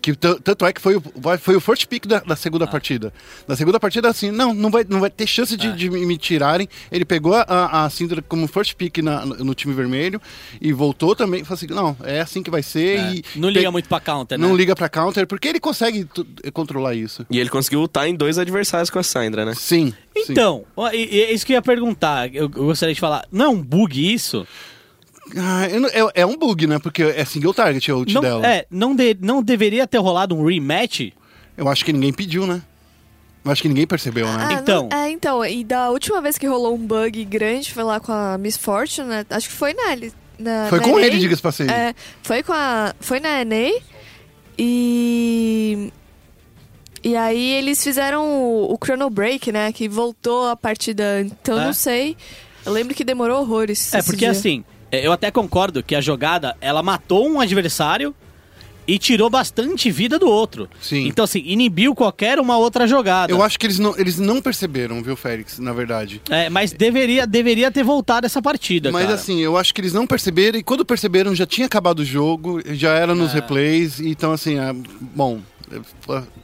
Que 0.00 0.14
tanto 0.16 0.64
é 0.64 0.72
que 0.72 0.80
foi 0.80 0.96
o, 0.96 1.02
foi 1.38 1.54
o 1.54 1.60
first 1.60 1.86
pick 1.86 2.06
da, 2.06 2.20
da 2.20 2.32
Ah. 2.32 2.36
segunda 2.36 2.66
partida. 2.66 3.12
Na 3.46 3.54
segunda 3.54 3.78
partida, 3.78 4.08
assim, 4.08 4.30
não, 4.30 4.54
não 4.54 4.70
vai, 4.70 4.86
não 4.88 5.00
vai 5.00 5.10
ter 5.10 5.26
chance 5.26 5.54
de, 5.56 5.70
de 5.74 5.90
me 5.90 6.16
tirarem. 6.16 6.66
Ele 6.90 7.04
pegou 7.04 7.34
a, 7.34 7.84
a 7.84 7.90
Syndra 7.90 8.22
como 8.22 8.46
first 8.48 8.74
pick 8.74 8.98
na- 8.98 9.26
no 9.26 9.54
time 9.54 9.74
vermelho 9.74 10.20
e 10.60 10.72
voltou 10.72 11.14
também. 11.14 11.44
Falou 11.44 11.56
assim: 11.56 11.66
não, 11.74 11.96
é 12.04 12.20
assim 12.20 12.42
que 12.42 12.50
vai 12.50 12.62
ser. 12.62 12.98
É, 13.00 13.12
E 13.16 13.24
não 13.36 13.48
pe- 13.52 13.58
liga 13.58 13.70
muito 13.70 13.88
pra 13.88 14.00
counter, 14.00 14.38
né? 14.38 14.46
Não 14.46 14.56
liga 14.56 14.74
pra 14.74 14.88
counter, 14.88 15.26
porque 15.26 15.48
ele 15.48 15.60
consegue 15.60 16.08
controlar 16.52 16.94
isso. 16.94 17.26
E 17.30 17.38
ele 17.38 17.50
conseguiu 17.50 17.80
lutar 17.80 18.08
em 18.08 18.14
dois 18.14 18.38
adversários 18.38 18.88
com 18.88 18.98
a 18.98 19.02
Syndra, 19.02 19.44
né? 19.44 19.54
Sim. 19.54 19.92
sim. 20.24 20.32
Então, 20.32 20.64
e- 20.92 21.16
e 21.16 21.20
é 21.22 21.32
isso 21.32 21.44
que 21.44 21.52
eu 21.52 21.56
ia 21.56 21.62
perguntar. 21.62 22.28
Eu, 22.34 22.44
eu 22.44 22.48
gostaria 22.48 22.94
de 22.94 23.00
falar. 23.00 23.26
Não 23.30 23.44
é 23.44 23.48
um 23.48 23.62
bug 23.62 24.12
isso? 24.14 24.46
Ah, 25.36 25.66
é, 26.14 26.22
é 26.22 26.26
um 26.26 26.36
bug, 26.36 26.66
né? 26.66 26.78
Porque 26.78 27.02
é 27.02 27.24
single 27.24 27.54
target 27.54 27.90
o 27.92 27.98
ult 27.98 28.12
Não, 28.14 28.20
dela. 28.20 28.46
é, 28.46 28.66
não, 28.70 28.94
de- 28.94 29.16
não 29.20 29.42
deveria 29.42 29.86
ter 29.86 29.98
rolado 29.98 30.34
um 30.36 30.44
rematch? 30.46 31.12
Eu 31.56 31.68
acho 31.68 31.84
que 31.84 31.92
ninguém 31.92 32.12
pediu, 32.12 32.46
né? 32.46 32.60
Eu 33.44 33.50
acho 33.50 33.60
que 33.62 33.68
ninguém 33.68 33.86
percebeu, 33.86 34.26
né? 34.26 34.46
Ah, 34.50 34.52
Então. 34.54 34.88
não- 34.90 34.98
é, 34.98 35.10
então, 35.10 35.44
e 35.44 35.64
da 35.64 35.90
última 35.90 36.20
vez 36.20 36.38
que 36.38 36.46
rolou 36.46 36.74
um 36.74 36.78
bug 36.86 37.24
grande 37.24 37.72
foi 37.72 37.82
lá 37.82 37.98
com 37.98 38.12
a 38.12 38.36
Miss 38.38 38.56
Fortune, 38.56 39.08
né? 39.08 39.26
Acho 39.30 39.48
que 39.48 39.54
foi 39.54 39.74
na, 39.74 39.96
na 40.38 40.68
Foi 40.68 40.78
na 40.78 40.84
com 40.84 40.98
NA. 40.98 41.06
ele, 41.06 41.18
diga-se 41.18 41.42
pra 41.42 41.50
passagem. 41.50 41.74
É, 41.74 41.94
foi 42.22 42.42
com 42.42 42.52
a. 42.52 42.94
Foi 43.00 43.18
na 43.20 43.44
NA 43.44 43.80
e. 44.58 45.92
E 47.04 47.16
aí 47.16 47.50
eles 47.54 47.82
fizeram 47.82 48.24
o, 48.24 48.72
o 48.74 48.78
Chrono 48.84 49.10
Break, 49.10 49.50
né? 49.50 49.72
Que 49.72 49.88
voltou 49.88 50.48
a 50.48 50.54
partida. 50.56 51.20
Então 51.20 51.58
É. 51.60 51.64
não 51.64 51.72
sei. 51.72 52.16
Eu 52.64 52.70
lembro 52.72 52.94
que 52.94 53.02
demorou 53.02 53.40
horrores. 53.40 53.92
É, 53.92 54.00
porque 54.02 54.18
dia. 54.18 54.30
assim, 54.30 54.64
é, 54.68 54.71
eu 54.98 55.12
até 55.12 55.30
concordo 55.30 55.82
que 55.82 55.94
a 55.94 56.00
jogada, 56.00 56.56
ela 56.60 56.82
matou 56.82 57.28
um 57.28 57.40
adversário 57.40 58.14
e 58.84 58.98
tirou 58.98 59.30
bastante 59.30 59.92
vida 59.92 60.18
do 60.18 60.26
outro. 60.28 60.68
Sim. 60.80 61.06
Então, 61.06 61.24
assim, 61.24 61.40
inibiu 61.46 61.94
qualquer 61.94 62.40
uma 62.40 62.56
outra 62.58 62.84
jogada. 62.86 63.32
Eu 63.32 63.40
acho 63.40 63.56
que 63.56 63.64
eles 63.66 63.78
não, 63.78 63.96
eles 63.96 64.18
não 64.18 64.42
perceberam, 64.42 65.00
viu, 65.02 65.14
Félix, 65.14 65.60
na 65.60 65.72
verdade. 65.72 66.20
É, 66.28 66.50
mas 66.50 66.72
deveria, 66.72 67.24
deveria 67.24 67.70
ter 67.70 67.84
voltado 67.84 68.26
essa 68.26 68.42
partida, 68.42 68.90
Mas 68.90 69.04
cara. 69.04 69.14
assim, 69.14 69.38
eu 69.40 69.56
acho 69.56 69.72
que 69.72 69.80
eles 69.80 69.92
não 69.92 70.04
perceberam 70.04 70.58
e 70.58 70.64
quando 70.64 70.84
perceberam 70.84 71.32
já 71.32 71.46
tinha 71.46 71.66
acabado 71.66 72.00
o 72.00 72.04
jogo, 72.04 72.60
já 72.74 72.90
era 72.94 73.12
É. 73.12 73.14
nos 73.14 73.32
replays, 73.32 74.00
então 74.00 74.32
assim, 74.32 74.58
ah, 74.58 74.74
bom, 75.00 75.40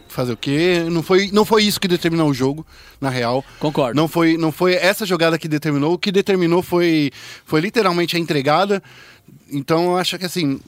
fazer 0.09 0.33
o 0.33 0.37
quê? 0.37 0.85
Não 0.91 1.03
foi, 1.03 1.31
não 1.33 1.45
foi 1.45 1.65
isso 1.65 1.81
que 1.81 1.89
determinou 1.89 2.29
o 2.31 2.35
jogo, 2.35 2.67
na 3.01 3.11
real. 3.11 3.45
Concordo. 3.59 3.95
Não 3.97 4.09
foi, 4.09 4.37
não 4.37 4.51
foi 4.53 4.75
essa 4.75 5.05
jogada 5.07 5.39
que 5.39 5.49
determinou, 5.49 5.95
o 5.95 5.99
que 5.99 6.11
determinou 6.13 6.63
foi, 6.63 7.11
foi 7.45 7.61
literalmente 7.61 8.17
a 8.17 8.19
entregada. 8.19 8.83
Então 9.51 9.85
eu 9.91 9.97
acho 9.97 10.19
que 10.19 10.25
assim, 10.27 10.61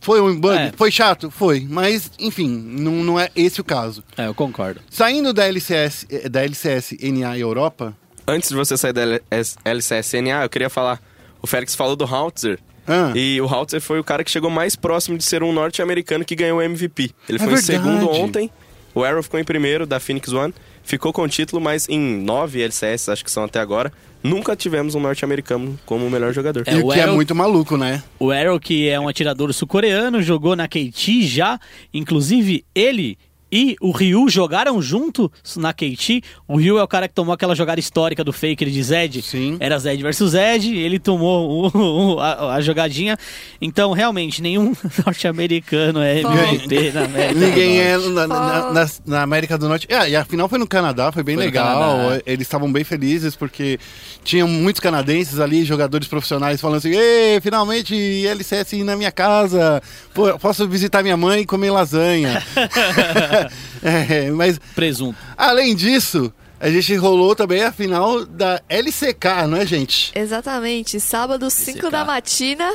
foi 0.00 0.20
um 0.20 0.38
bug, 0.38 0.54
É. 0.56 0.72
foi 0.76 0.90
chato, 0.90 1.30
foi, 1.30 1.66
mas 1.68 2.10
enfim, 2.18 2.48
não, 2.48 2.92
não 3.04 3.20
é 3.20 3.30
esse 3.36 3.60
o 3.60 3.64
caso. 3.64 4.02
É, 4.16 4.26
eu 4.26 4.34
concordo. 4.34 4.80
Saindo 4.90 5.32
da 5.32 5.44
LCS, 5.46 6.06
eh, 6.10 6.28
da 6.28 6.42
LCS 6.42 6.96
NA 7.00 7.38
Europa, 7.38 7.96
Antes 8.26 8.50
de 8.50 8.54
você 8.54 8.76
sair 8.76 8.92
da 8.92 9.02
LS 9.02 9.56
LCSNA, 9.64 10.44
eu 10.44 10.48
queria 10.48 10.70
falar. 10.70 11.02
O 11.42 11.46
Félix 11.48 11.74
falou 11.74 11.96
do 11.96 12.04
Hautzer. 12.04 12.60
Ah. 12.86 13.12
E 13.14 13.40
o 13.40 13.46
Hautzer 13.46 13.80
foi 13.80 13.98
o 14.00 14.04
cara 14.04 14.24
que 14.24 14.30
chegou 14.30 14.50
mais 14.50 14.74
próximo 14.76 15.16
de 15.16 15.24
ser 15.24 15.42
um 15.42 15.52
norte-americano 15.52 16.24
que 16.24 16.34
ganhou 16.34 16.58
o 16.58 16.62
MVP. 16.62 17.10
Ele 17.28 17.36
É 17.36 17.38
foi 17.38 17.52
em 17.52 17.56
verdade. 17.56 17.64
segundo 17.64 18.10
ontem. 18.10 18.50
O 18.94 19.02
Arrow 19.04 19.22
ficou 19.22 19.40
em 19.40 19.44
primeiro 19.44 19.86
da 19.86 19.98
Phoenix 19.98 20.30
One. 20.32 20.52
Ficou 20.84 21.12
com 21.12 21.22
o 21.22 21.28
título, 21.28 21.62
mas 21.62 21.88
em 21.88 21.98
nove 21.98 22.60
LCS, 22.60 23.08
acho 23.08 23.24
que 23.24 23.30
são 23.30 23.44
até 23.44 23.58
agora, 23.60 23.90
nunca 24.22 24.54
tivemos 24.56 24.94
um 24.94 25.00
norte-americano 25.00 25.78
como 25.86 26.04
o 26.04 26.10
melhor 26.10 26.32
jogador. 26.34 26.64
É, 26.66 26.74
e 26.74 26.82
o 26.82 26.88
o 26.88 26.92
que 26.92 26.98
é 26.98 27.04
Arrow- 27.04 27.14
muito 27.14 27.34
maluco, 27.34 27.76
né? 27.78 28.02
O 28.18 28.30
Arrow, 28.32 28.58
que 28.60 28.88
é 28.88 28.98
um 29.00 29.08
atirador 29.08 29.52
sul-coreano, 29.54 30.20
jogou 30.20 30.54
na 30.56 30.66
KT 30.68 31.22
já. 31.22 31.58
Inclusive, 31.94 32.64
ele 32.74 33.16
e 33.52 33.76
o 33.80 33.90
Ryu 33.90 34.28
jogaram 34.30 34.80
junto 34.80 35.30
na 35.56 35.72
KT. 35.74 36.22
O 36.48 36.56
Ryu 36.56 36.78
é 36.78 36.82
o 36.82 36.88
cara 36.88 37.06
que 37.06 37.12
tomou 37.14 37.34
aquela 37.34 37.54
jogada 37.54 37.78
histórica 37.78 38.24
do 38.24 38.32
Faker 38.32 38.70
de 38.70 38.82
Zed. 38.82 39.20
Sim. 39.20 39.58
Era 39.60 39.78
Zed 39.78 40.02
versus 40.02 40.30
Zed. 40.32 40.74
Ele 40.74 40.98
tomou 40.98 41.70
o- 41.74 42.14
o- 42.14 42.18
a, 42.20 42.54
a 42.54 42.60
jogadinha. 42.62 43.18
Então, 43.60 43.92
realmente, 43.92 44.40
nenhum 44.40 44.72
norte-americano 45.04 46.00
é 46.00 46.20
MVP 46.22 46.92
na 46.92 47.04
América. 47.04 47.34
Ninguém 47.38 47.74
do 47.76 47.80
é 47.82 47.98
Norte. 47.98 48.12
na, 48.14 48.26
na- 48.26 48.72
na- 48.72 48.90
na 49.06 49.22
América 49.22 49.58
do 49.58 49.68
Norte. 49.68 49.86
É, 49.90 50.08
e 50.10 50.16
a 50.16 50.24
final 50.24 50.48
foi 50.48 50.58
no 50.58 50.66
Canadá, 50.66 51.12
foi 51.12 51.22
bem 51.22 51.34
Foi 51.36 51.44
legal. 51.44 51.98
Canadá, 51.98 52.22
Eles 52.24 52.46
estavam 52.46 52.72
bem 52.72 52.84
felizes 52.84 53.36
porque 53.36 53.78
tinham 54.24 54.48
muitos 54.48 54.80
canadenses 54.80 55.38
ali, 55.38 55.64
jogadores 55.64 56.08
profissionais, 56.08 56.60
falando 56.60 56.78
assim: 56.78 56.90
Ei, 56.94 57.40
finalmente 57.42 57.94
LCS 58.26 58.72
na 58.84 58.96
minha 58.96 59.12
casa. 59.12 59.82
Pô, 60.14 60.38
posso 60.38 60.66
visitar 60.66 61.02
minha 61.02 61.16
mãe 61.16 61.40
e 61.42 61.46
comer 61.46 61.70
lasanha. 61.70 62.42
É, 63.82 64.30
mas 64.30 64.58
Presunto. 64.74 65.18
além 65.36 65.74
disso, 65.74 66.32
a 66.60 66.70
gente 66.70 66.94
rolou 66.96 67.34
também 67.34 67.62
a 67.62 67.72
final 67.72 68.24
da 68.24 68.60
LCK, 68.68 69.46
não 69.48 69.56
é, 69.58 69.66
gente? 69.66 70.12
Exatamente. 70.14 71.00
Sábado, 71.00 71.50
5 71.50 71.78
CK. 71.78 71.90
da 71.90 72.04
matina. 72.04 72.72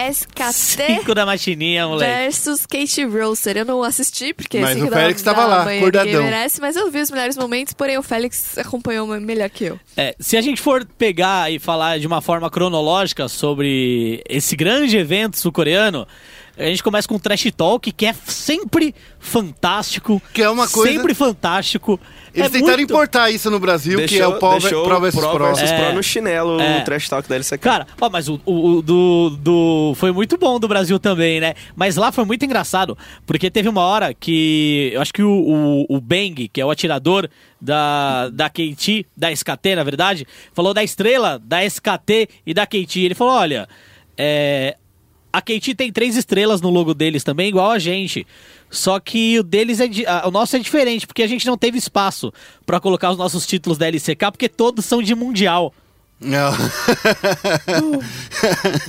SKT 0.00 0.52
Cinco 0.86 1.12
da 1.12 1.26
machininha, 1.26 1.88
moleque. 1.88 2.12
versus 2.12 2.64
Kate 2.66 3.04
Roser. 3.04 3.56
Eu 3.56 3.64
não 3.64 3.82
assisti, 3.82 4.32
porque 4.32 4.60
Mas 4.60 4.74
5 4.78 4.86
o 4.86 4.90
Félix 4.92 5.22
da 5.22 5.34
tava 5.34 5.46
lá, 5.46 5.62
acordadão. 5.62 6.22
merece, 6.22 6.60
mas 6.60 6.76
eu 6.76 6.88
vi 6.88 7.00
os 7.00 7.10
melhores 7.10 7.36
momentos, 7.36 7.72
porém 7.74 7.98
o 7.98 8.02
Félix 8.02 8.56
acompanhou 8.56 9.08
melhor 9.08 9.50
que 9.50 9.64
eu. 9.64 9.80
É, 9.96 10.14
se 10.20 10.36
a 10.36 10.40
gente 10.40 10.62
for 10.62 10.84
pegar 10.96 11.50
e 11.50 11.58
falar 11.58 11.98
de 11.98 12.06
uma 12.06 12.20
forma 12.20 12.48
cronológica 12.48 13.26
sobre 13.26 14.22
esse 14.28 14.54
grande 14.54 14.96
evento 14.96 15.36
sul-coreano, 15.36 16.06
a 16.58 16.64
gente 16.64 16.82
começa 16.82 17.06
com 17.08 17.14
o 17.14 17.18
Trash 17.20 17.46
Talk, 17.56 17.90
que 17.92 18.04
é 18.06 18.12
sempre 18.26 18.94
fantástico. 19.18 20.20
Que 20.34 20.42
é 20.42 20.50
uma 20.50 20.68
coisa- 20.68 20.92
Sempre 20.92 21.14
fantástico. 21.14 21.98
Eles 22.34 22.48
é 22.48 22.50
tentaram 22.50 22.76
muito... 22.78 22.92
importar 22.92 23.30
isso 23.30 23.50
no 23.50 23.58
Brasil, 23.58 24.04
que 24.06 24.18
é 24.20 24.26
o 24.26 24.38
Pro, 24.38 24.50
deixou 24.58 24.84
Pro 24.84 25.00
versus 25.00 25.20
Pro 25.20 25.30
Pro. 25.32 25.44
versus 25.46 25.70
É. 25.70 25.84
Pro 25.86 25.94
no 25.94 26.02
chinelo, 26.02 26.60
É. 26.60 26.80
o 26.80 26.84
trash 26.84 27.08
talk 27.08 27.28
da 27.28 27.36
LCK. 27.36 27.58
Cara, 27.58 27.86
ó, 28.00 28.08
mas 28.10 28.28
o, 28.28 28.40
o- 28.44 28.68
o 28.78 28.82
do, 28.82 29.30
do. 29.40 29.92
Foi 29.96 30.12
muito 30.12 30.36
bom 30.36 30.58
do 30.60 30.68
Brasil 30.68 30.98
também, 30.98 31.40
né? 31.40 31.54
Mas 31.74 31.96
lá 31.96 32.12
foi 32.12 32.24
muito 32.24 32.44
engraçado, 32.44 32.96
porque 33.26 33.50
teve 33.50 33.68
uma 33.68 33.82
hora 33.82 34.12
que. 34.14 34.90
Eu 34.92 35.00
acho 35.00 35.12
que 35.12 35.22
o, 35.22 35.30
o, 35.88 35.96
o 35.96 36.00
Bang, 36.00 36.48
que 36.48 36.60
é 36.60 36.64
o 36.66 36.70
atirador 36.70 37.28
da, 37.60 38.28
da 38.30 38.48
KT, 38.48 39.06
da 39.16 39.32
SKT, 39.32 39.74
na 39.76 39.82
verdade, 39.84 40.26
falou 40.52 40.72
da 40.74 40.82
estrela 40.84 41.40
da 41.42 41.64
SKT 41.64 42.28
e 42.46 42.52
da 42.54 42.66
KT. 42.66 43.00
Ele 43.00 43.14
falou: 43.14 43.34
olha, 43.34 43.68
é. 44.16 44.76
A 45.32 45.42
KT 45.42 45.74
tem 45.74 45.92
três 45.92 46.16
estrelas 46.16 46.60
no 46.60 46.70
logo 46.70 46.94
deles 46.94 47.22
também, 47.22 47.48
igual 47.48 47.70
a 47.70 47.78
gente. 47.78 48.26
Só 48.70 48.98
que 48.98 49.38
o 49.38 49.42
deles 49.42 49.78
é 49.80 49.88
o 50.26 50.30
nosso 50.30 50.56
é 50.56 50.58
diferente, 50.58 51.06
porque 51.06 51.22
a 51.22 51.26
gente 51.26 51.46
não 51.46 51.56
teve 51.58 51.76
espaço 51.78 52.32
pra 52.64 52.80
colocar 52.80 53.10
os 53.10 53.18
nossos 53.18 53.46
títulos 53.46 53.78
da 53.78 53.86
LCK, 53.86 54.30
porque 54.32 54.48
todos 54.48 54.84
são 54.84 55.02
de 55.02 55.14
mundial. 55.14 55.72
Não. 56.20 56.50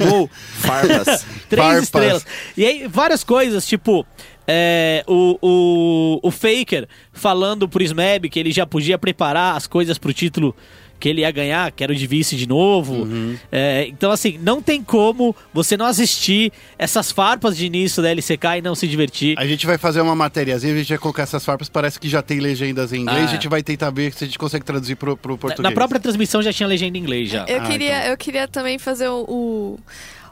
Uou. 0.10 0.30
Farpas. 0.34 1.26
Três 1.48 1.66
Farpas. 1.68 1.84
estrelas. 1.84 2.26
E 2.58 2.66
aí, 2.66 2.88
várias 2.88 3.24
coisas, 3.24 3.68
tipo. 3.68 4.04
é, 4.48 5.04
o, 5.08 5.38
o, 5.40 6.20
o 6.28 6.32
Faker 6.32 6.88
falando 7.14 7.70
pro 7.70 7.84
Smeb 7.84 8.30
que 8.30 8.40
ele 8.40 8.52
já 8.52 8.66
podia 8.66 8.98
preparar 8.98 9.56
as 9.56 9.68
coisas 9.68 10.00
pro 10.00 10.12
título 10.12 10.56
que 11.00 11.08
ele 11.10 11.22
ia 11.22 11.32
ganhar, 11.32 11.72
que 11.72 11.84
era 11.84 11.94
o 11.94 11.96
de 11.96 12.06
vice 12.06 12.36
de 12.36 12.48
novo. 12.48 13.04
Uhum. 13.04 13.38
É, 13.52 13.86
então, 13.88 14.12
assim, 14.12 14.38
não 14.42 14.62
tem 14.62 14.84
como 14.84 15.36
você 15.54 15.78
não 15.78 15.86
assistir 15.86 16.52
essas 16.78 17.12
farpas 17.12 17.56
de 17.56 17.66
início 17.66 18.04
da 18.04 18.10
LCK 18.10 18.58
e 18.58 18.62
não 18.62 18.76
se 18.76 18.88
divertir. 18.88 19.36
A 19.40 19.46
gente 19.48 19.66
vai 19.66 19.78
fazer 19.78 20.02
uma 20.02 20.16
matériazinha, 20.16 20.74
a 20.74 20.78
gente 20.78 20.90
vai 20.90 20.98
colocar 20.98 21.24
essas 21.24 21.44
farpas, 21.46 21.70
parece 21.70 22.00
que 22.00 22.10
já 22.10 22.22
tem 22.22 22.40
legendas 22.40 22.92
em 22.92 23.02
inglês, 23.02 23.22
Ah. 23.22 23.30
a 23.30 23.34
gente 23.34 23.48
vai 23.48 23.64
tentar 23.64 23.90
ver 23.92 24.12
se 24.14 24.24
a 24.24 24.28
gente 24.28 24.38
consegue 24.38 24.66
traduzir 24.66 24.96
pro, 24.96 25.16
pro 25.16 25.34
Na- 25.34 25.38
português. 25.38 25.64
Na 25.70 25.72
própria 25.76 26.00
transmissão 26.00 26.42
já 26.42 26.52
tinha 26.52 26.68
legenda 26.68 26.98
em 26.98 27.02
inglês 27.02 27.30
já. 27.30 27.46
Eu, 27.48 27.62
Ah, 27.62 27.66
queria, 27.68 27.98
então. 28.00 28.10
eu 28.12 28.18
queria 28.18 28.48
também 28.48 28.78
fazer 28.78 29.08
o, 29.08 29.78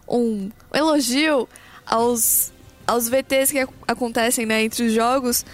o- 0.07 0.17
um, 0.17 0.49
elogio 0.73 1.47
aos, 1.85 2.51
aos 2.85 3.07
VTs 3.09 3.51
que 3.51 3.59
ac- 3.59 3.73
acontecem 3.87 4.45
né, 4.45 4.63
entre 4.63 4.83
os 4.85 4.93
jogos, 4.93 5.45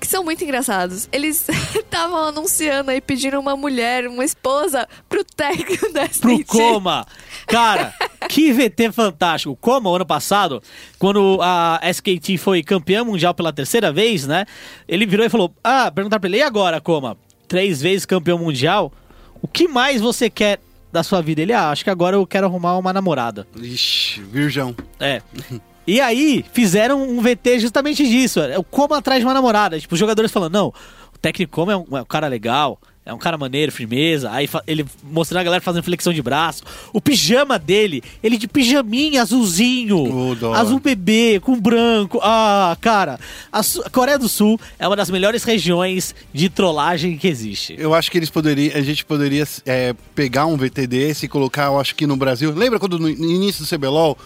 que 0.00 0.06
são 0.06 0.22
muito 0.22 0.42
engraçados. 0.44 1.08
Eles 1.12 1.46
estavam 1.74 2.18
anunciando 2.28 2.90
aí, 2.90 3.00
pedindo 3.00 3.38
uma 3.38 3.56
mulher, 3.56 4.06
uma 4.06 4.24
esposa, 4.24 4.88
pro 5.08 5.24
técnico 5.24 5.92
da 5.92 6.08
pro 6.08 6.32
SNT. 6.32 6.44
Coma. 6.44 7.06
Cara, 7.46 7.94
que 8.28 8.52
VT 8.52 8.92
fantástico. 8.92 9.52
O 9.52 9.56
Coma, 9.56 9.94
ano 9.94 10.06
passado, 10.06 10.62
quando 10.98 11.38
a 11.42 11.80
SKT 11.82 12.38
foi 12.38 12.62
campeã 12.62 13.04
mundial 13.04 13.34
pela 13.34 13.52
terceira 13.52 13.92
vez, 13.92 14.26
né? 14.26 14.44
Ele 14.86 15.06
virou 15.06 15.24
e 15.24 15.30
falou: 15.30 15.52
Ah, 15.62 15.90
perguntar 15.90 16.20
pra 16.20 16.28
ele, 16.28 16.38
e 16.38 16.42
agora, 16.42 16.80
Coma? 16.80 17.16
Três 17.48 17.80
vezes 17.80 18.04
campeão 18.04 18.38
mundial? 18.38 18.92
O 19.40 19.46
que 19.46 19.68
mais 19.68 20.00
você 20.00 20.28
quer 20.28 20.60
da 20.92 21.02
sua 21.02 21.20
vida? 21.20 21.40
Ele, 21.42 21.52
ah, 21.52 21.70
acho 21.70 21.84
que 21.84 21.90
agora 21.90 22.16
eu 22.16 22.26
quero 22.26 22.46
arrumar 22.46 22.76
uma 22.78 22.92
namorada. 22.92 23.46
Ixi, 23.56 24.20
virgão. 24.22 24.74
É. 24.98 25.22
E 25.86 26.00
aí, 26.00 26.44
fizeram 26.52 27.02
um 27.02 27.20
VT 27.20 27.60
justamente 27.60 28.06
disso. 28.06 28.40
É 28.40 28.58
o 28.58 28.64
como 28.64 28.94
atrás 28.94 29.20
de 29.20 29.26
uma 29.26 29.34
namorada. 29.34 29.78
Tipo, 29.78 29.94
os 29.94 30.00
jogadores 30.00 30.32
falando, 30.32 30.52
não, 30.52 30.68
o 31.14 31.18
técnico 31.20 31.52
como 31.52 31.70
é 31.70 31.76
um, 31.76 31.84
é 31.96 32.02
um 32.02 32.04
cara 32.04 32.26
legal, 32.26 32.78
é 33.06 33.14
um 33.14 33.18
cara 33.18 33.38
maneiro, 33.38 33.70
firmeza. 33.70 34.28
Aí 34.32 34.48
ele 34.66 34.84
mostrando 35.04 35.42
a 35.42 35.44
galera 35.44 35.62
fazendo 35.62 35.84
flexão 35.84 36.12
de 36.12 36.20
braço. 36.20 36.64
O 36.92 37.00
pijama 37.00 37.56
dele, 37.56 38.02
ele 38.20 38.36
de 38.36 38.48
pijaminha 38.48 39.22
azulzinho. 39.22 40.34
Dó. 40.34 40.52
azul 40.52 40.80
bebê, 40.80 41.40
com 41.40 41.58
branco. 41.58 42.18
Ah, 42.20 42.76
cara. 42.80 43.20
A, 43.52 43.60
a 43.60 43.90
Coreia 43.90 44.18
do 44.18 44.28
Sul 44.28 44.58
é 44.76 44.88
uma 44.88 44.96
das 44.96 45.08
melhores 45.08 45.44
regiões 45.44 46.16
de 46.34 46.50
trollagem 46.50 47.16
que 47.16 47.28
existe. 47.28 47.76
Eu 47.78 47.94
acho 47.94 48.10
que 48.10 48.18
eles 48.18 48.28
poderiam, 48.28 48.76
a 48.76 48.82
gente 48.82 49.04
poderia 49.04 49.46
é, 49.64 49.94
pegar 50.12 50.46
um 50.46 50.56
VT 50.56 50.88
desse 50.88 51.26
e 51.26 51.28
colocar, 51.28 51.66
eu 51.66 51.78
acho 51.78 51.94
que 51.94 52.08
no 52.08 52.16
Brasil. 52.16 52.52
Lembra 52.52 52.80
quando 52.80 52.98
no 52.98 53.08
início 53.08 53.64
do 53.64 53.68
CBLOL 53.68 54.18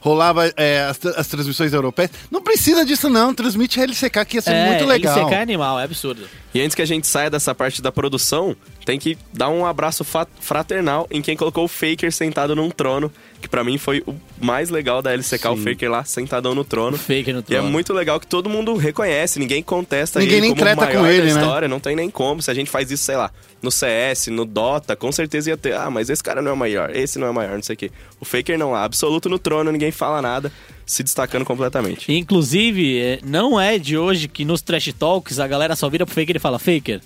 rolava 0.00 0.52
é, 0.56 0.84
as, 0.84 1.04
as 1.04 1.26
transmissões 1.26 1.72
europeias? 1.72 2.10
Não 2.30 2.42
precisa 2.42 2.84
disso 2.84 3.08
não, 3.08 3.34
transmite 3.34 3.80
LCK 3.80 4.24
que 4.26 4.36
ia 4.36 4.42
ser 4.42 4.52
é, 4.52 4.66
muito 4.70 4.84
legal. 4.84 5.18
LCK 5.18 5.34
é 5.34 5.42
animal, 5.42 5.78
é 5.78 5.84
absurdo. 5.84 6.28
E 6.54 6.60
antes 6.60 6.74
que 6.74 6.82
a 6.82 6.86
gente 6.86 7.06
saia 7.06 7.30
dessa 7.30 7.54
parte 7.54 7.82
da 7.82 7.92
produção, 7.92 8.56
tem 8.84 8.98
que 8.98 9.18
dar 9.32 9.48
um 9.48 9.66
abraço 9.66 10.04
fraternal 10.40 11.06
em 11.10 11.20
quem 11.20 11.36
colocou 11.36 11.64
o 11.64 11.68
Faker 11.68 12.12
sentado 12.12 12.56
num 12.56 12.70
trono, 12.70 13.12
que 13.40 13.48
pra 13.48 13.62
mim 13.62 13.78
foi 13.78 14.02
o 14.06 14.14
mais 14.40 14.68
legal 14.68 15.00
da 15.00 15.12
LCK, 15.12 15.46
o 15.48 15.56
Sim. 15.56 15.62
Faker 15.64 15.90
lá 15.90 16.04
sentadão 16.04 16.54
no 16.54 16.64
trono. 16.64 16.98
Faker 16.98 17.32
no 17.34 17.40
E 17.40 17.54
é 17.54 17.58
trono. 17.58 17.70
muito 17.70 17.92
legal 17.92 18.18
que 18.18 18.26
todo 18.26 18.48
mundo 18.50 18.74
reconhece, 18.76 19.38
ninguém 19.38 19.62
contesta 19.62 20.18
Ninguém 20.18 20.38
ele 20.38 20.40
nem 20.48 20.50
como 20.50 20.62
o 20.62 20.64
treta 20.64 20.84
maior 20.86 21.00
com 21.00 21.06
ele, 21.06 21.28
da 21.28 21.34
né? 21.34 21.40
história, 21.40 21.68
não 21.68 21.78
tem 21.80 21.94
nem 21.94 22.10
como. 22.10 22.42
Se 22.42 22.50
a 22.50 22.54
gente 22.54 22.68
faz 22.70 22.90
isso, 22.90 23.04
sei 23.04 23.16
lá, 23.16 23.30
no 23.62 23.70
CS, 23.70 24.26
no 24.28 24.44
Dota, 24.44 24.96
com 24.96 25.10
certeza 25.12 25.50
ia 25.50 25.56
ter, 25.56 25.74
ah, 25.74 25.90
mas 25.90 26.10
esse 26.10 26.22
cara 26.22 26.42
não 26.42 26.50
é 26.50 26.54
o 26.54 26.56
maior, 26.56 26.94
esse 26.94 27.18
não 27.18 27.26
é 27.26 27.30
o 27.30 27.34
maior, 27.34 27.54
não 27.54 27.62
sei 27.62 27.74
o 27.74 27.76
quê. 27.76 27.90
O 28.20 28.24
Faker 28.24 28.58
não, 28.58 28.72
lá, 28.72 28.84
absoluto 28.84 29.28
no 29.28 29.38
trono, 29.38 29.70
ninguém 29.70 29.90
fala 29.92 30.20
nada, 30.20 30.52
se 30.84 31.02
destacando 31.02 31.44
completamente. 31.44 32.12
Inclusive, 32.12 32.98
é, 33.00 33.18
não 33.24 33.60
é 33.60 33.78
de 33.78 33.96
hoje 33.96 34.26
que 34.28 34.44
nos 34.44 34.62
Trash 34.62 34.92
Talks 34.98 35.38
a 35.38 35.46
galera 35.46 35.76
só 35.76 35.88
vira 35.88 36.04
pro 36.04 36.14
Faker 36.14 36.36
e 36.36 36.40
fala: 36.40 36.58
Faker, 36.58 37.00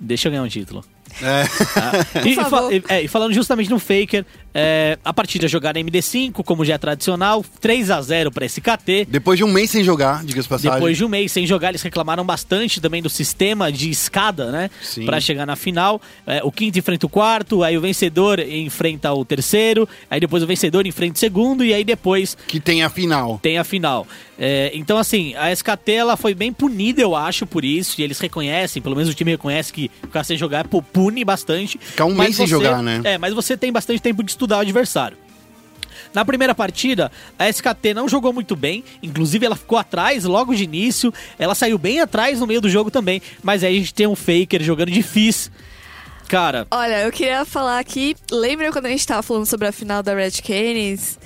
deixa 0.00 0.28
eu 0.28 0.32
ganhar 0.32 0.42
um 0.42 0.48
título. 0.48 0.84
É. 1.22 1.44
Ah, 1.76 2.20
e, 2.24 2.74
e 2.74 2.76
e- 2.78 2.84
é, 2.88 3.02
e 3.02 3.08
falando 3.08 3.32
justamente 3.32 3.70
no 3.70 3.78
Faker, 3.78 4.24
é, 4.54 4.98
a 5.04 5.12
partida 5.12 5.46
é 5.46 5.48
jogada 5.48 5.78
em 5.78 5.84
MD5, 5.84 6.42
como 6.44 6.64
já 6.64 6.74
é 6.74 6.78
tradicional, 6.78 7.44
3 7.60 7.90
a 7.90 8.00
0 8.00 8.30
para 8.32 8.46
SKT. 8.46 9.06
Depois 9.08 9.38
de 9.38 9.44
um 9.44 9.52
mês 9.52 9.70
sem 9.70 9.84
jogar, 9.84 10.24
diga-se 10.24 10.48
passagem. 10.48 10.72
Depois 10.72 10.96
de 10.96 11.04
um 11.04 11.08
mês 11.08 11.30
sem 11.32 11.46
jogar, 11.46 11.68
eles 11.70 11.82
reclamaram 11.82 12.24
bastante 12.24 12.80
também 12.80 13.02
do 13.02 13.08
sistema 13.10 13.70
de 13.70 13.90
escada, 13.90 14.50
né? 14.50 14.70
Sim. 14.82 15.04
Pra 15.04 15.20
chegar 15.20 15.46
na 15.46 15.54
final. 15.56 16.00
É, 16.26 16.40
o 16.42 16.50
quinto 16.50 16.78
enfrenta 16.78 17.06
o 17.06 17.08
quarto, 17.08 17.62
aí 17.62 17.76
o 17.76 17.80
vencedor 17.80 18.40
enfrenta 18.40 19.12
o 19.12 19.24
terceiro, 19.24 19.88
aí 20.10 20.18
depois 20.20 20.42
o 20.42 20.46
vencedor 20.46 20.86
enfrenta 20.86 21.14
o 21.16 21.18
segundo, 21.18 21.64
e 21.64 21.72
aí 21.74 21.84
depois 21.84 22.36
Que 22.46 22.58
tem 22.60 22.82
a 22.82 22.88
final. 22.90 23.38
tem 23.42 23.58
a 23.58 23.64
final. 23.64 24.06
É, 24.40 24.70
então, 24.74 24.96
assim, 24.98 25.34
a 25.34 25.50
SKT 25.52 25.92
ela 25.92 26.16
foi 26.16 26.32
bem 26.32 26.52
punida, 26.52 27.00
eu 27.02 27.14
acho, 27.16 27.44
por 27.44 27.64
isso. 27.64 28.00
E 28.00 28.04
eles 28.04 28.18
reconhecem, 28.20 28.80
pelo 28.80 28.94
menos 28.94 29.10
o 29.10 29.14
time 29.14 29.32
reconhece 29.32 29.72
que 29.72 29.90
ficar 30.02 30.22
sem 30.24 30.36
jogar 30.36 30.66
pô, 30.68 30.80
pune 30.98 31.24
bastante. 31.24 31.78
Ficar 31.78 32.04
um 32.06 32.14
Mas 32.14 32.26
mês 32.28 32.36
sem 32.36 32.46
você- 32.46 32.50
jogar, 32.50 32.82
né? 32.82 33.00
É, 33.04 33.18
mas 33.18 33.32
você 33.34 33.56
tem 33.56 33.72
bastante 33.72 34.00
tempo 34.00 34.22
de 34.22 34.30
estudar 34.30 34.58
o 34.58 34.60
adversário. 34.60 35.16
Na 36.14 36.24
primeira 36.24 36.54
partida, 36.54 37.12
a 37.38 37.48
SKT 37.48 37.92
não 37.94 38.08
jogou 38.08 38.32
muito 38.32 38.56
bem, 38.56 38.82
inclusive 39.02 39.44
ela 39.44 39.56
ficou 39.56 39.76
atrás 39.78 40.24
logo 40.24 40.54
de 40.54 40.64
início, 40.64 41.12
ela 41.38 41.54
saiu 41.54 41.76
bem 41.76 42.00
atrás 42.00 42.40
no 42.40 42.46
meio 42.46 42.60
do 42.62 42.68
jogo 42.70 42.90
também, 42.90 43.20
mas 43.42 43.62
aí 43.62 43.76
a 43.76 43.78
gente 43.78 43.92
tem 43.92 44.06
um 44.06 44.16
Faker 44.16 44.62
jogando 44.62 44.90
de 44.90 45.02
Fizz. 45.02 45.50
Cara, 46.26 46.66
Olha, 46.70 47.02
eu 47.02 47.12
queria 47.12 47.44
falar 47.44 47.78
aqui. 47.78 48.14
Lembra 48.30 48.70
quando 48.72 48.86
a 48.86 48.90
gente 48.90 49.06
tava 49.06 49.22
falando 49.22 49.46
sobre 49.46 49.66
a 49.68 49.72
final 49.72 50.02
da 50.02 50.14
Red 50.14 50.32
Canids? 50.46 51.18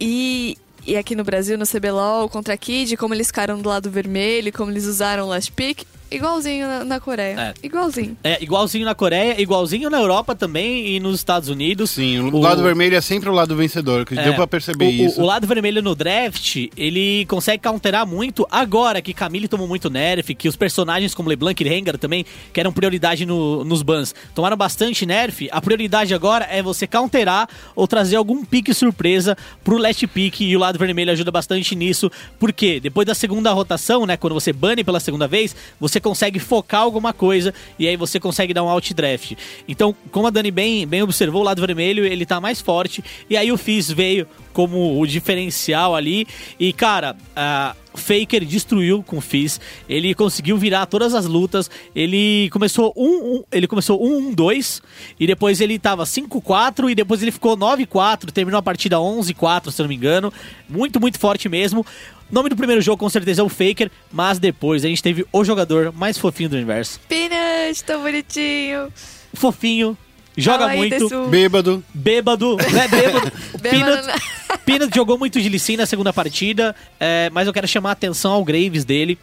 E, 0.00 0.56
e 0.86 0.96
aqui 0.96 1.14
no 1.14 1.24
Brasil, 1.24 1.56
no 1.56 1.66
CBLOL, 1.66 2.28
contra 2.28 2.54
a 2.54 2.56
Kid, 2.56 2.96
como 2.96 3.14
eles 3.14 3.28
ficaram 3.28 3.58
do 3.60 3.68
lado 3.68 3.90
vermelho, 3.90 4.52
como 4.52 4.70
eles 4.70 4.84
usaram 4.86 5.24
o 5.24 5.28
Last 5.28 5.50
Pick? 5.52 5.84
Igualzinho 6.10 6.66
na, 6.68 6.84
na 6.84 7.00
Coreia. 7.00 7.54
É. 7.60 7.66
Igualzinho. 7.66 8.16
é 8.22 8.42
igualzinho 8.42 8.84
na 8.84 8.94
Coreia, 8.94 9.40
igualzinho 9.40 9.90
na 9.90 9.98
Europa 9.98 10.34
também 10.34 10.86
e 10.88 11.00
nos 11.00 11.16
Estados 11.16 11.48
Unidos. 11.48 11.90
Sim, 11.90 12.20
o 12.20 12.38
lado 12.38 12.62
vermelho 12.62 12.94
é 12.96 13.00
sempre 13.00 13.28
o 13.28 13.32
lado 13.32 13.56
vencedor, 13.56 14.04
que 14.04 14.18
É, 14.18 14.22
deu 14.22 14.34
pra 14.34 14.46
perceber 14.46 14.84
o, 14.84 14.88
o- 14.88 14.92
isso. 15.06 15.20
O, 15.20 15.24
lado 15.26 15.46
vermelho 15.46 15.82
no 15.82 15.94
draft, 15.94 16.68
ele 16.76 17.24
consegue 17.26 17.62
counterar 17.62 18.06
muito 18.06 18.46
agora 18.50 19.02
que 19.02 19.12
Camille 19.12 19.48
tomou 19.48 19.66
muito 19.66 19.90
nerf, 19.90 20.34
que 20.34 20.48
os 20.48 20.56
personagens 20.56 21.14
como 21.14 21.28
LeBlanc 21.28 21.60
e 21.62 21.68
Rengar 21.68 21.98
também, 21.98 22.24
que 22.52 22.60
eram 22.60 22.72
prioridade 22.72 23.26
no- 23.26 23.64
nos 23.64 23.82
bans, 23.82 24.14
tomaram 24.34 24.56
bastante 24.56 25.04
nerf. 25.04 25.48
A 25.50 25.60
prioridade 25.60 26.14
agora 26.14 26.46
é 26.50 26.62
você 26.62 26.86
counterar 26.86 27.48
ou 27.74 27.88
trazer 27.88 28.16
algum 28.16 28.44
pique 28.44 28.72
surpresa 28.72 29.36
pro 29.64 29.78
last 29.78 30.06
pick 30.06 30.40
e 30.42 30.56
o 30.56 30.60
lado 30.60 30.78
vermelho 30.78 31.10
ajuda 31.10 31.30
bastante 31.32 31.74
nisso, 31.74 32.10
porque 32.38 32.78
depois 32.78 33.06
da 33.06 33.14
segunda 33.14 33.50
rotação, 33.52 34.06
né, 34.06 34.16
quando 34.16 34.34
você 34.34 34.52
bane 34.52 34.84
pela 34.84 35.00
segunda 35.00 35.26
vez, 35.26 35.56
você 35.80 35.93
consegue 36.00 36.38
focar 36.38 36.82
alguma 36.82 37.12
coisa 37.12 37.52
e 37.78 37.86
aí 37.88 37.96
você 37.96 38.18
consegue 38.20 38.54
dar 38.54 38.62
um 38.62 38.68
out 38.68 38.92
draft. 38.94 39.32
Então, 39.68 39.94
como 40.10 40.26
a 40.26 40.30
Dani 40.30 40.50
bem, 40.50 40.86
bem 40.86 41.02
observou, 41.02 41.42
o 41.42 41.44
lado 41.44 41.60
vermelho 41.60 42.04
ele 42.04 42.26
tá 42.26 42.40
mais 42.40 42.60
forte 42.60 43.02
e 43.28 43.36
aí 43.36 43.50
o 43.50 43.58
Fizz 43.58 43.90
veio 43.90 44.26
como 44.52 45.00
o 45.00 45.06
diferencial 45.06 45.94
ali 45.94 46.26
e 46.58 46.72
cara, 46.72 47.16
a 47.34 47.74
Faker 47.94 48.44
destruiu 48.44 49.02
com 49.02 49.18
o 49.18 49.20
Fizz, 49.20 49.60
ele 49.88 50.14
conseguiu 50.14 50.56
virar 50.56 50.86
todas 50.86 51.14
as 51.14 51.26
lutas, 51.26 51.70
ele 51.94 52.50
começou 52.50 52.92
1 52.96 53.02
um, 53.04 53.44
ele 53.52 53.66
começou 53.66 54.02
1 54.04 54.28
1 54.28 54.34
2 54.34 54.82
e 55.18 55.26
depois 55.26 55.60
ele 55.60 55.78
tava 55.78 56.04
5 56.04 56.40
4 56.40 56.90
e 56.90 56.94
depois 56.94 57.22
ele 57.22 57.30
ficou 57.30 57.56
9 57.56 57.86
4, 57.86 58.32
terminou 58.32 58.58
a 58.58 58.62
partida 58.62 59.00
11 59.00 59.32
4, 59.32 59.70
se 59.70 59.80
eu 59.80 59.84
não 59.84 59.88
me 59.88 59.94
engano. 59.94 60.32
Muito 60.68 61.00
muito 61.00 61.18
forte 61.18 61.48
mesmo. 61.48 61.86
O 62.30 62.34
nome 62.34 62.48
do 62.48 62.56
primeiro 62.56 62.80
jogo 62.80 62.98
com 62.98 63.08
certeza 63.08 63.42
é 63.42 63.44
o 63.44 63.48
Faker, 63.48 63.90
mas 64.10 64.38
depois 64.38 64.84
a 64.84 64.88
gente 64.88 65.02
teve 65.02 65.24
o 65.32 65.44
jogador 65.44 65.92
mais 65.92 66.18
fofinho 66.18 66.48
do 66.48 66.56
universo. 66.56 66.98
Peanut, 67.08 67.84
tão 67.84 68.02
bonitinho. 68.02 68.92
Fofinho, 69.34 69.96
joga 70.36 70.58
Fala 70.60 70.70
aí, 70.72 70.78
muito, 70.78 70.98
Tessu. 71.08 71.26
Bêbado. 71.28 71.84
bêbado, 71.92 72.56
né? 72.56 72.88
Bêbado. 72.88 73.32
Peanut, 73.62 74.22
Peanut 74.66 74.94
jogou 74.94 75.18
muito 75.18 75.40
de 75.40 75.48
Lee 75.48 75.76
na 75.76 75.86
segunda 75.86 76.12
partida, 76.12 76.74
é, 77.00 77.30
mas 77.32 77.46
eu 77.46 77.52
quero 77.52 77.66
chamar 77.68 77.90
a 77.90 77.92
atenção 77.92 78.32
ao 78.32 78.44
Graves 78.44 78.84
dele. 78.84 79.18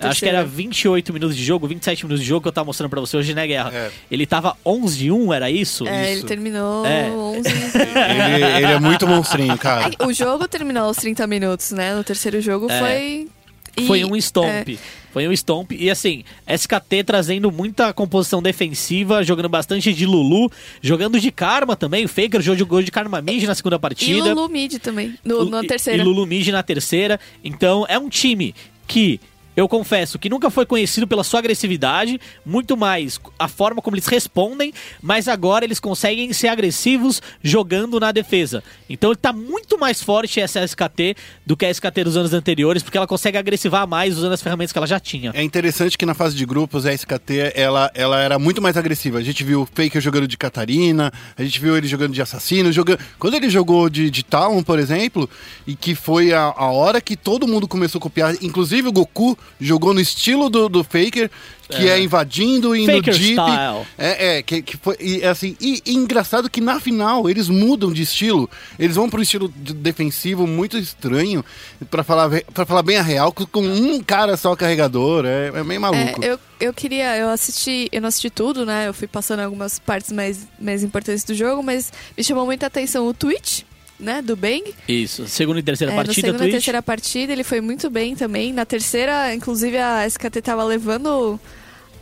Acho 0.00 0.20
que 0.20 0.28
era 0.28 0.44
28 0.44 1.12
minutos 1.12 1.36
de 1.36 1.44
jogo, 1.44 1.66
27 1.68 2.04
minutos 2.04 2.22
de 2.22 2.28
jogo 2.28 2.42
que 2.42 2.48
eu 2.48 2.52
tava 2.52 2.64
mostrando 2.66 2.90
pra 2.90 3.00
você 3.00 3.16
hoje, 3.16 3.34
né, 3.34 3.46
Guerra? 3.46 3.70
É. 3.72 3.90
Ele 4.10 4.26
tava 4.26 4.56
11 4.64 4.98
de 4.98 5.10
1, 5.12 5.32
era 5.32 5.50
isso? 5.50 5.86
É, 5.86 6.10
Isso. 6.12 6.20
ele 6.20 6.28
terminou 6.28 6.84
É. 6.86 7.10
11. 7.10 7.48
Ele, 7.48 8.44
ele 8.56 8.72
é 8.72 8.78
muito 8.80 9.06
monstrinho, 9.06 9.56
cara. 9.58 9.90
o 10.06 10.12
jogo 10.12 10.46
terminou 10.48 10.84
aos 10.84 10.96
30 10.96 11.26
minutos, 11.26 11.70
né? 11.72 11.94
No 11.94 12.02
terceiro 12.04 12.40
jogo 12.40 12.70
É. 12.70 12.78
foi. 12.80 13.28
e- 13.76 13.86
Foi 13.86 14.04
um 14.04 14.14
stomp. 14.16 14.46
é. 14.68 14.76
Foi 15.14 15.28
um 15.28 15.32
stomp. 15.32 15.70
E 15.70 15.88
assim, 15.88 16.24
SKT 16.44 17.04
trazendo 17.06 17.52
muita 17.52 17.92
composição 17.92 18.42
defensiva, 18.42 19.22
jogando 19.22 19.48
bastante 19.48 19.94
de 19.94 20.04
Lulu, 20.04 20.50
jogando 20.82 21.20
de 21.20 21.30
Karma 21.30 21.76
também. 21.76 22.04
O 22.04 22.08
Faker 22.08 22.40
jogou 22.42 22.82
de 22.82 22.90
Karma 22.90 23.22
Mid 23.22 23.44
na 23.44 23.54
segunda 23.54 23.76
E 23.76 23.78
partida. 23.78 24.34
Lulu 24.34 24.48
Mid 24.48 24.74
também, 24.80 25.14
no, 25.24 25.44
na 25.44 25.62
E- 25.62 25.68
terceira. 25.68 26.02
E 26.02 26.04
Lulu 26.04 26.26
Mid 26.26 26.48
na 26.48 26.64
terceira. 26.64 27.20
Então 27.44 27.86
é 27.88 27.96
um 27.96 28.08
time 28.08 28.56
que. 28.88 29.20
Eu 29.56 29.68
confesso 29.68 30.18
que 30.18 30.28
nunca 30.28 30.50
foi 30.50 30.66
conhecido 30.66 31.06
pela 31.06 31.22
sua 31.22 31.38
agressividade, 31.38 32.20
muito 32.44 32.76
mais 32.76 33.20
a 33.38 33.46
forma 33.46 33.80
como 33.80 33.96
eles 33.96 34.06
respondem, 34.06 34.72
mas 35.00 35.28
agora 35.28 35.64
eles 35.64 35.78
conseguem 35.78 36.32
ser 36.32 36.48
agressivos 36.48 37.22
jogando 37.42 38.00
na 38.00 38.10
defesa. 38.10 38.64
Então 38.88 39.10
ele 39.10 39.18
tá 39.18 39.32
muito 39.32 39.78
mais 39.78 40.02
forte 40.02 40.40
essa 40.40 40.64
SKT 40.64 41.16
do 41.46 41.56
que 41.56 41.64
a 41.64 41.70
SKT 41.70 42.04
dos 42.04 42.16
anos 42.16 42.34
anteriores, 42.34 42.82
porque 42.82 42.96
ela 42.96 43.06
consegue 43.06 43.38
agressivar 43.38 43.86
mais 43.86 44.18
usando 44.18 44.32
as 44.32 44.42
ferramentas 44.42 44.72
que 44.72 44.78
ela 44.78 44.86
já 44.86 44.98
tinha. 44.98 45.30
É 45.34 45.42
interessante 45.42 45.96
que 45.96 46.04
na 46.04 46.14
fase 46.14 46.34
de 46.34 46.44
grupos 46.44 46.84
a 46.84 46.92
SKT 46.92 47.52
ela, 47.54 47.90
ela 47.94 48.20
era 48.20 48.38
muito 48.38 48.60
mais 48.60 48.76
agressiva. 48.76 49.18
A 49.18 49.22
gente 49.22 49.44
viu 49.44 49.62
o 49.62 49.66
Faker 49.66 50.00
jogando 50.00 50.26
de 50.26 50.36
Catarina, 50.36 51.12
a 51.36 51.44
gente 51.44 51.60
viu 51.60 51.76
ele 51.76 51.86
jogando 51.86 52.12
de 52.12 52.20
assassino, 52.20 52.72
jogando. 52.72 52.98
Quando 53.18 53.34
ele 53.34 53.48
jogou 53.48 53.88
de, 53.88 54.10
de 54.10 54.24
Talon, 54.24 54.62
por 54.62 54.78
exemplo, 54.78 55.28
e 55.66 55.76
que 55.76 55.94
foi 55.94 56.32
a, 56.32 56.52
a 56.56 56.70
hora 56.72 57.00
que 57.00 57.16
todo 57.16 57.46
mundo 57.46 57.68
começou 57.68 57.98
a 57.98 58.02
copiar, 58.02 58.34
inclusive 58.42 58.88
o 58.88 58.92
Goku 58.92 59.38
jogou 59.60 59.94
no 59.94 60.00
estilo 60.00 60.48
do, 60.50 60.68
do 60.68 60.84
Faker, 60.84 61.30
que 61.68 61.88
é, 61.88 61.98
invadindo, 61.98 62.76
indo 62.76 62.92
Faker 62.92 63.14
deep. 63.14 63.32
style. 63.40 63.86
É, 63.96 64.36
é, 64.38 64.42
que, 64.42 64.60
que 64.62 64.76
foi, 64.76 64.96
e, 65.00 65.24
assim, 65.24 65.56
e, 65.60 65.82
e 65.86 65.94
engraçado 65.94 66.50
que 66.50 66.60
na 66.60 66.78
final 66.78 67.28
eles 67.28 67.48
mudam 67.48 67.92
de 67.92 68.02
estilo. 68.02 68.50
Eles 68.78 68.96
vão 68.96 69.08
para 69.08 69.18
um 69.18 69.22
estilo 69.22 69.48
de- 69.56 69.72
defensivo 69.72 70.46
muito 70.46 70.76
estranho, 70.76 71.44
para 71.90 72.04
falar, 72.04 72.28
pra 72.52 72.66
falar 72.66 72.82
bem 72.82 72.98
a 72.98 73.02
real, 73.02 73.32
com, 73.32 73.46
com 73.46 73.62
um 73.62 74.02
cara 74.02 74.36
só 74.36 74.54
carregador. 74.54 75.24
É, 75.24 75.48
é 75.54 75.64
meio 75.64 75.80
maluco. 75.80 76.22
É, 76.22 76.32
eu, 76.32 76.38
eu 76.60 76.72
queria, 76.74 77.16
eu 77.16 77.30
assisti, 77.30 77.88
eu 77.90 78.00
não 78.02 78.08
assisti 78.08 78.28
tudo, 78.30 78.66
né? 78.66 78.88
Eu 78.88 78.92
fui 78.94 79.08
passando 79.08 79.40
algumas 79.40 79.78
partes 79.78 80.12
mais, 80.12 80.46
mais 80.60 80.82
importantes 80.84 81.24
do 81.24 81.34
jogo, 81.34 81.62
mas 81.62 81.92
me 82.16 82.22
chamou 82.22 82.44
muita 82.44 82.66
atenção 82.66 83.06
o 83.06 83.14
Twitch, 83.14 83.62
né? 83.98 84.20
Do 84.22 84.36
Bang. 84.36 84.74
Isso, 84.88 85.26
segunda 85.28 85.60
e 85.60 85.62
terceira 85.62 85.92
É, 85.92 85.96
na 85.96 86.04
partida, 86.04 86.26
segunda 86.28 86.48
e 86.48 86.50
terceira 86.50 86.82
partida 86.82 87.32
ele 87.32 87.44
foi 87.44 87.60
muito 87.60 87.88
bem 87.90 88.14
também. 88.16 88.52
Na 88.52 88.64
terceira, 88.64 89.34
inclusive, 89.34 89.76
a 89.78 90.06
SKT 90.06 90.42
tava 90.42 90.64
levando 90.64 91.38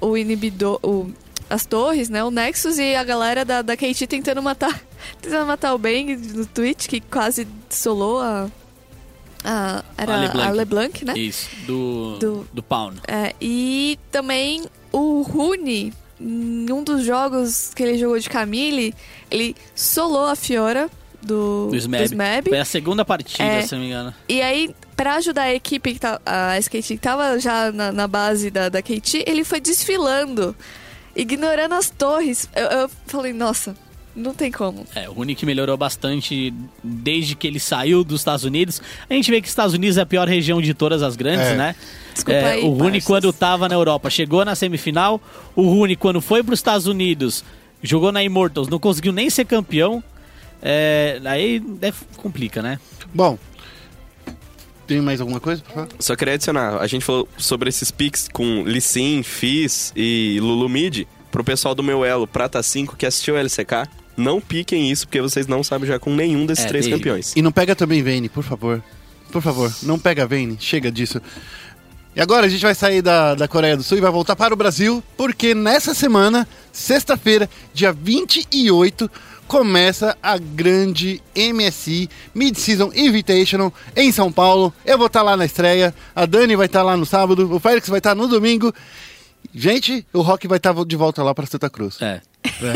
o, 0.00 0.16
inibidor, 0.16 0.78
o, 0.82 1.12
as 1.50 1.66
torres, 1.66 2.08
né? 2.08 2.24
O 2.24 2.30
Nexus 2.30 2.78
e 2.78 2.94
a 2.94 3.04
galera 3.04 3.44
da, 3.44 3.62
da 3.62 3.76
KT 3.76 4.06
tentando 4.06 4.42
matar, 4.42 4.80
tentando 5.20 5.46
matar 5.46 5.74
o 5.74 5.78
Bang 5.78 6.16
no 6.16 6.46
Twitch, 6.46 6.86
que 6.88 7.00
quase 7.00 7.46
solou 7.68 8.20
a. 8.20 8.48
a 9.44 9.84
era 9.96 10.12
A 10.12 10.16
a 10.16 10.20
LeBlanc. 10.20 10.56
LeBlanc, 10.56 11.04
né? 11.04 11.14
Isso, 11.18 11.48
do, 11.66 12.16
Do- 12.18 12.48
do 12.52 12.62
Pound. 12.62 13.00
É, 13.06 13.34
e 13.40 13.98
também 14.10 14.64
o 14.90 15.22
Rune, 15.22 15.92
em 16.20 16.72
um 16.72 16.82
dos 16.82 17.04
jogos 17.04 17.72
que 17.74 17.82
ele 17.82 17.98
jogou 17.98 18.18
de 18.18 18.28
Camille, 18.30 18.94
ele 19.30 19.54
solou 19.74 20.26
a 20.26 20.36
Fiora 20.36 20.88
do, 21.24 21.68
Do 21.70 21.76
Smeb. 21.76 22.02
do 22.02 22.06
Smeb. 22.06 22.48
Foi 22.48 22.58
a 22.58 22.64
segunda 22.64 23.04
partida, 23.04 23.42
É. 23.44 23.62
se 23.62 23.72
não 23.74 23.80
me 23.82 23.88
engano. 23.88 24.12
E 24.28 24.40
aí, 24.42 24.74
pra 24.96 25.14
ajudar 25.16 25.42
a 25.42 25.54
equipe, 25.54 25.94
que 25.94 26.00
tá, 26.00 26.20
a 26.26 26.58
SKT 26.58 26.82
que 26.94 26.98
tava 26.98 27.38
já 27.38 27.70
na, 27.72 27.92
na 27.92 28.06
base 28.08 28.50
da, 28.50 28.68
da 28.68 28.82
KT, 28.82 29.24
ele 29.26 29.44
foi 29.44 29.60
desfilando, 29.60 30.54
ignorando 31.14 31.74
as 31.74 31.90
torres. 31.90 32.48
Eu, 32.54 32.66
eu 32.66 32.90
falei, 33.06 33.32
nossa, 33.32 33.74
não 34.14 34.34
tem 34.34 34.50
como. 34.50 34.84
É, 34.94 35.08
o 35.08 35.12
Rune 35.12 35.34
que 35.34 35.46
melhorou 35.46 35.76
bastante 35.76 36.52
desde 36.82 37.34
que 37.34 37.46
ele 37.46 37.60
saiu 37.60 38.04
dos 38.04 38.20
Estados 38.20 38.44
Unidos. 38.44 38.80
A 39.08 39.14
gente 39.14 39.30
vê 39.30 39.40
que 39.40 39.46
os 39.46 39.52
Estados 39.52 39.74
Unidos 39.74 39.96
é 39.96 40.02
a 40.02 40.06
pior 40.06 40.28
região 40.28 40.60
de 40.60 40.74
todas 40.74 41.02
as 41.02 41.16
grandes, 41.16 41.46
É. 41.46 41.54
né? 41.56 41.76
Desculpa 42.12 42.38
É, 42.40 42.52
aí, 42.52 42.62
o 42.64 42.70
Rune, 42.70 43.00
quando 43.00 43.32
tava 43.32 43.68
na 43.68 43.74
Europa, 43.74 44.10
chegou 44.10 44.44
na 44.44 44.54
semifinal. 44.54 45.20
O 45.56 45.62
Rune, 45.62 45.96
quando 45.96 46.20
foi 46.20 46.42
para 46.42 46.52
os 46.52 46.58
Estados 46.58 46.86
Unidos, 46.86 47.42
jogou 47.82 48.12
na 48.12 48.22
Immortals, 48.22 48.68
não 48.68 48.78
conseguiu 48.78 49.12
nem 49.12 49.30
ser 49.30 49.46
campeão. 49.46 50.02
É, 50.62 51.20
aí 51.24 51.62
é, 51.82 51.92
complica, 52.16 52.62
né? 52.62 52.78
Bom, 53.12 53.36
tem 54.86 55.00
mais 55.00 55.20
alguma 55.20 55.40
coisa 55.40 55.62
pra 55.62 55.72
falar? 55.74 55.88
Só 55.98 56.14
queria 56.14 56.34
adicionar, 56.34 56.78
a 56.78 56.86
gente 56.86 57.04
falou 57.04 57.28
sobre 57.36 57.68
esses 57.68 57.90
picks 57.90 58.28
com 58.32 58.62
Lissin, 58.64 59.22
Fizz 59.22 59.92
e 59.96 60.38
Lulu 60.40 60.68
Mid. 60.68 61.06
Pro 61.30 61.42
pessoal 61.42 61.74
do 61.74 61.82
meu 61.82 62.04
elo, 62.04 62.26
Prata 62.26 62.62
5, 62.62 62.94
que 62.94 63.06
assistiu 63.06 63.34
o 63.34 63.38
LCK, 63.38 63.88
não 64.16 64.38
piquem 64.38 64.90
isso, 64.90 65.06
porque 65.06 65.20
vocês 65.20 65.46
não 65.46 65.64
sabem 65.64 65.88
já 65.88 65.98
com 65.98 66.14
nenhum 66.14 66.44
desses 66.44 66.66
É, 66.66 66.68
três 66.68 66.86
campeões. 66.86 67.32
E 67.34 67.40
não 67.40 67.50
pega 67.50 67.74
também 67.74 68.02
Vayne, 68.02 68.28
por 68.28 68.44
favor. 68.44 68.82
Por 69.30 69.40
favor, 69.40 69.74
não 69.82 69.98
pega 69.98 70.26
Vayne. 70.26 70.58
Chega 70.60 70.92
disso. 70.92 71.22
E 72.14 72.20
agora 72.20 72.44
a 72.44 72.48
gente 72.50 72.60
vai 72.60 72.74
sair 72.74 73.00
da, 73.00 73.34
da 73.34 73.48
Coreia 73.48 73.74
do 73.74 73.82
Sul 73.82 73.96
e 73.96 74.00
vai 74.02 74.10
voltar 74.10 74.36
para 74.36 74.52
o 74.52 74.56
Brasil, 74.56 75.02
porque 75.16 75.54
nessa 75.54 75.94
semana, 75.94 76.46
sexta-feira, 76.70 77.48
dia 77.72 77.90
28, 77.90 79.10
começa 79.52 80.16
a 80.22 80.38
grande 80.38 81.20
MSI 81.36 82.08
Mid-Season 82.34 82.90
Invitational 82.94 83.70
em 83.94 84.10
São 84.10 84.32
Paulo. 84.32 84.72
Eu 84.82 84.96
vou 84.96 85.08
estar 85.08 85.20
lá 85.20 85.36
na 85.36 85.44
estreia, 85.44 85.94
a 86.16 86.24
Dani 86.24 86.56
vai 86.56 86.64
estar 86.64 86.82
lá 86.82 86.96
no 86.96 87.04
sábado, 87.04 87.54
o 87.54 87.60
Félix 87.60 87.86
vai 87.86 87.98
estar 87.98 88.14
no 88.14 88.26
domingo. 88.26 88.72
Gente, 89.54 90.06
o 90.10 90.22
Rock 90.22 90.48
vai 90.48 90.56
estar 90.56 90.72
de 90.86 90.96
volta 90.96 91.22
lá 91.22 91.34
para 91.34 91.44
Santa 91.44 91.68
Cruz. 91.68 92.00
É, 92.00 92.22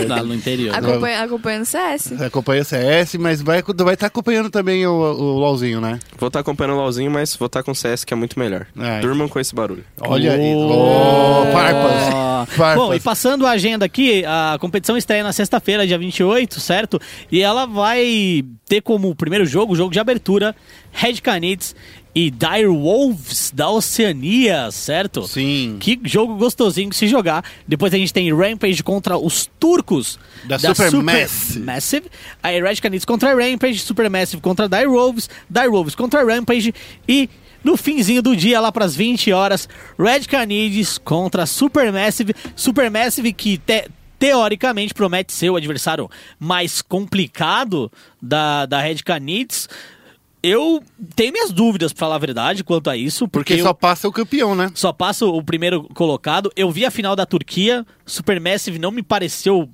lá 0.06 0.22
no 0.22 0.34
interior. 0.34 0.74
Acompanha, 0.74 1.22
acompanhando 1.22 1.62
o 1.62 1.66
CS. 1.66 2.12
Acompanha 2.20 2.62
o 2.62 2.64
CS, 2.64 3.14
mas 3.14 3.42
vai 3.42 3.60
estar 3.60 3.84
vai 3.84 3.96
tá 3.96 4.06
acompanhando 4.06 4.50
também 4.50 4.86
o, 4.86 4.92
o 4.92 5.38
LOLzinho, 5.38 5.80
né? 5.80 5.98
Vou 6.18 6.28
estar 6.28 6.40
acompanhando 6.40 6.74
o 6.74 6.80
LoLzinho, 6.80 7.10
mas 7.10 7.34
vou 7.36 7.46
estar 7.46 7.62
com 7.62 7.72
o 7.72 7.74
CS, 7.74 8.04
que 8.04 8.12
é 8.12 8.16
muito 8.16 8.38
melhor. 8.38 8.66
É. 8.78 9.00
Durmam 9.00 9.28
com 9.28 9.40
esse 9.40 9.54
barulho. 9.54 9.84
Olha 10.00 10.32
aí. 10.32 10.54
Oh, 10.54 11.52
farpas. 11.52 12.54
Farpas. 12.54 12.76
Bom, 12.76 12.94
e 12.94 13.00
passando 13.00 13.46
a 13.46 13.50
agenda 13.50 13.84
aqui, 13.84 14.24
a 14.24 14.56
competição 14.60 14.96
estreia 14.96 15.22
na 15.22 15.32
sexta-feira, 15.32 15.86
dia 15.86 15.98
28, 15.98 16.60
certo? 16.60 17.00
E 17.30 17.42
ela 17.42 17.66
vai 17.66 18.44
ter 18.68 18.80
como 18.80 19.14
primeiro 19.14 19.46
jogo, 19.46 19.72
o 19.72 19.76
jogo 19.76 19.92
de 19.92 19.98
abertura, 19.98 20.54
Red 20.92 21.14
Canids 21.14 21.74
e 22.16 22.30
Dire 22.30 22.66
Wolves 22.66 23.52
da 23.54 23.68
Oceania, 23.68 24.70
certo? 24.70 25.28
Sim. 25.28 25.76
Que 25.78 26.00
jogo 26.04 26.34
gostosinho 26.36 26.88
de 26.88 26.96
se 26.96 27.06
jogar. 27.06 27.44
Depois 27.68 27.92
a 27.92 27.98
gente 27.98 28.10
tem 28.10 28.34
Rampage 28.34 28.82
contra 28.82 29.18
os 29.18 29.50
turcos 29.58 30.18
Da 30.44 30.58
Supermassive. 30.58 31.60
Massive. 31.60 32.10
Aí 32.42 32.60
Red 32.62 32.76
Canids 32.76 33.04
contra 33.04 33.34
Rampage, 33.34 33.78
Supermassive 33.80 34.40
contra 34.42 34.68
Dire 34.68 34.86
Wolves, 34.86 35.28
Dire 35.48 35.68
Wolves 35.68 35.94
contra 35.94 36.24
Rampage 36.24 36.74
e 37.08 37.28
no 37.64 37.76
finzinho 37.76 38.22
do 38.22 38.36
dia, 38.36 38.60
lá 38.60 38.70
pras 38.70 38.94
20 38.94 39.32
horas, 39.32 39.68
Red 39.98 40.24
Canids 40.28 40.98
contra 40.98 41.46
Supermassive. 41.46 42.32
Supermassive 42.54 43.32
que 43.32 43.58
te- 43.58 43.88
teoricamente 44.18 44.94
promete 44.94 45.32
ser 45.32 45.50
o 45.50 45.56
adversário 45.56 46.08
mais 46.38 46.80
complicado 46.80 47.90
da, 48.22 48.66
da 48.66 48.80
Red 48.80 48.98
Canids. 49.04 49.68
Eu 50.46 50.82
tenho 51.14 51.32
minhas 51.32 51.50
dúvidas, 51.50 51.92
pra 51.92 52.00
falar 52.00 52.14
a 52.16 52.18
verdade, 52.18 52.62
quanto 52.62 52.88
a 52.88 52.96
isso, 52.96 53.26
porque, 53.28 53.52
Porque 53.52 53.60
eu- 53.62 53.66
só 53.66 53.72
passa 53.72 54.06
o 54.08 54.12
campeão, 54.12 54.54
né? 54.54 54.70
só 54.74 54.92
passa 54.92 55.26
o 55.26 55.42
primeiro 55.42 55.84
colocado. 55.94 56.50
Eu 56.54 56.70
vi 56.70 56.84
a 56.84 56.90
final 56.90 57.16
da 57.16 57.26
Turquia, 57.26 57.84
Supermassive 58.04 58.78
não 58.78 58.90
me 58.90 59.02
pareceu 59.02 59.68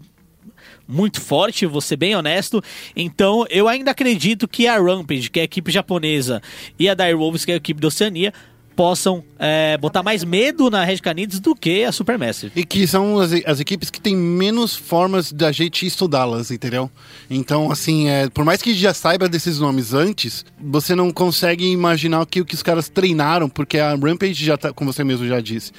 muito 0.88 1.20
forte, 1.20 1.64
vou 1.66 1.80
ser 1.80 1.96
bem 1.96 2.14
honesto. 2.16 2.62
Então, 2.94 3.44
eu 3.48 3.68
ainda 3.68 3.90
acredito 3.92 4.48
que 4.48 4.66
a 4.66 4.78
Rampage, 4.78 5.30
que 5.30 5.38
é 5.38 5.42
a 5.42 5.44
equipe 5.44 5.70
japonesa, 5.70 6.42
e 6.78 6.88
a 6.88 6.94
Dire 6.94 7.14
Wolves, 7.14 7.44
que 7.44 7.50
é 7.50 7.54
a 7.54 7.56
equipe 7.58 7.80
da 7.80 7.88
Oceania, 7.88 8.32
possam 8.74 9.22
é, 9.38 9.76
botar 9.78 10.02
mais 10.02 10.24
medo 10.24 10.70
na 10.70 10.84
Red 10.84 10.98
Canids 10.98 11.40
do 11.40 11.54
que 11.54 11.84
a 11.84 11.92
Supermassive. 11.92 12.52
E 12.54 12.64
que 12.64 12.86
são 12.86 13.18
as, 13.18 13.32
as 13.46 13.60
equipes 13.60 13.90
que 13.90 14.00
têm 14.00 14.16
menos 14.16 14.74
formas 14.74 15.32
da 15.32 15.52
gente 15.52 15.86
estudá-las, 15.86 16.50
entendeu? 16.50 16.90
Então, 17.30 17.70
assim, 17.70 18.08
é, 18.08 18.28
por 18.28 18.44
mais 18.44 18.62
que 18.62 18.74
já 18.74 18.94
saiba 18.94 19.28
desses 19.28 19.58
nomes 19.58 19.92
antes, 19.92 20.44
você 20.60 20.94
não 20.94 21.10
consegue 21.10 21.66
imaginar 21.70 22.22
o 22.22 22.26
que, 22.26 22.44
que 22.44 22.54
os 22.54 22.62
caras 22.62 22.88
treinaram, 22.88 23.48
porque 23.48 23.78
a 23.78 23.94
Rampage 23.94 24.44
já 24.44 24.56
tá, 24.56 24.72
como 24.72 24.92
você 24.92 25.04
mesmo 25.04 25.26
já 25.26 25.40
disse, 25.40 25.72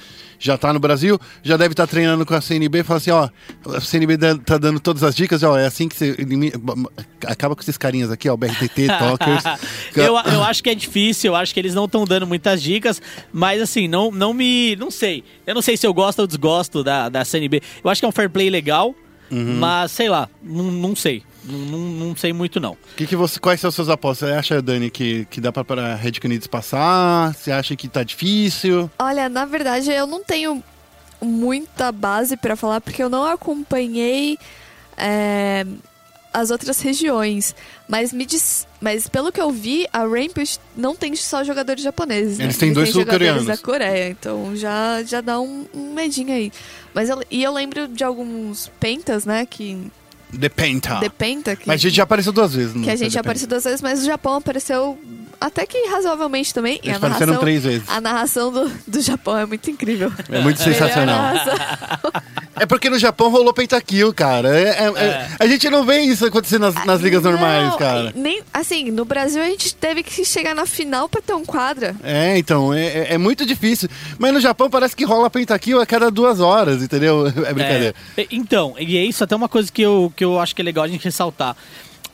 já 0.44 0.58
tá 0.58 0.74
no 0.74 0.80
Brasil, 0.80 1.18
já 1.42 1.56
deve 1.56 1.72
estar 1.72 1.88
treinando 1.88 2.26
com 2.26 2.34
a 2.34 2.42
CNB 2.42 2.84
fala 2.84 2.98
assim, 2.98 3.12
ó, 3.12 3.30
a 3.66 3.80
CNB 3.80 4.18
tá 4.44 4.58
dando 4.58 4.78
todas 4.78 5.02
as 5.02 5.16
dicas, 5.16 5.42
ó, 5.42 5.58
é 5.58 5.66
assim 5.66 5.88
que 5.88 5.96
você 5.96 6.16
elimina, 6.20 6.60
acaba 7.26 7.56
com 7.56 7.62
esses 7.62 7.78
carinhas 7.78 8.12
aqui, 8.12 8.28
ó, 8.28 8.36
BRTT, 8.36 8.88
Talkers. 9.00 9.44
eu, 9.96 10.18
eu 10.34 10.44
acho 10.44 10.62
que 10.62 10.70
é 10.70 10.76
difícil, 10.76 11.32
eu 11.32 11.36
acho 11.38 11.54
que 11.54 11.60
eles 11.62 11.74
não 11.74 11.86
estão 11.86 12.04
dando 12.04 12.28
muitas 12.28 12.62
dicas, 12.62 13.02
mas 13.32 13.62
assim, 13.62 13.88
não, 13.88 14.12
não 14.12 14.34
me. 14.34 14.76
Não 14.76 14.92
sei. 14.92 15.24
Eu 15.48 15.56
não 15.56 15.62
sei 15.62 15.78
se 15.78 15.88
eu 15.88 15.94
gosto 15.94 16.20
ou 16.20 16.28
desgosto 16.28 16.84
da, 16.84 17.08
da 17.08 17.24
CNB. 17.24 17.62
Eu 17.82 17.90
acho 17.90 18.02
que 18.02 18.06
é 18.06 18.10
um 18.10 18.12
fair 18.12 18.30
play 18.30 18.50
legal, 18.50 18.94
Uhum. 19.32 19.58
mas 19.60 19.92
sei 19.92 20.10
lá, 20.10 20.30
não, 20.42 20.66
não 20.66 20.96
sei. 20.96 21.24
Não, 21.46 21.78
não, 21.78 22.16
sei 22.16 22.32
muito, 22.32 22.58
não. 22.60 22.78
Que 22.96 23.06
que 23.06 23.18
você, 23.18 23.38
quais 23.38 23.60
são 23.60 23.68
as 23.68 23.76
suas 23.76 23.90
apostas? 23.90 24.30
Você 24.30 24.36
acha, 24.36 24.62
Dani, 24.62 24.90
que, 24.90 25.26
que 25.26 25.42
dá 25.42 25.52
pra, 25.52 25.64
pra 25.66 25.96
Red 25.96 26.14
Canids 26.14 26.48
passar? 26.48 27.34
Você 27.34 27.52
acha 27.52 27.76
que 27.76 27.90
tá 27.90 28.02
difícil? 28.02 28.90
Olha, 28.98 29.28
na 29.28 29.44
verdade, 29.44 29.92
eu 29.92 30.08
não 30.08 30.24
tenho 30.24 30.64
muita 31.22 31.92
base 31.92 32.38
pra 32.38 32.56
falar, 32.56 32.80
porque 32.80 33.04
eu 33.04 33.10
não 33.10 33.26
acompanhei 33.26 34.38
é, 34.98 35.66
as 36.34 36.50
outras 36.50 36.82
regiões. 36.82 37.56
Mas 37.88 38.12
me 38.12 38.26
diz, 38.26 38.68
mas 38.82 39.08
pelo 39.08 39.32
que 39.32 39.40
eu 39.40 39.52
vi, 39.52 39.88
a 39.94 40.00
Rampage 40.00 40.58
não 40.76 40.96
tem 40.96 41.16
só 41.16 41.44
jogadores 41.44 41.84
japoneses. 41.84 42.38
né? 42.40 42.46
Eles 42.46 42.58
têm 42.58 42.74
dois 42.74 42.90
jogadores 42.90 43.28
sul-coreanos. 43.28 43.46
da 43.46 43.58
Coreia, 43.58 44.10
então 44.10 44.56
já, 44.56 45.04
já 45.04 45.22
dá 45.22 45.40
um, 45.40 45.66
um 45.74 45.94
medinho 45.94 46.34
aí. 46.34 46.52
Mas 46.94 47.10
eu, 47.10 47.24
e 47.30 47.44
eu 47.44 47.54
lembro 47.54 47.88
de 47.88 48.04
alguns 48.04 48.72
pentas, 48.80 49.26
né, 49.26 49.46
que... 49.46 49.92
The 50.38 50.50
Penta. 50.50 51.00
The 51.00 51.10
Penta, 51.10 51.56
que, 51.56 51.68
Mas 51.68 51.76
a 51.76 51.84
gente 51.84 51.96
já 51.96 52.04
apareceu 52.04 52.32
duas 52.34 52.56
vezes. 52.56 52.74
que 52.74 52.90
a 52.90 52.96
gente 52.96 53.14
já 53.14 53.20
apareceu 53.20 53.48
duas 53.48 53.64
vezes, 53.64 53.82
mas 53.84 54.02
o 54.02 54.06
Japão 54.06 54.38
apareceu 54.38 54.98
até 55.46 55.66
que 55.66 55.78
razoavelmente 55.90 56.54
também. 56.54 56.80
E 56.84 56.88
Eles 56.88 56.96
a 56.96 56.98
apareceram 56.98 57.28
narração, 57.34 57.42
três 57.44 57.64
vezes. 57.64 57.84
a 57.90 58.02
narração 58.02 58.52
do, 58.52 58.72
do 58.88 59.02
Japão 59.02 59.38
é 59.38 59.46
muito 59.46 59.70
incrível. 59.70 60.12
É 60.32 60.40
muito 60.40 60.62
sensacional. 60.62 61.34
É 62.56 62.68
porque 62.68 62.88
no 62.88 63.00
Japão 63.00 63.30
rolou 63.32 63.52
pentakill, 63.52 64.14
cara. 64.14 64.48
É- 64.56 64.70
é- 64.86 65.04
é- 65.06 65.28
a 65.40 65.48
gente 65.48 65.68
não 65.72 65.84
vê 65.84 66.02
isso 66.02 66.24
acontecer 66.26 66.60
nas, 66.60 66.76
nas 66.86 67.02
ligas 67.02 67.24
normais, 67.24 67.70
Não, 67.72 67.78
cara. 67.80 68.14
e 68.16 68.20
Nem, 68.20 68.44
assim, 68.54 68.92
no 68.92 69.04
Brasil 69.06 69.42
a 69.42 69.46
gente 69.48 69.74
teve 69.74 70.04
que 70.04 70.24
chegar 70.24 70.54
na 70.54 70.66
final 70.68 71.10
pra 71.10 71.20
ter 71.20 71.34
um 71.34 71.44
quadra. 71.44 71.96
É, 72.04 72.38
então, 72.38 72.72
é, 72.72 72.86
é- 72.86 73.14
é 73.16 73.18
muito 73.18 73.44
difícil. 73.44 73.90
Mas 74.20 74.32
no 74.34 74.40
Japão 74.40 74.70
parece 74.70 74.96
que 74.96 75.04
rola 75.04 75.32
pentakill 75.32 75.82
a 75.82 75.86
cada 75.86 76.12
duas 76.12 76.40
horas, 76.40 76.84
entendeu? 76.84 77.26
É 77.44 77.54
brincadeira. 77.54 77.96
É, 78.16 78.28
então, 78.32 78.76
e 78.78 78.98
é 78.98 79.04
isso 79.04 79.24
até 79.24 79.36
uma 79.36 79.50
coisa 79.50 79.72
que 79.72 79.82
eu, 79.82 80.14
que 80.16 80.24
eu 80.24 80.40
acho 80.40 80.56
que 80.56 80.62
é 80.62 80.66
legal 80.66 80.84
a 80.84 80.88
gente 80.88 81.04
ressaltar. 81.04 81.58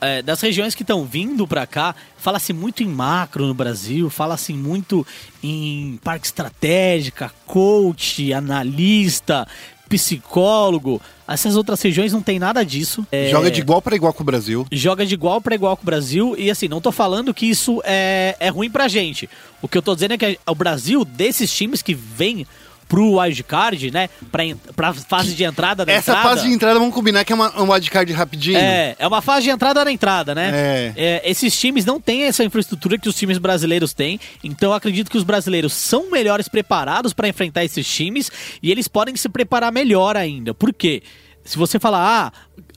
É, 0.00 0.22
das 0.22 0.40
regiões 0.40 0.74
que 0.74 0.82
estão 0.82 1.04
vindo 1.04 1.46
pra 1.46 1.66
cá, 1.66 1.94
fala-se 2.16 2.52
muito 2.52 2.82
em 2.82 2.86
macro 2.88 3.46
no 3.46 3.54
Brasil, 3.54 4.08
fala-se 4.10 4.52
muito 4.52 5.06
em 5.42 5.98
parque 6.02 6.26
estratégica, 6.26 7.32
coach, 7.46 8.32
analista, 8.32 9.46
psicólogo. 9.88 11.00
Essas 11.28 11.56
outras 11.56 11.80
regiões 11.82 12.12
não 12.12 12.22
tem 12.22 12.38
nada 12.38 12.64
disso. 12.64 13.06
É, 13.12 13.28
Joga 13.30 13.50
de 13.50 13.60
igual 13.60 13.82
para 13.82 13.94
igual 13.94 14.12
com 14.12 14.22
o 14.22 14.26
Brasil. 14.26 14.66
joga 14.72 15.04
de 15.06 15.14
igual 15.14 15.40
para 15.40 15.54
igual 15.54 15.76
com 15.76 15.82
o 15.82 15.86
Brasil. 15.86 16.34
E 16.38 16.50
assim, 16.50 16.66
não 16.68 16.80
tô 16.80 16.90
falando 16.90 17.32
que 17.34 17.46
isso 17.46 17.80
é, 17.84 18.36
é 18.40 18.48
ruim 18.48 18.70
pra 18.70 18.88
gente. 18.88 19.28
O 19.60 19.68
que 19.68 19.76
eu 19.76 19.82
tô 19.82 19.94
dizendo 19.94 20.14
é 20.14 20.18
que 20.18 20.38
o 20.46 20.54
Brasil, 20.54 21.04
desses 21.04 21.52
times 21.52 21.82
que 21.82 21.94
vem 21.94 22.46
pro 22.90 23.20
wildcard, 23.20 23.92
né? 23.92 24.08
Pra, 24.32 24.42
pra 24.74 24.92
fase 24.92 25.32
de 25.32 25.44
entrada 25.44 25.86
da 25.86 25.92
Essa 25.92 26.10
entrada. 26.10 26.28
fase 26.28 26.48
de 26.48 26.52
entrada, 26.52 26.76
vamos 26.76 26.92
combinar 26.92 27.24
que 27.24 27.32
é 27.32 27.36
uma, 27.36 27.62
um 27.62 27.70
wildcard 27.70 28.12
rapidinho. 28.12 28.58
É, 28.58 28.96
é 28.98 29.06
uma 29.06 29.22
fase 29.22 29.44
de 29.44 29.50
entrada 29.50 29.84
na 29.84 29.92
entrada, 29.92 30.34
né? 30.34 30.50
É. 30.52 30.92
É, 30.96 31.30
esses 31.30 31.56
times 31.58 31.84
não 31.84 32.00
têm 32.00 32.24
essa 32.24 32.42
infraestrutura 32.42 32.98
que 32.98 33.08
os 33.08 33.14
times 33.14 33.38
brasileiros 33.38 33.94
têm, 33.94 34.18
então 34.42 34.70
eu 34.70 34.74
acredito 34.74 35.08
que 35.08 35.16
os 35.16 35.22
brasileiros 35.22 35.72
são 35.72 36.10
melhores 36.10 36.48
preparados 36.48 37.12
para 37.12 37.28
enfrentar 37.28 37.64
esses 37.64 37.86
times 37.86 38.28
e 38.60 38.72
eles 38.72 38.88
podem 38.88 39.14
se 39.14 39.28
preparar 39.28 39.70
melhor 39.70 40.16
ainda. 40.16 40.52
Por 40.52 40.74
quê? 40.74 41.00
Se 41.44 41.56
você 41.56 41.78
falar, 41.78 42.26
ah, 42.26 42.32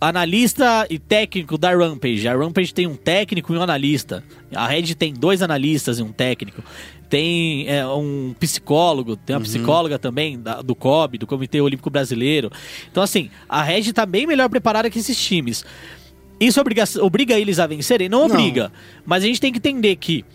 analista 0.09 0.85
e 0.89 0.97
técnico 0.99 1.57
da 1.57 1.71
Rampage, 1.75 2.27
a 2.27 2.35
Rampage 2.35 2.73
tem 2.73 2.87
um 2.87 2.95
técnico 2.95 3.53
e 3.53 3.57
um 3.57 3.61
analista, 3.61 4.23
a 4.53 4.67
Red 4.67 4.95
tem 4.95 5.13
dois 5.13 5.41
analistas 5.41 5.99
e 5.99 6.03
um 6.03 6.11
técnico, 6.11 6.63
tem 7.09 7.67
é, 7.69 7.85
um 7.87 8.33
psicólogo, 8.39 9.15
tem 9.15 9.35
uma 9.35 9.41
psicóloga 9.41 9.99
também 9.99 10.39
da- 10.39 10.61
do 10.61 10.73
COB, 10.75 11.17
do 11.19 11.27
Comitê 11.27 11.61
Olímpico 11.61 11.89
Brasileiro. 11.89 12.51
Então, 12.91 13.03
assim, 13.03 13.29
a 13.47 13.61
Red 13.61 13.93
tá 13.93 14.05
bem 14.05 14.25
melhor 14.25 14.49
preparada 14.49 14.89
que 14.89 14.99
esses 14.99 15.17
times. 15.23 15.63
Isso 16.39 16.59
obriga, 16.59 16.83
obriga 17.01 17.39
eles 17.39 17.59
a 17.59 17.67
vencerem? 17.67 18.09
Não 18.09 18.27
Não. 18.27 18.35
obriga. 18.35 18.71
Mas 19.05 19.23
a 19.23 19.27
gente 19.27 19.39
tem 19.39 19.51
que 19.51 19.59
entender 19.59 19.95
que 19.95 20.25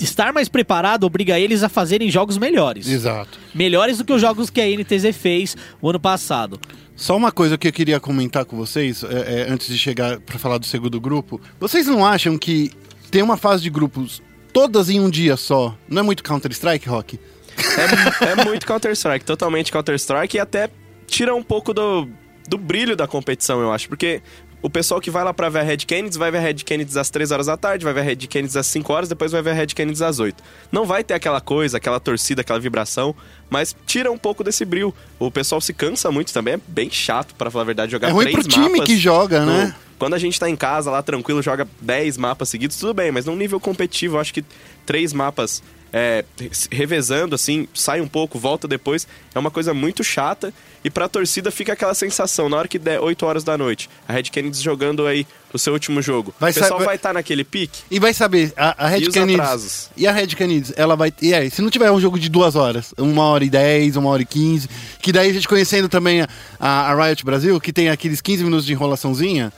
estar 0.00 0.32
mais 0.32 0.48
preparado 0.48 1.04
obriga 1.04 1.38
eles 1.38 1.62
a 1.62 1.68
fazerem 1.68 2.10
jogos 2.10 2.38
melhores. 2.38 2.88
Exato. 2.88 3.38
Melhores 3.54 3.98
do 3.98 4.04
que 4.04 4.12
os 4.12 4.20
jogos 4.20 4.50
que 4.50 4.60
a 4.60 4.66
NTZ 4.66 5.16
fez 5.16 5.56
o 5.80 5.88
ano 5.90 6.00
passado. 6.00 6.60
Só 6.96 7.16
uma 7.16 7.32
coisa 7.32 7.56
que 7.56 7.68
eu 7.68 7.72
queria 7.72 7.98
comentar 7.98 8.44
com 8.44 8.56
vocês, 8.56 9.02
é, 9.02 9.46
é, 9.48 9.50
antes 9.50 9.68
de 9.68 9.78
chegar 9.78 10.20
para 10.20 10.38
falar 10.38 10.58
do 10.58 10.66
segundo 10.66 11.00
grupo. 11.00 11.40
Vocês 11.58 11.86
não 11.86 12.04
acham 12.04 12.36
que 12.36 12.70
ter 13.10 13.22
uma 13.22 13.36
fase 13.36 13.62
de 13.62 13.70
grupos 13.70 14.22
todas 14.52 14.90
em 14.90 15.00
um 15.00 15.08
dia 15.08 15.36
só, 15.36 15.76
não 15.88 16.00
é 16.00 16.02
muito 16.02 16.22
Counter-Strike, 16.22 16.88
Rock? 16.88 17.18
É, 17.56 18.32
é 18.32 18.44
muito 18.44 18.66
Counter-Strike, 18.66 19.24
totalmente 19.24 19.72
Counter-Strike 19.72 20.36
e 20.36 20.40
até 20.40 20.68
tira 21.06 21.34
um 21.34 21.42
pouco 21.42 21.72
do, 21.72 22.08
do 22.48 22.58
brilho 22.58 22.96
da 22.96 23.06
competição, 23.06 23.60
eu 23.60 23.72
acho. 23.72 23.88
Porque 23.88 24.22
o 24.62 24.68
pessoal 24.68 25.00
que 25.00 25.10
vai 25.10 25.24
lá 25.24 25.32
pra 25.32 25.48
ver 25.48 25.60
a 25.60 25.62
Red 25.62 25.78
Kennedy 25.78 26.18
vai 26.18 26.30
ver 26.30 26.38
a 26.38 26.40
Red 26.40 26.54
Kennedy 26.54 26.98
às 26.98 27.08
3 27.10 27.30
horas 27.30 27.46
da 27.46 27.56
tarde, 27.56 27.84
vai 27.84 27.94
ver 27.94 28.00
a 28.00 28.02
Red 28.04 28.16
Kennedy 28.16 28.58
às 28.58 28.66
5 28.66 28.92
horas, 28.92 29.08
depois 29.08 29.32
vai 29.32 29.40
ver 29.40 29.50
a 29.50 29.54
Red 29.54 29.68
Kennedy 29.68 30.02
às 30.04 30.18
8. 30.18 30.42
Não 30.70 30.84
vai 30.84 31.02
ter 31.02 31.14
aquela 31.14 31.40
coisa, 31.40 31.78
aquela 31.78 31.98
torcida, 31.98 32.42
aquela 32.42 32.60
vibração, 32.60 33.14
mas 33.48 33.74
tira 33.86 34.10
um 34.12 34.18
pouco 34.18 34.44
desse 34.44 34.64
brilho. 34.64 34.94
O 35.18 35.30
pessoal 35.30 35.60
se 35.60 35.72
cansa 35.72 36.10
muito 36.10 36.32
também, 36.32 36.54
é 36.54 36.60
bem 36.68 36.90
chato, 36.90 37.34
para 37.34 37.50
falar 37.50 37.62
a 37.62 37.66
verdade, 37.66 37.92
jogar 37.92 38.08
É 38.08 38.12
ruim 38.12 38.24
três 38.24 38.38
pro 38.46 38.48
time 38.48 38.80
que 38.82 38.96
joga, 38.96 39.40
no- 39.44 39.52
né? 39.52 39.74
Quando 39.98 40.14
a 40.14 40.18
gente 40.18 40.40
tá 40.40 40.48
em 40.48 40.56
casa 40.56 40.90
lá 40.90 41.02
tranquilo, 41.02 41.42
joga 41.42 41.68
10 41.80 42.16
mapas 42.16 42.48
seguidos, 42.48 42.76
tudo 42.78 42.94
bem, 42.94 43.10
mas 43.12 43.26
num 43.26 43.36
nível 43.36 43.60
competitivo, 43.60 44.18
acho 44.18 44.32
que 44.32 44.42
três 44.86 45.12
mapas 45.12 45.62
é, 45.92 46.24
revezando, 46.70 47.34
assim, 47.34 47.66
sai 47.74 48.00
um 48.00 48.08
pouco, 48.08 48.38
volta 48.38 48.68
depois, 48.68 49.06
é 49.34 49.38
uma 49.38 49.50
coisa 49.50 49.74
muito 49.74 50.02
chata. 50.04 50.54
E 50.82 50.88
pra 50.90 51.08
torcida 51.08 51.50
fica 51.50 51.74
aquela 51.74 51.94
sensação, 51.94 52.48
na 52.48 52.56
hora 52.56 52.66
que 52.68 52.78
der 52.78 52.98
8 53.00 53.26
horas 53.26 53.44
da 53.44 53.56
noite, 53.58 53.90
a 54.08 54.12
Red 54.14 54.24
Kennedy 54.24 54.62
jogando 54.62 55.06
aí 55.06 55.26
o 55.52 55.58
seu 55.58 55.74
último 55.74 56.00
jogo. 56.00 56.34
Vai 56.40 56.52
o 56.52 56.54
pessoal 56.54 56.80
vai- 56.80 56.96
estar 56.96 57.12
naquele 57.12 57.44
pique. 57.44 57.82
E 57.90 57.98
vai 57.98 58.14
saber, 58.14 58.52
a, 58.56 58.86
a 58.86 58.88
Red 58.88 59.00
E 59.02 59.10
Canids. 59.10 59.90
E 59.94 60.06
a 60.06 60.12
Red 60.12 60.28
Canids, 60.28 60.72
ela 60.76 60.96
vai. 60.96 61.12
E 61.20 61.34
aí, 61.34 61.50
se 61.50 61.60
não 61.60 61.68
tiver 61.68 61.90
um 61.90 62.00
jogo 62.00 62.18
de 62.18 62.30
duas 62.30 62.56
horas, 62.56 62.94
uma 62.96 63.24
hora 63.24 63.44
e 63.44 63.50
dez, 63.50 63.94
uma 63.96 64.08
hora 64.08 64.22
e 64.22 64.26
quinze, 64.26 64.68
que 65.02 65.12
daí 65.12 65.28
a 65.28 65.32
gente 65.34 65.46
conhecendo 65.46 65.88
também 65.88 66.22
a, 66.22 66.28
a, 66.58 66.90
a 66.92 67.04
Riot 67.06 67.24
Brasil, 67.26 67.60
que 67.60 67.72
tem 67.72 67.90
aqueles 67.90 68.20
15 68.22 68.44
minutos 68.44 68.64
de 68.64 68.72
enrolaçãozinha 68.72 69.52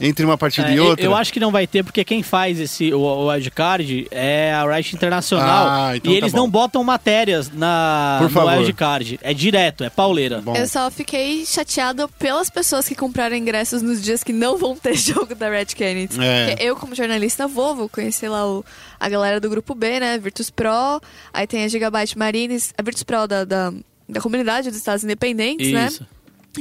entre 0.00 0.24
uma 0.24 0.38
partida 0.38 0.68
É, 0.68 0.74
e 0.74 0.76
eu- 0.76 0.84
outra. 0.86 1.04
Eu 1.04 1.14
acho 1.14 1.32
que 1.32 1.40
não 1.40 1.50
vai 1.50 1.66
ter, 1.66 1.82
porque 1.82 2.04
quem 2.04 2.22
faz 2.22 2.58
esse, 2.60 2.92
o, 2.92 3.00
o 3.00 3.28
wildcard 3.30 4.06
é 4.10 4.52
a 4.52 4.64
Riot 4.74 4.94
Internacional. 4.94 5.66
Ah, 5.68 5.96
então 5.96 6.12
e 6.12 6.14
tá 6.14 6.18
eles 6.18 6.32
bom. 6.32 6.38
não 6.38 6.50
botam 6.50 6.84
matérias 6.84 7.50
na, 7.50 8.16
Por 8.18 8.24
no 8.24 8.30
favor. 8.30 8.58
wildcard. 8.58 9.18
É 9.22 9.34
direto, 9.34 9.84
é 9.84 9.90
pauleira. 9.90 10.40
Bom. 10.40 10.54
Eu 10.56 10.66
só 10.68 10.90
fiquei 10.90 11.44
chateada 11.44 12.06
pelas 12.08 12.48
pessoas 12.50 12.86
que 12.88 12.94
compraram 12.94 13.34
ingressos 13.36 13.82
nos 13.82 14.02
dias 14.02 14.22
que 14.22 14.32
não 14.32 14.56
vão 14.56 14.76
ter 14.76 14.94
jogo 14.98 15.34
da 15.34 15.48
Red 15.50 15.66
Kennedy. 15.66 16.18
É. 16.22 16.56
Eu, 16.60 16.76
como 16.76 16.94
jornalista, 16.94 17.46
vou, 17.46 17.74
vou 17.74 17.88
conhecer 17.88 18.28
lá 18.28 18.46
o, 18.46 18.64
a 19.00 19.08
galera 19.08 19.40
do 19.40 19.48
grupo 19.50 19.74
B, 19.74 20.00
né? 20.00 20.18
Virtus 20.18 20.50
Pro, 20.50 21.00
aí 21.32 21.46
tem 21.46 21.64
a 21.64 21.68
Gigabyte 21.68 22.16
Marines, 22.18 22.72
a 22.78 22.82
Virtus 22.82 23.02
Pro 23.02 23.26
da, 23.26 23.44
da, 23.44 23.72
da 24.08 24.20
comunidade 24.20 24.68
dos 24.68 24.78
Estados 24.78 25.02
Independentes, 25.04 25.72
né? 25.72 25.86
Isso. 25.86 26.06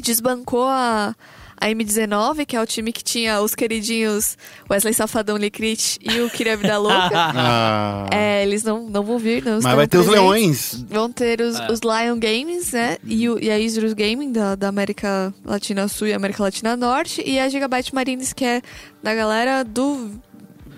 Desbancou 0.01 0.65
a, 0.65 1.15
a 1.59 1.67
M19, 1.67 2.45
que 2.45 2.55
é 2.55 2.61
o 2.61 2.65
time 2.65 2.91
que 2.91 3.03
tinha 3.03 3.41
os 3.41 3.55
queridinhos 3.55 4.37
Wesley 4.69 4.93
Safadão 4.93 5.37
Licrit 5.37 5.97
e 6.01 6.21
o 6.21 6.29
Queria 6.29 6.55
Vida 6.55 6.77
Louca. 6.77 7.09
Ah, 7.13 8.05
é, 8.11 8.43
eles 8.43 8.63
não, 8.63 8.87
não 8.89 9.03
vão 9.03 9.17
vir, 9.17 9.43
não 9.43 9.59
mas 9.61 9.75
vai 9.75 9.87
ter 9.87 9.97
os 9.97 10.05
presentes. 10.07 10.23
leões. 10.29 10.85
Vão 10.89 11.11
ter 11.11 11.41
os, 11.41 11.59
É. 11.59 11.71
os 11.71 11.79
Lion 11.81 12.19
Games, 12.19 12.71
né? 12.71 12.97
E, 13.03 13.27
o, 13.29 13.39
e 13.43 13.49
a 13.49 13.59
Isurus 13.59 13.93
Gaming, 13.93 14.31
da, 14.31 14.55
da 14.55 14.67
América 14.67 15.33
Latina 15.43 15.87
Sul 15.87 16.07
e 16.07 16.13
América 16.13 16.43
Latina 16.43 16.75
Norte. 16.77 17.23
E 17.25 17.39
a 17.39 17.49
Gigabyte 17.49 17.93
Marines, 17.93 18.33
que 18.33 18.45
é 18.45 18.61
da 19.01 19.13
galera 19.15 19.63
do 19.63 20.11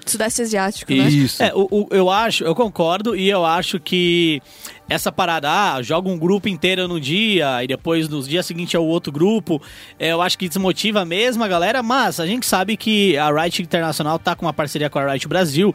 Sudeste 0.09 0.41
Asiático, 0.41 0.91
né? 0.93 1.07
Isso. 1.09 1.41
É, 1.41 1.51
o, 1.53 1.67
o- 1.69 1.87
eu 1.91 2.09
acho, 2.09 2.43
eu 2.43 2.53
concordo 2.55 3.15
e 3.15 3.29
eu 3.29 3.45
acho 3.45 3.79
que 3.79 4.41
essa 4.89 5.11
parada, 5.11 5.49
ah, 5.49 5.81
joga 5.83 6.09
um 6.09 6.17
grupo 6.17 6.47
inteiro 6.49 6.87
no 6.87 6.99
dia 6.99 7.63
e 7.63 7.67
depois 7.67 8.09
nos 8.09 8.27
dias 8.27 8.45
seguintes 8.45 8.73
é 8.73 8.79
o 8.79 8.83
outro 8.83 9.11
grupo, 9.11 9.61
é, 9.99 10.11
eu 10.11 10.21
acho 10.21 10.37
que 10.37 10.47
desmotiva 10.47 11.05
mesmo 11.05 11.43
a 11.43 11.47
galera, 11.47 11.83
mas 11.83 12.19
a 12.19 12.25
gente 12.25 12.45
sabe 12.45 12.75
que 12.75 13.15
a 13.17 13.29
Riot 13.31 13.61
Internacional 13.61 14.17
tá 14.17 14.35
com 14.35 14.45
uma 14.47 14.53
parceria 14.53 14.89
com 14.89 14.97
a 14.97 15.11
Riot 15.11 15.27
Brasil 15.27 15.73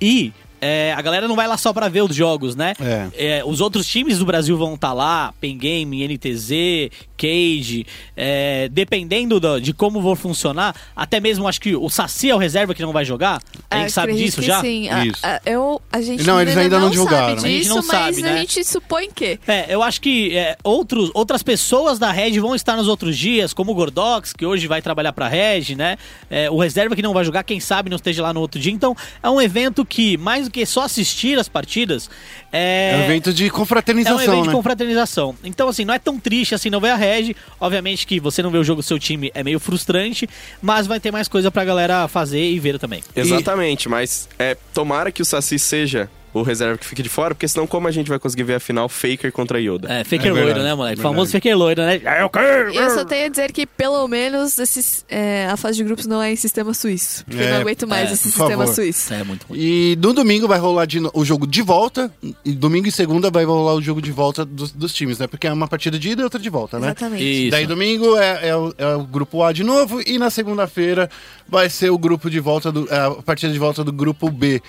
e 0.00 0.32
é, 0.66 0.94
a 0.96 1.02
galera 1.02 1.28
não 1.28 1.36
vai 1.36 1.46
lá 1.46 1.56
só 1.58 1.72
pra 1.72 1.88
ver 1.88 2.02
os 2.02 2.14
jogos, 2.16 2.56
né? 2.56 2.74
É. 2.80 3.08
É, 3.38 3.42
os 3.44 3.60
outros 3.60 3.86
times 3.86 4.18
do 4.18 4.24
Brasil 4.24 4.56
vão 4.56 4.74
estar 4.74 4.92
lá, 4.92 5.34
Pen 5.40 5.58
Game, 5.58 6.02
NTZ, 6.08 6.90
Cage, 7.16 7.86
é, 8.16 8.68
dependendo 8.72 9.38
do- 9.38 9.60
de 9.60 9.72
como 9.72 10.00
vão 10.00 10.16
funcionar, 10.16 10.74
até 10.96 11.20
mesmo 11.20 11.46
acho 11.46 11.60
que 11.60 11.74
o 11.76 11.88
Saci 11.88 12.30
é 12.30 12.34
o 12.34 12.38
reserva 12.38 12.74
que 12.74 12.82
não 12.82 12.92
vai 12.92 13.04
jogar, 13.04 13.40
a 13.70 13.76
gente 13.78 13.86
É, 13.86 13.88
sabe 13.90 14.14
disso 14.14 14.40
que 14.40 14.46
já? 14.46 14.60
Sim. 14.60 14.88
A- 14.88 15.06
Isso. 15.06 15.20
a- 15.22 15.40
eu, 15.46 15.80
a 15.92 16.00
gente 16.00 16.24
Não, 16.24 16.40
eles 16.40 16.56
ainda 16.56 16.78
não 16.78 16.90
divulgaram. 16.90 17.28
sabe 17.38 17.46
A 17.46 17.48
gente 17.50 17.58
disso, 17.62 17.68
não 17.70 17.76
mas 17.76 17.86
sabe, 17.86 18.22
né? 18.22 18.32
a 18.32 18.36
gente 18.38 18.64
supõe 18.64 19.10
que. 19.14 19.38
É, 19.46 19.66
eu 19.74 19.82
acho 19.82 20.00
que 20.00 20.36
é, 20.36 20.56
outros, 20.64 21.10
outras 21.14 21.42
pessoas 21.42 21.98
da 21.98 22.10
Red 22.10 22.38
vão 22.40 22.54
estar 22.54 22.76
nos 22.76 22.88
outros 22.88 23.16
dias, 23.16 23.52
como 23.52 23.72
o 23.72 23.74
Gordox, 23.74 24.32
que 24.32 24.44
hoje 24.46 24.66
vai 24.66 24.80
trabalhar 24.82 25.12
pra 25.12 25.28
Red, 25.28 25.74
né? 25.76 25.96
É, 26.30 26.50
o 26.50 26.58
reserva 26.58 26.96
que 26.96 27.02
não 27.02 27.12
vai 27.12 27.24
jogar, 27.24 27.42
quem 27.44 27.60
sabe 27.60 27.88
não 27.90 27.96
esteja 27.96 28.22
lá 28.22 28.32
no 28.32 28.40
outro 28.40 28.60
dia. 28.60 28.72
Então, 28.72 28.96
é 29.22 29.30
um 29.30 29.40
evento 29.40 29.84
que, 29.84 30.16
mais 30.16 30.48
do 30.54 30.60
que 30.60 30.64
só 30.64 30.82
assistir 30.82 31.38
as 31.38 31.48
partidas, 31.48 32.08
é, 32.52 32.92
É 32.92 32.96
um 32.98 33.04
evento 33.04 33.34
de 33.34 33.44
é 33.44 33.46
um 33.48 33.50
confraternização, 33.50 34.18
evento 34.22 34.36
né? 34.36 34.42
de 34.42 34.50
confraternização. 34.52 35.36
Então, 35.42 35.68
assim, 35.68 35.84
não 35.84 35.92
é 35.92 35.98
tão 35.98 36.18
triste 36.20 36.54
assim 36.54 36.70
não 36.70 36.80
ver 36.80 36.90
a 36.90 36.96
Red. 36.96 37.34
Obviamente 37.60 38.06
que 38.06 38.20
você 38.20 38.42
não 38.42 38.50
vê 38.50 38.58
o 38.58 38.64
jogo 38.64 38.80
do 38.80 38.84
seu 38.84 38.98
time 38.98 39.32
é 39.34 39.42
meio 39.42 39.58
frustrante, 39.58 40.28
mas 40.62 40.86
vai 40.86 41.00
ter 41.00 41.10
mais 41.10 41.26
coisa 41.26 41.50
pra 41.50 41.64
galera 41.64 42.06
fazer 42.06 42.44
e 42.44 42.58
ver 42.60 42.78
também. 42.78 43.02
Exatamente, 43.16 43.88
mas 43.88 44.28
é, 44.38 44.56
tomara 44.72 45.10
que 45.10 45.20
o 45.20 45.24
Saci 45.24 45.58
seja 45.58 46.08
o 46.40 46.42
reserva 46.42 46.76
que 46.78 46.84
fique 46.86 47.02
de 47.02 47.08
fora, 47.08 47.34
porque 47.34 47.46
senão 47.48 47.66
como 47.66 47.86
a 47.88 47.90
gente 47.90 48.08
vai 48.08 48.18
conseguir 48.18 48.42
ver 48.44 48.54
a 48.54 48.60
final 48.60 48.88
Faker 48.88 49.30
contra 49.32 49.60
Yoda? 49.60 49.92
É, 49.92 50.04
Faker 50.04 50.26
É 50.26 50.32
verdade, 50.32 50.44
loiro, 50.44 50.62
né, 50.62 50.74
moleque? 50.74 51.00
é 51.00 51.02
Famoso 51.02 51.32
verdade. 51.32 51.42
Faker 51.44 51.58
loiro, 51.58 51.82
né? 51.82 52.00
É? 52.04 52.78
Eu 52.84 52.90
só 52.90 53.04
tenho 53.04 53.26
a 53.26 53.28
dizer 53.28 53.52
que, 53.52 53.66
pelo 53.66 54.06
menos, 54.08 54.58
esses, 54.58 55.04
é, 55.08 55.46
a 55.46 55.56
fase 55.56 55.78
de 55.78 55.84
grupos 55.84 56.06
não 56.06 56.22
é 56.22 56.32
em 56.32 56.36
sistema 56.36 56.74
suíço. 56.74 57.24
Porque 57.24 57.42
É, 57.42 57.46
eu 57.48 57.52
não 57.54 57.60
aguento 57.60 57.86
mais 57.86 58.10
é, 58.10 58.12
esse 58.14 58.24
sistema 58.24 58.50
favor. 58.50 58.74
suíço. 58.74 59.14
É 59.14 59.22
muito 59.24 59.46
ruim. 59.46 59.58
E 59.58 59.96
no 60.00 60.12
domingo 60.12 60.48
vai 60.48 60.58
rolar 60.58 60.86
de 60.86 61.00
o 61.12 61.24
jogo 61.24 61.46
de 61.46 61.62
volta. 61.62 62.10
E 62.44 62.52
domingo 62.52 62.86
e 62.88 62.92
segunda 62.92 63.30
vai 63.30 63.44
rolar 63.44 63.74
o 63.74 63.82
jogo 63.82 64.02
de 64.02 64.10
volta 64.12 64.44
dos, 64.44 64.72
dos 64.72 64.92
times, 64.92 65.18
né? 65.18 65.26
Porque 65.26 65.46
é 65.46 65.52
uma 65.52 65.68
partida 65.68 65.98
de 65.98 66.10
ida 66.10 66.22
e 66.22 66.24
outra 66.24 66.40
de 66.40 66.50
volta, 66.50 66.78
né? 66.78 66.88
Exatamente. 66.88 67.24
Isso. 67.24 67.50
Daí 67.50 67.66
domingo 67.66 68.16
é, 68.16 68.48
é 68.48 68.56
o, 68.56 68.74
é 68.76 68.96
o 68.96 69.04
grupo 69.04 69.42
A 69.42 69.52
de 69.52 69.62
novo 69.62 70.00
e 70.06 70.18
na 70.18 70.30
segunda-feira 70.30 71.08
vai 71.48 71.68
ser 71.70 71.90
o 71.90 71.98
grupo 71.98 72.28
de 72.30 72.40
volta 72.40 72.72
do 72.72 72.86
é, 72.92 72.96
a 73.06 73.10
partida 73.22 73.52
de 73.52 73.58
volta 73.58 73.84
do 73.84 73.92
grupo 73.92 74.30
B. 74.30 74.60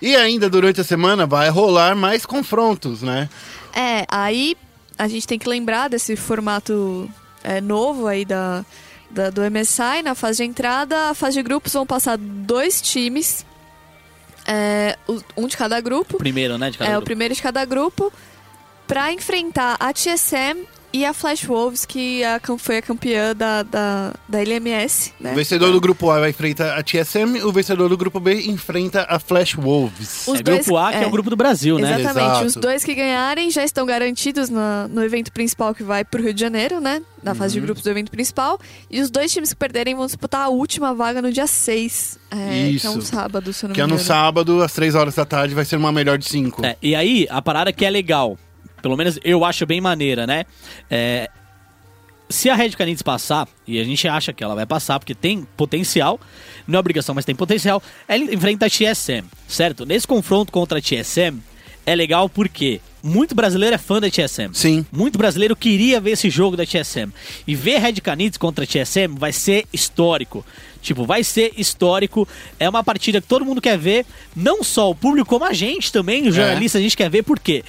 E 0.00 0.14
ainda 0.16 0.48
durante 0.50 0.80
a 0.80 0.84
semana 0.84 1.26
vai 1.26 1.48
rolar 1.48 1.94
mais 1.96 2.24
confrontos, 2.26 3.02
né? 3.02 3.28
É, 3.74 4.04
aí 4.08 4.56
a 4.98 5.06
gente 5.08 5.26
tem 5.26 5.38
que 5.38 5.48
lembrar 5.48 5.88
desse 5.88 6.16
formato 6.16 7.08
é, 7.44 7.60
novo 7.60 8.06
aí 8.06 8.24
da, 8.24 8.64
da- 9.10 9.30
do 9.30 9.42
MSI. 9.42 10.02
Na 10.02 10.14
fase 10.14 10.38
de 10.38 10.44
entrada, 10.50 11.10
a 11.10 11.14
fase 11.14 11.36
de 11.36 11.42
grupos 11.42 11.72
vão 11.72 11.86
passar 11.86 12.16
dois 12.18 12.80
times, 12.80 13.44
é, 14.46 14.96
o- 15.08 15.20
um 15.36 15.46
de 15.46 15.56
cada 15.56 15.80
grupo. 15.80 16.16
Primeiro, 16.18 16.56
né? 16.58 16.70
De 16.70 16.78
cada 16.78 16.90
É, 16.90 16.92
o 16.94 16.96
grupo. 16.96 17.04
primeiro 17.06 17.34
de 17.34 17.42
cada 17.42 17.64
grupo, 17.64 18.12
pra 18.86 19.12
enfrentar 19.12 19.76
a 19.80 19.92
TSM 19.92 20.64
e 21.00 21.04
a 21.04 21.12
Flash 21.12 21.44
Wolves, 21.44 21.84
que 21.84 22.24
a 22.24 22.40
cam- 22.40 22.58
foi 22.58 22.78
a 22.78 22.82
campeã 22.82 23.34
da, 23.34 23.62
da, 23.62 24.12
da 24.28 24.40
LMS, 24.40 25.12
né? 25.20 25.32
O 25.32 25.34
vencedor 25.34 25.70
do 25.72 25.80
grupo 25.80 26.10
A 26.10 26.20
vai 26.20 26.30
enfrentar 26.30 26.76
a 26.78 26.82
TSM, 26.82 27.42
o 27.44 27.52
vencedor 27.52 27.88
do 27.88 27.96
grupo 27.96 28.18
B 28.20 28.42
enfrenta 28.46 29.06
a 29.08 29.18
Flash 29.18 29.54
Wolves. 29.54 30.26
Os 30.26 30.40
é 30.40 30.42
grupo 30.42 30.76
A, 30.76 30.90
que 30.92 30.98
é. 30.98 31.02
é. 31.04 31.06
o 31.06 31.10
grupo 31.10 31.30
do 31.30 31.36
Brasil, 31.36 31.78
né? 31.78 32.00
Exatamente. 32.00 32.30
Exato. 32.30 32.46
Os 32.46 32.54
dois 32.56 32.84
que 32.84 32.94
ganharem 32.94 33.50
já 33.50 33.62
estão 33.64 33.84
garantidos 33.86 34.48
na- 34.48 34.88
no 34.88 35.04
evento 35.04 35.30
principal 35.32 35.74
que 35.74 35.82
vai 35.82 36.04
pro 36.04 36.22
Rio 36.22 36.32
de 36.34 36.40
Janeiro, 36.40 36.80
né? 36.80 37.02
Na 37.22 37.34
fase 37.34 37.54
Uhum. 37.56 37.60
de 37.62 37.66
grupos 37.66 37.82
do 37.82 37.90
evento 37.90 38.10
principal. 38.10 38.58
E 38.90 39.00
os 39.00 39.10
dois 39.10 39.32
times 39.32 39.50
que 39.50 39.56
perderem 39.56 39.94
vão 39.94 40.06
disputar 40.06 40.42
a 40.42 40.48
última 40.48 40.94
vaga 40.94 41.20
no 41.20 41.32
dia 41.32 41.46
6. 41.46 42.18
É, 42.30 42.36
Que 42.78 42.86
é 42.86 42.90
um 42.90 42.98
Isso. 42.98 43.02
sábado, 43.02 43.52
se 43.52 43.64
eu 43.64 43.68
não 43.68 43.74
Que 43.74 43.80
é 43.80 43.84
me 43.84 43.88
no 43.90 43.94
engano. 43.96 44.06
sábado, 44.06 44.62
às 44.62 44.72
3 44.72 44.94
horas 44.94 45.14
da 45.14 45.24
tarde, 45.24 45.54
vai 45.54 45.64
ser 45.64 45.76
uma 45.76 45.90
melhor 45.90 46.18
de 46.18 46.26
5. 46.28 46.64
É, 46.64 46.76
e 46.82 46.94
aí, 46.94 47.26
a 47.30 47.42
parada 47.42 47.72
que 47.72 47.84
é 47.84 47.90
legal, 47.90 48.38
pelo 48.86 48.96
menos 48.96 49.18
eu 49.24 49.44
acho 49.44 49.66
bem 49.66 49.80
maneira, 49.80 50.26
né? 50.26 50.44
É, 50.88 51.28
se 52.28 52.48
a 52.48 52.54
Red 52.54 52.70
Canids 52.70 53.02
passar, 53.02 53.48
e 53.66 53.80
a 53.80 53.84
gente 53.84 54.06
acha 54.08 54.32
que 54.32 54.42
ela 54.42 54.54
vai 54.54 54.64
passar, 54.66 54.98
porque 55.00 55.14
tem 55.14 55.46
potencial, 55.56 56.20
não 56.66 56.76
é 56.76 56.80
obrigação, 56.80 57.14
mas 57.14 57.24
tem 57.24 57.34
potencial, 57.34 57.82
ela 58.08 58.22
enfrenta 58.32 58.66
a 58.66 58.70
TSM, 58.70 59.24
certo? 59.48 59.84
Nesse 59.84 60.06
confronto 60.06 60.52
contra 60.52 60.78
a 60.78 60.82
TSM, 60.82 61.38
é 61.84 61.94
legal 61.94 62.28
porque 62.28 62.80
muito 63.02 63.32
brasileiro 63.34 63.74
é 63.76 63.78
fã 63.78 64.00
da 64.00 64.10
TSM. 64.10 64.50
Sim. 64.52 64.84
Muito 64.90 65.16
brasileiro 65.16 65.54
queria 65.54 66.00
ver 66.00 66.10
esse 66.12 66.28
jogo 66.28 66.56
da 66.56 66.64
TSM. 66.66 67.12
E 67.46 67.54
ver 67.54 67.78
Red 67.78 67.94
Canids 68.00 68.36
contra 68.38 68.64
a 68.64 68.66
TSM 68.66 69.14
vai 69.16 69.32
ser 69.32 69.64
histórico. 69.72 70.44
Tipo, 70.82 71.04
vai 71.04 71.22
ser 71.22 71.52
histórico. 71.56 72.26
É 72.58 72.68
uma 72.68 72.82
partida 72.82 73.20
que 73.20 73.28
todo 73.28 73.44
mundo 73.44 73.60
quer 73.60 73.78
ver. 73.78 74.04
Não 74.34 74.64
só 74.64 74.90
o 74.90 74.94
público, 74.96 75.28
como 75.28 75.44
a 75.44 75.52
gente 75.52 75.92
também, 75.92 76.26
os 76.26 76.36
É. 76.36 76.40
jornalistas, 76.40 76.80
a 76.80 76.82
gente 76.82 76.96
quer 76.96 77.08
ver. 77.08 77.22
Por 77.22 77.38
quê? 77.38 77.62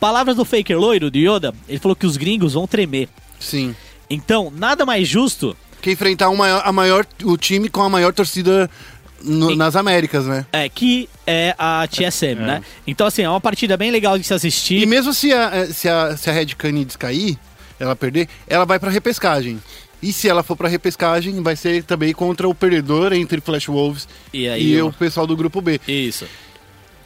Palavras 0.00 0.36
do 0.36 0.44
Faker 0.44 0.78
Loiro, 0.78 1.10
do 1.10 1.18
Yoda, 1.18 1.52
ele 1.68 1.78
falou 1.78 1.96
que 1.96 2.06
os 2.06 2.16
gringos 2.16 2.54
vão 2.54 2.66
tremer. 2.66 3.08
Sim. 3.40 3.74
Então, 4.08 4.52
nada 4.56 4.86
mais 4.86 5.06
justo 5.06 5.56
Que 5.82 5.90
enfrentar 5.92 6.28
o 6.30 6.36
maior, 6.36 6.62
a 6.64 6.72
maior, 6.72 7.06
o 7.24 7.36
time 7.36 7.68
com 7.68 7.82
a 7.82 7.88
maior 7.88 8.12
torcida 8.12 8.70
no- 9.22 9.50
E- 9.50 9.56
nas 9.56 9.76
Américas, 9.76 10.24
né? 10.26 10.46
é 10.52 10.68
que 10.68 11.08
é 11.26 11.54
a 11.58 11.86
TSM, 11.86 12.36
né? 12.40 12.62
Então, 12.86 13.06
assim, 13.06 13.22
é 13.22 13.28
uma 13.28 13.40
partida 13.40 13.76
bem 13.76 13.90
legal 13.90 14.16
de 14.18 14.24
se 14.24 14.32
assistir. 14.34 14.80
E 14.80 14.86
mesmo 14.86 15.12
se 15.12 15.32
a, 15.32 15.50
eh, 15.54 15.66
se 15.66 15.88
a, 15.88 16.16
se 16.16 16.30
a 16.30 16.32
Red 16.32 16.46
Canids 16.56 16.96
cair, 16.96 17.36
ela 17.78 17.94
perder, 17.94 18.28
ela 18.46 18.64
vai 18.64 18.78
pra 18.78 18.90
repescagem. 18.90 19.60
E 20.00 20.12
se 20.12 20.28
ela 20.28 20.42
for 20.44 20.56
pra 20.56 20.68
repescagem, 20.68 21.42
vai 21.42 21.56
ser 21.56 21.82
também 21.82 22.12
contra 22.12 22.48
o 22.48 22.54
perdedor 22.54 23.12
entre 23.12 23.40
Flash 23.40 23.66
Wolves 23.66 24.06
E 24.32 24.48
aí, 24.48 24.74
e 24.74 24.80
o 24.82 24.92
pessoal 24.92 25.26
do 25.26 25.36
grupo 25.36 25.60
B. 25.60 25.80
Isso. 25.88 26.24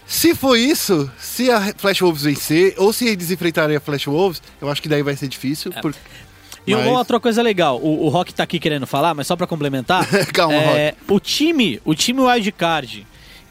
Se 0.06 0.34
for 0.34 0.56
isso, 0.56 1.10
se 1.18 1.50
a 1.50 1.72
Flash 1.76 2.00
Wolves 2.00 2.22
vencer, 2.24 2.74
ou 2.76 2.92
se 2.92 3.06
eles 3.06 3.30
enfrentarem 3.30 3.76
a 3.76 3.80
Flash 3.80 4.06
Wolves, 4.06 4.42
eu 4.60 4.70
acho 4.70 4.82
que 4.82 4.88
daí 4.88 5.02
vai 5.02 5.16
ser 5.16 5.28
difícil. 5.28 5.72
por- 5.80 5.94
E 6.66 6.74
Mas- 6.74 6.86
uma 6.86 6.98
outra 6.98 7.18
coisa 7.18 7.42
legal, 7.42 7.80
o, 7.80 8.04
o 8.04 8.08
Rock 8.08 8.32
tá 8.34 8.42
aqui 8.42 8.58
querendo 8.60 8.86
falar, 8.86 9.14
mas 9.14 9.26
só 9.26 9.34
pra 9.36 9.46
complementar. 9.46 10.06
Calma, 10.32 10.54
é, 10.54 10.94
O 11.08 11.18
time, 11.18 11.80
o 11.84 11.94
time 11.94 12.20
wildcard 12.20 13.06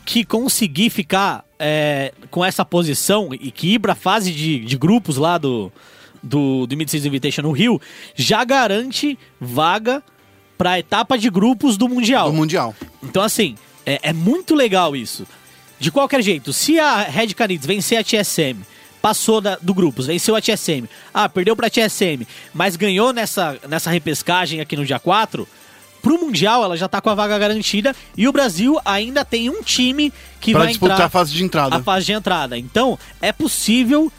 que 0.06 0.24
conseguir 0.24 0.90
ficar 0.90 1.44
é, 1.60 2.14
com 2.30 2.44
essa 2.44 2.64
posição 2.66 3.30
e 3.34 3.52
que 3.52 3.74
ir 3.76 3.80
pra 3.80 3.96
fase 3.96 4.32
de, 4.32 4.60
de 4.60 4.78
grupos 4.78 5.18
lá 5.18 5.38
do, 5.38 5.72
do, 6.24 6.66
do 6.68 6.78
Mid-Season 6.78 7.08
Invitation 7.08 7.42
no 7.42 7.52
Rio, 7.52 7.80
já 8.16 8.44
garante 8.44 9.18
vaga 9.40 10.02
pra 10.58 10.80
etapa 10.80 11.18
de 11.18 11.30
grupos 11.30 11.76
do 11.78 11.88
Mundial. 11.90 12.30
do 12.32 12.38
Mundial. 12.38 12.74
Então, 13.04 13.22
assim, 13.24 13.56
é, 13.86 14.00
é 14.04 14.14
muito 14.14 14.56
legal 14.56 14.96
isso. 14.96 15.26
De 15.82 15.92
qualquer 15.92 16.22
jeito, 16.22 16.54
se 16.54 16.80
a 16.80 17.02
Red 17.02 17.30
Canids 17.34 17.66
vencer 17.66 17.98
a 17.98 18.04
TSM, 18.04 18.62
passou 19.02 19.42
da- 19.42 19.58
do 19.60 19.74
grupos, 19.74 20.06
venceu 20.06 20.36
a 20.36 20.40
TSM, 20.42 20.88
ah, 21.12 21.28
perdeu 21.28 21.56
pra 21.56 21.72
TSM, 21.72 22.26
mas 22.54 22.76
ganhou 22.76 23.12
nessa, 23.12 23.58
nessa 23.68 23.90
repescagem 23.90 24.62
aqui 24.62 24.78
no 24.78 24.86
dia 24.86 25.00
4, 25.00 25.48
pro 26.00 26.20
Mundial 26.20 26.64
ela 26.64 26.78
já 26.78 26.88
tá 26.88 27.02
com 27.02 27.10
a 27.10 27.16
vaga 27.16 27.38
garantida 27.40 27.96
e 28.16 28.28
o 28.28 28.32
Brasil 28.32 28.80
ainda 28.86 29.26
tem 29.26 29.50
um 29.50 29.64
time 29.64 30.14
que 30.40 30.52
Pra 30.52 30.62
vai 30.62 30.68
disputar 30.70 30.98
entrar 30.98 31.06
a 31.08 31.10
fase 31.10 31.34
de 31.34 31.44
entrada. 31.44 31.76
a 31.76 31.82
fase 31.82 32.06
de 32.06 32.12
entrada. 32.12 32.58
Então, 32.60 32.98
é 33.20 33.32
possível 33.32 34.12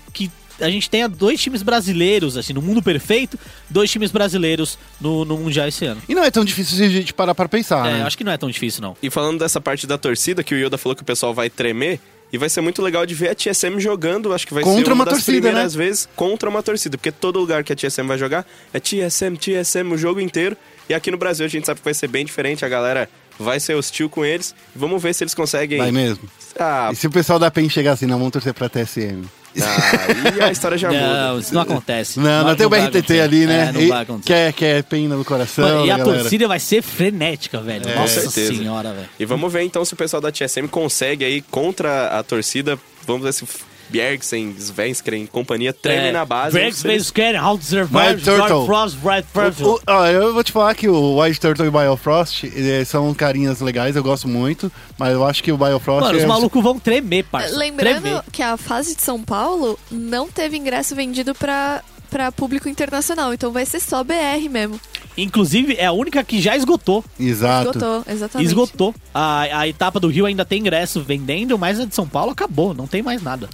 a 0.61 0.69
gente 0.71 0.89
tenha 0.89 1.09
dois 1.09 1.41
times 1.41 1.63
brasileiros, 1.63 2.37
assim, 2.37 2.53
no 2.53 2.63
mundo 2.63 2.83
perfeito, 2.83 3.39
dois 3.69 3.91
times 3.91 4.11
brasileiros 4.11 4.79
no, 5.01 5.25
no 5.25 5.37
Mundial 5.39 5.69
esse 5.69 5.85
ano. 5.85 6.01
E 6.09 6.15
não 6.15 6.23
é 6.25 6.31
tão 6.31 6.45
difícil 6.45 6.77
se 6.77 6.83
a 6.85 6.89
gente 6.89 7.13
parar 7.13 7.35
pra 7.35 7.49
pensar, 7.49 7.87
É, 7.89 7.93
né? 7.99 8.03
acho 8.05 8.17
que 8.17 8.25
não 8.25 8.33
é 8.33 8.37
tão 8.39 8.51
difícil, 8.51 8.83
não. 8.83 8.97
E 9.03 9.11
falando 9.11 9.39
dessa 9.39 9.61
parte 9.61 9.87
da 9.87 9.97
torcida, 9.99 10.43
que 10.45 10.55
o 10.55 10.59
Yoda 10.59 10.77
falou 10.79 10.95
que 10.97 11.03
o 11.03 11.05
pessoal 11.07 11.33
vai 11.35 11.49
tremer, 11.51 12.01
e 12.33 12.39
vai 12.39 12.49
ser 12.49 12.63
muito 12.63 12.81
legal 12.81 13.05
de 13.05 13.15
ver 13.15 13.29
a 13.29 13.35
TSM 13.35 13.79
jogando, 13.79 14.33
acho 14.33 14.47
que 14.47 14.55
vai 14.55 14.63
Contra 14.63 14.83
ser 14.85 14.89
uma, 14.91 14.95
uma 14.95 15.05
das 15.05 15.15
torcida, 15.15 15.43
primeiras 15.43 15.75
né? 15.77 15.85
vezes 15.85 16.09
contra 16.17 16.49
uma 16.49 16.63
torcida, 16.63 16.97
porque 16.97 17.13
todo 17.13 17.39
lugar 17.39 17.63
que 17.63 17.73
a 17.75 17.77
TSM 17.77 18.07
vai 18.07 18.17
jogar 18.17 18.47
é 18.73 18.81
TSM, 18.81 19.37
TSM 19.37 19.93
o 19.93 19.99
jogo 19.99 20.19
inteiro, 20.19 20.57
e 20.89 20.95
aqui 20.95 21.11
no 21.11 21.19
Brasil 21.19 21.45
a 21.45 21.49
gente 21.49 21.67
sabe 21.67 21.81
que 21.81 21.85
vai 21.85 21.93
ser 21.93 22.09
bem 22.09 22.25
diferente, 22.25 22.65
a 22.65 22.69
galera 22.71 23.07
vai 23.39 23.61
ser 23.61 23.75
hostil 23.75 24.09
com 24.09 24.25
eles, 24.25 24.55
vamos 24.75 25.03
ver 25.03 25.15
se 25.15 25.25
eles 25.25 25.35
conseguem... 25.35 25.77
Vai 25.79 25.93
mesmo. 25.93 26.27
Ah, 26.59 26.89
E 26.91 26.97
se 26.97 27.07
o 27.07 27.11
pessoal 27.11 27.39
da 27.39 27.51
PEN 27.51 27.69
chegar 27.69 27.93
assim, 27.93 28.07
não, 28.07 28.17
vamos 28.17 28.33
torcer 28.33 28.55
pra 28.55 28.67
TSM. 28.69 29.25
Aí 29.61 30.41
a 30.43 30.51
história 30.51 30.79
já 30.79 30.91
Não, 30.91 31.29
muda. 31.35 31.41
isso 31.41 31.55
não 31.55 31.63
acontece. 31.63 32.19
Não, 32.21 32.45
não, 32.45 32.57
tem 32.57 32.67
o 32.67 32.71
BRTT 32.71 33.21
ali, 33.21 33.47
né? 33.47 33.69
É, 33.69 33.73
não 33.73 33.81
E 33.81 33.87
vai 33.89 34.03
acontecer. 34.03 34.27
que, 34.27 34.33
é, 34.33 34.53
que 34.53 34.65
é 34.65 34.83
pena 34.83 35.17
no 35.17 35.25
coração. 35.25 35.65
Mano, 35.65 35.85
e 35.85 35.89
da 35.89 35.95
a 35.95 35.99
galera. 35.99 36.21
torcida 36.21 36.49
vai 36.49 36.61
ser 36.61 36.83
frenética, 36.83 37.61
velho. 37.61 37.89
É. 37.89 37.95
Nossa 37.97 38.23
Com 38.23 38.31
certeza. 38.31 38.55
senhora, 38.59 38.93
velho. 38.93 39.09
E 39.19 39.25
vamos 39.25 39.53
ver 39.53 39.63
então 39.63 39.85
se 39.85 39.93
o 39.95 39.97
pessoal 39.97 40.21
da 40.21 40.31
TSM 40.33 40.67
consegue 40.71 41.25
aí 41.25 41.43
contra 41.43 42.19
a 42.19 42.23
torcida, 42.23 42.79
vamos 43.07 43.23
ver 43.23 43.33
se 43.33 43.45
Bjergsen, 43.93 44.55
Svenskeren 44.59 45.25
e 45.25 45.27
companhia 45.27 45.73
tremem 45.73 46.07
É, 46.09 46.13
na 46.13 46.25
base. 46.25 46.59
Base, 46.59 47.05
Scan, 47.05 47.41
How 47.41 47.59
to 47.59 47.65
Survive, 47.65 48.23
Turtle. 48.23 48.49
Dark 48.49 48.67
Frost, 48.67 48.97
Bright 48.99 49.29
First. 49.33 49.61
O- 49.61 49.81
ó, 49.87 50.07
eu 50.07 50.33
vou 50.33 50.43
te 50.43 50.51
falar 50.51 50.75
que 50.75 50.89
o 50.89 51.19
Wild 51.21 51.39
Turtle 51.39 51.67
e 51.67 51.69
o 51.69 51.73
Biofrost 51.73 52.45
eh, 52.45 52.85
são 52.85 53.13
carinhas 53.15 53.61
legais, 53.61 53.95
eu 53.95 54.03
gosto 54.03 54.27
muito, 54.27 54.73
mas 54.99 55.13
eu 55.13 55.25
acho 55.25 55.43
que 55.43 55.53
o 55.53 55.57
Biofrost 55.57 56.01
Mano, 56.07 56.17
os 56.19 56.25
é- 56.25 56.27
malucos 56.27 56.63
vão 56.63 56.79
tremer, 56.79 57.25
parça. 57.25 57.57
Lembrando 57.57 58.01
Tremer. 58.03 58.23
que 58.33 58.43
a 58.43 58.57
fase 58.57 58.97
de 58.97 59.03
São 59.03 59.23
Paulo 59.23 59.79
não 59.91 60.29
teve 60.29 60.57
ingresso 60.57 60.95
vendido 60.97 61.35
pra, 61.35 61.83
pra 62.11 62.33
público 62.33 62.69
internacional, 62.69 63.33
então 63.35 63.53
vai 63.53 63.67
ser 63.67 63.81
só 63.81 64.03
BR 64.03 64.49
mesmo. 64.51 64.81
Inclusive, 65.17 65.75
é 65.75 65.87
a 65.87 65.93
única 65.93 66.23
que 66.25 66.41
já 66.41 66.57
esgotou. 66.57 67.05
Exato. 67.19 67.71
Esgotou, 67.71 68.05
exatamente. 68.09 68.49
Esgotou. 68.49 68.95
A, 69.13 69.61
a 69.61 69.69
etapa 69.69 70.01
do 70.01 70.09
Rio 70.09 70.27
ainda 70.27 70.45
tem 70.45 70.61
ingresso 70.61 71.03
vendendo, 71.03 71.59
mas 71.59 71.79
a 71.79 71.85
de 71.85 71.95
São 71.95 72.07
Paulo 72.07 72.33
acabou. 72.33 72.73
Não 72.73 72.87
tem 72.87 73.03
mais 73.03 73.23
nada. 73.23 73.49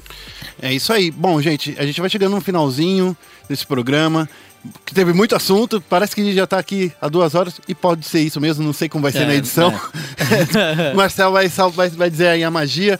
É 0.60 0.72
isso 0.72 0.92
aí. 0.92 1.10
Bom, 1.10 1.40
gente, 1.40 1.74
a 1.78 1.84
gente 1.86 2.00
vai 2.00 2.10
chegando 2.10 2.34
no 2.34 2.40
finalzinho 2.40 3.16
desse 3.48 3.66
programa. 3.66 4.28
Que 4.84 4.92
teve 4.92 5.12
muito 5.12 5.36
assunto, 5.36 5.80
parece 5.88 6.14
que 6.14 6.20
a 6.20 6.24
gente 6.24 6.34
já 6.34 6.46
tá 6.46 6.58
aqui 6.58 6.92
há 7.00 7.08
duas 7.08 7.34
horas, 7.36 7.60
e 7.68 7.74
pode 7.76 8.04
ser 8.04 8.20
isso 8.20 8.40
mesmo, 8.40 8.64
não 8.64 8.72
sei 8.72 8.88
como 8.88 9.02
vai 9.02 9.12
ser 9.12 9.20
É, 9.20 9.26
na 9.26 9.34
edição. 9.36 9.72
Marcel 10.96 11.30
vai, 11.30 11.48
vai, 11.48 11.88
vai 11.90 12.10
dizer 12.10 12.26
aí 12.26 12.42
a 12.42 12.50
magia. 12.50 12.98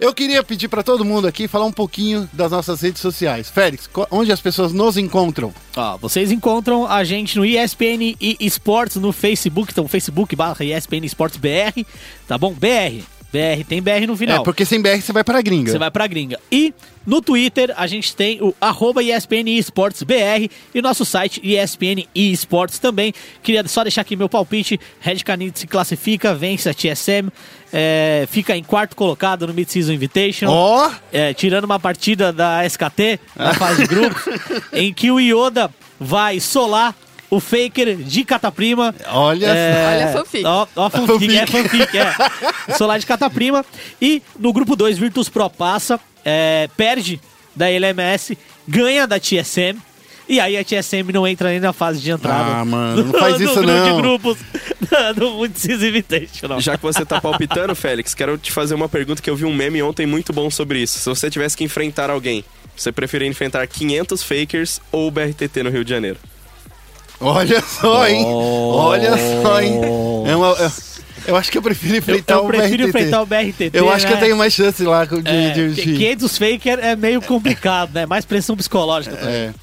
Eu 0.00 0.14
queria 0.14 0.42
pedir 0.42 0.66
pra 0.66 0.82
todo 0.82 1.04
mundo 1.04 1.28
aqui 1.28 1.46
falar 1.46 1.66
um 1.66 1.72
pouquinho 1.72 2.26
das 2.32 2.50
nossas 2.50 2.80
redes 2.80 3.02
sociais. 3.02 3.50
Félix, 3.50 3.88
onde 4.10 4.32
as 4.32 4.40
pessoas 4.40 4.72
nos 4.72 4.96
encontram? 4.96 5.52
Ó, 5.76 5.98
vocês 5.98 6.32
encontram 6.32 6.86
a 6.86 7.04
gente 7.04 7.36
no 7.36 7.44
ESPN 7.44 8.16
e 8.18 8.34
Esportes 8.40 8.96
no 8.96 9.12
Facebook, 9.12 9.72
então 9.72 9.86
Facebook 9.86 10.34
barra 10.34 10.64
ESPN 10.64 11.04
Esportes 11.04 11.36
BR, 11.36 11.84
tá 12.26 12.38
bom? 12.38 12.54
BR. 12.54 13.04
BR, 13.32 13.64
tem 13.68 13.80
BR 13.80 14.06
no 14.08 14.16
final. 14.16 14.40
É, 14.40 14.44
porque 14.44 14.64
sem 14.64 14.80
BR 14.80 15.00
você 15.00 15.12
vai 15.12 15.22
pra 15.22 15.40
gringa. 15.40 15.70
Você 15.70 15.78
vai 15.78 15.90
pra 15.90 16.06
gringa. 16.06 16.40
E 16.50 16.74
no 17.06 17.22
Twitter 17.22 17.72
a 17.76 17.86
gente 17.86 18.14
tem 18.14 18.42
o 18.42 18.52
arroba 18.60 19.02
ESPN 19.02 19.48
Esportes 19.50 20.02
BR 20.02 20.50
e 20.74 20.82
nosso 20.82 21.04
site 21.04 21.40
ESPN 21.44 22.08
Esportes 22.12 22.80
também. 22.80 23.14
Queria 23.42 23.66
só 23.68 23.84
deixar 23.84 24.00
aqui 24.00 24.16
meu 24.16 24.28
palpite. 24.28 24.80
Red 24.98 25.20
Canid 25.20 25.56
se 25.56 25.66
classifica, 25.68 26.34
vence 26.34 26.68
a 26.68 26.74
TSM, 26.74 27.30
é, 27.72 28.26
fica 28.30 28.56
em 28.56 28.62
quarto 28.62 28.96
colocado 28.96 29.46
no 29.46 29.54
Mid-Season 29.54 29.92
Invitation. 29.92 30.46
Ó! 30.48 30.90
É, 31.12 31.32
tirando 31.34 31.64
uma 31.64 31.78
partida 31.78 32.32
da 32.32 32.64
SKT 32.64 33.20
na 33.36 33.54
fase 33.54 33.82
de 33.82 33.88
grupos, 33.88 34.22
em 34.72 34.92
que 34.92 35.10
o 35.10 35.20
Yoda 35.20 35.70
vai 35.98 36.40
solar 36.40 36.94
o 37.30 37.38
Faker 37.38 37.96
de 37.96 38.24
Cataprima. 38.24 38.94
Olha 39.08 39.46
É, 39.46 39.86
Olha 39.86 40.06
a 40.06 40.12
fanfic. 40.12 40.44
Ó, 40.44 40.66
ó 40.74 40.84
a 40.86 40.90
fanfic, 40.90 41.36
é 41.36 41.46
fanfic, 41.46 41.96
é. 41.96 42.14
Solar 42.76 42.98
de 42.98 43.06
Cataprima. 43.06 43.64
E 44.02 44.20
no 44.38 44.52
grupo 44.52 44.74
2, 44.74 44.98
Virtus 44.98 45.28
Pro 45.28 45.48
passa, 45.48 46.00
é, 46.24 46.68
perde 46.76 47.20
da 47.54 47.70
LMS, 47.70 48.36
ganha 48.66 49.06
da 49.06 49.20
TSM. 49.20 49.78
E 50.28 50.38
aí 50.38 50.56
a 50.56 50.64
TSM 50.64 51.12
não 51.12 51.26
entra 51.26 51.50
nem 51.50 51.60
na 51.60 51.72
fase 51.72 52.00
de 52.00 52.10
entrada. 52.10 52.60
Ah, 52.60 52.64
mano, 52.64 53.04
não 53.04 53.18
faz 53.18 53.38
isso 53.40 53.62
não. 53.62 54.00
do 55.16 55.44
Invitational. 55.86 56.60
Já 56.60 56.76
que 56.76 56.82
você 56.82 57.04
tá 57.04 57.20
palpitando, 57.20 57.74
Félix, 57.74 58.14
quero 58.14 58.36
te 58.38 58.50
fazer 58.52 58.74
uma 58.74 58.88
pergunta 58.88 59.22
que 59.22 59.30
eu 59.30 59.36
vi 59.36 59.44
um 59.44 59.54
meme 59.54 59.82
ontem 59.82 60.06
muito 60.06 60.32
bom 60.32 60.50
sobre 60.50 60.80
isso. 60.80 60.98
Se 60.98 61.08
você 61.08 61.30
tivesse 61.30 61.56
que 61.56 61.64
enfrentar 61.64 62.10
alguém, 62.10 62.44
você 62.76 62.90
preferia 62.92 63.28
enfrentar 63.28 63.66
500 63.66 64.22
fakers 64.22 64.80
ou 64.90 65.08
o 65.08 65.10
BRTT 65.10 65.62
no 65.62 65.70
Rio 65.70 65.84
de 65.84 65.90
Janeiro? 65.90 66.18
Olha 67.20 67.60
só, 67.60 68.08
hein? 68.08 68.24
Oh. 68.26 68.72
Olha 68.76 69.12
só, 69.42 69.60
hein? 69.60 69.80
É 70.26 70.34
uma- 70.34 70.48
eu, 70.58 70.70
eu 71.26 71.36
acho 71.36 71.50
que 71.52 71.58
eu 71.58 71.62
prefiro 71.62 71.94
Eu, 71.94 71.98
enfrentar 71.98 72.34
eu 72.36 72.44
o 72.44 72.46
prefiro 72.46 72.84
BRTT. 72.84 72.88
enfrentar 72.88 73.22
o 73.22 73.26
BRTT. 73.26 73.70
Eu 73.74 73.90
acho 73.92 74.06
que 74.06 74.12
eu 74.12 74.16
né? 74.16 74.22
tenho 74.22 74.36
mais 74.38 74.54
chance 74.54 74.82
lá 74.84 75.04
de... 75.04 75.20
É, 75.28 75.50
de- 75.50 75.74
de- 75.74 75.82
500 75.82 76.38
faker 76.38 76.78
é 76.80 76.96
meio 76.96 77.20
complicado, 77.20 77.92
né? 77.92 78.06
Mais 78.06 78.24
pressão 78.24 78.56
psicológica. 78.56 79.16
também. 79.16 79.34
É. 79.34 79.54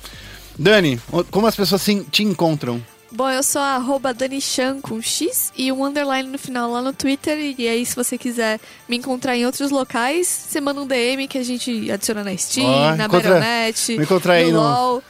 Dani, 0.59 0.99
o- 1.11 1.23
como 1.23 1.47
as 1.47 1.55
pessoas 1.55 1.81
se- 1.81 2.05
te 2.11 2.23
encontram? 2.23 2.79
Bom, 3.17 3.27
eu 3.31 3.41
sou 3.41 3.59
a 3.59 3.69
arroba 3.77 4.13
DaniChan 4.13 4.79
com 4.79 5.01
X 5.01 5.51
e 5.57 5.71
um 5.71 5.83
underline 5.83 6.29
no 6.29 6.37
final 6.37 6.69
lá 6.71 6.83
no 6.83 6.93
Twitter. 6.93 7.55
E 7.57 7.67
aí, 7.67 7.83
se 7.83 7.95
você 7.95 8.15
quiser 8.15 8.59
me 8.87 8.95
encontrar 8.95 9.35
em 9.35 9.43
outros 9.43 9.71
locais, 9.71 10.27
você 10.27 10.61
manda 10.61 10.79
um 10.79 10.85
DM 10.85 11.27
que 11.27 11.39
a 11.39 11.43
gente 11.43 11.89
adiciona 11.89 12.23
na 12.23 12.37
Steam, 12.37 12.67
Ó, 12.67 12.95
na 12.95 13.05
encontra- 13.05 13.39
Battle.net, 13.39 13.97
me 13.97 14.03
encontrar 14.03 14.33
aí 14.33 14.45
no 14.51 14.51
no- 14.51 14.59
LOL, 14.59 15.03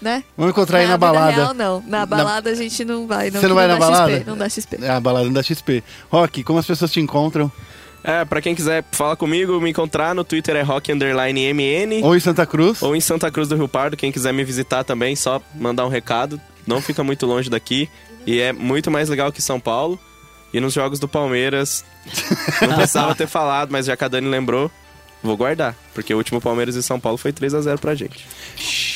né? 0.00 0.24
Vamos 0.34 0.52
encontrar 0.52 0.78
aí 0.78 0.86
na, 0.86 0.96
balada. 0.96 1.30
Real, 1.32 1.52
não. 1.52 1.84
Na 1.86 2.06
balada 2.06 2.48
a 2.48 2.54
gente 2.54 2.86
não 2.86 3.06
vai. 3.06 3.30
Não, 3.30 3.38
Você 3.38 3.48
não 3.48 3.54
vai 3.54 3.66
na 3.68 3.74
dá 3.74 3.80
balada? 3.80 4.12
XP, 4.16 4.24
não 4.30 4.36
dá 4.38 4.48
XP. 4.48 4.78
É 4.80 4.90
a 4.90 4.98
balada 5.00 5.28
da 5.28 5.42
XP. 5.42 5.84
Rock, 6.10 6.42
como 6.44 6.58
as 6.58 6.66
pessoas 6.66 6.90
te 6.90 7.00
encontram? 7.00 7.52
É, 8.02 8.24
pra 8.24 8.40
quem 8.40 8.54
quiser 8.54 8.82
falar 8.92 9.14
comigo, 9.16 9.60
me 9.60 9.68
encontrar 9.68 10.14
no 10.14 10.24
Twitter 10.24 10.56
é 10.56 10.62
rock 10.62 10.90
underline 10.90 11.52
MN. 11.52 12.02
Ou 12.02 12.16
em 12.16 12.20
Santa 12.20 12.46
Cruz? 12.46 12.80
Ou 12.82 12.96
em 12.96 13.00
Santa 13.00 13.30
Cruz 13.30 13.46
do 13.46 13.56
Rio 13.56 13.68
Pardo. 13.68 13.94
Quem 13.94 14.10
quiser 14.10 14.32
me 14.32 14.42
visitar 14.42 14.82
também, 14.84 15.14
só 15.14 15.40
mandar 15.54 15.84
um 15.84 15.90
recado. 15.90 16.40
Não 16.66 16.80
fica 16.80 17.02
muito 17.02 17.26
longe 17.26 17.48
daqui. 17.50 17.88
E 18.26 18.40
é 18.40 18.52
muito 18.52 18.90
mais 18.90 19.08
legal 19.08 19.32
que 19.32 19.42
São 19.42 19.58
Paulo. 19.58 19.98
E 20.52 20.60
nos 20.60 20.74
jogos 20.74 21.00
do 21.00 21.08
Palmeiras, 21.08 21.84
não 22.60 22.74
precisava 22.76 23.14
ter 23.14 23.26
falado, 23.26 23.70
mas 23.70 23.86
já 23.86 23.96
que 23.96 24.04
a 24.04 24.08
Dani 24.08 24.28
lembrou, 24.28 24.70
vou 25.22 25.36
guardar. 25.36 25.74
Porque 25.94 26.12
o 26.12 26.18
último 26.18 26.40
Palmeiras 26.40 26.74
e 26.76 26.82
São 26.82 27.00
Paulo 27.00 27.16
foi 27.16 27.32
3 27.32 27.54
a 27.54 27.60
0 27.62 27.78
pra 27.78 27.94
gente. 27.94 28.26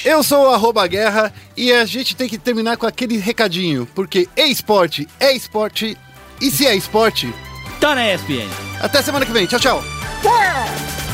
Eu 0.04 0.22
sou 0.22 0.44
o 0.44 0.50
arroba 0.50 0.86
guerra 0.86 1.32
e 1.56 1.72
a 1.72 1.84
gente 1.86 2.14
tem 2.14 2.28
que 2.28 2.36
terminar 2.38 2.76
com 2.76 2.86
aquele 2.86 3.16
recadinho, 3.16 3.88
porque 3.94 4.28
é 4.36 4.46
esporte, 4.46 5.08
é 5.18 5.32
esporte, 5.32 5.96
e 6.40 6.50
se 6.50 6.66
é 6.66 6.76
esporte, 6.76 7.32
Tá 7.80 7.94
na 7.94 8.12
ESPN. 8.14 8.48
até 8.80 9.02
semana 9.02 9.26
que 9.26 9.32
vem. 9.32 9.46
Tchau, 9.46 9.58
tchau. 9.60 9.84
World 10.24 11.05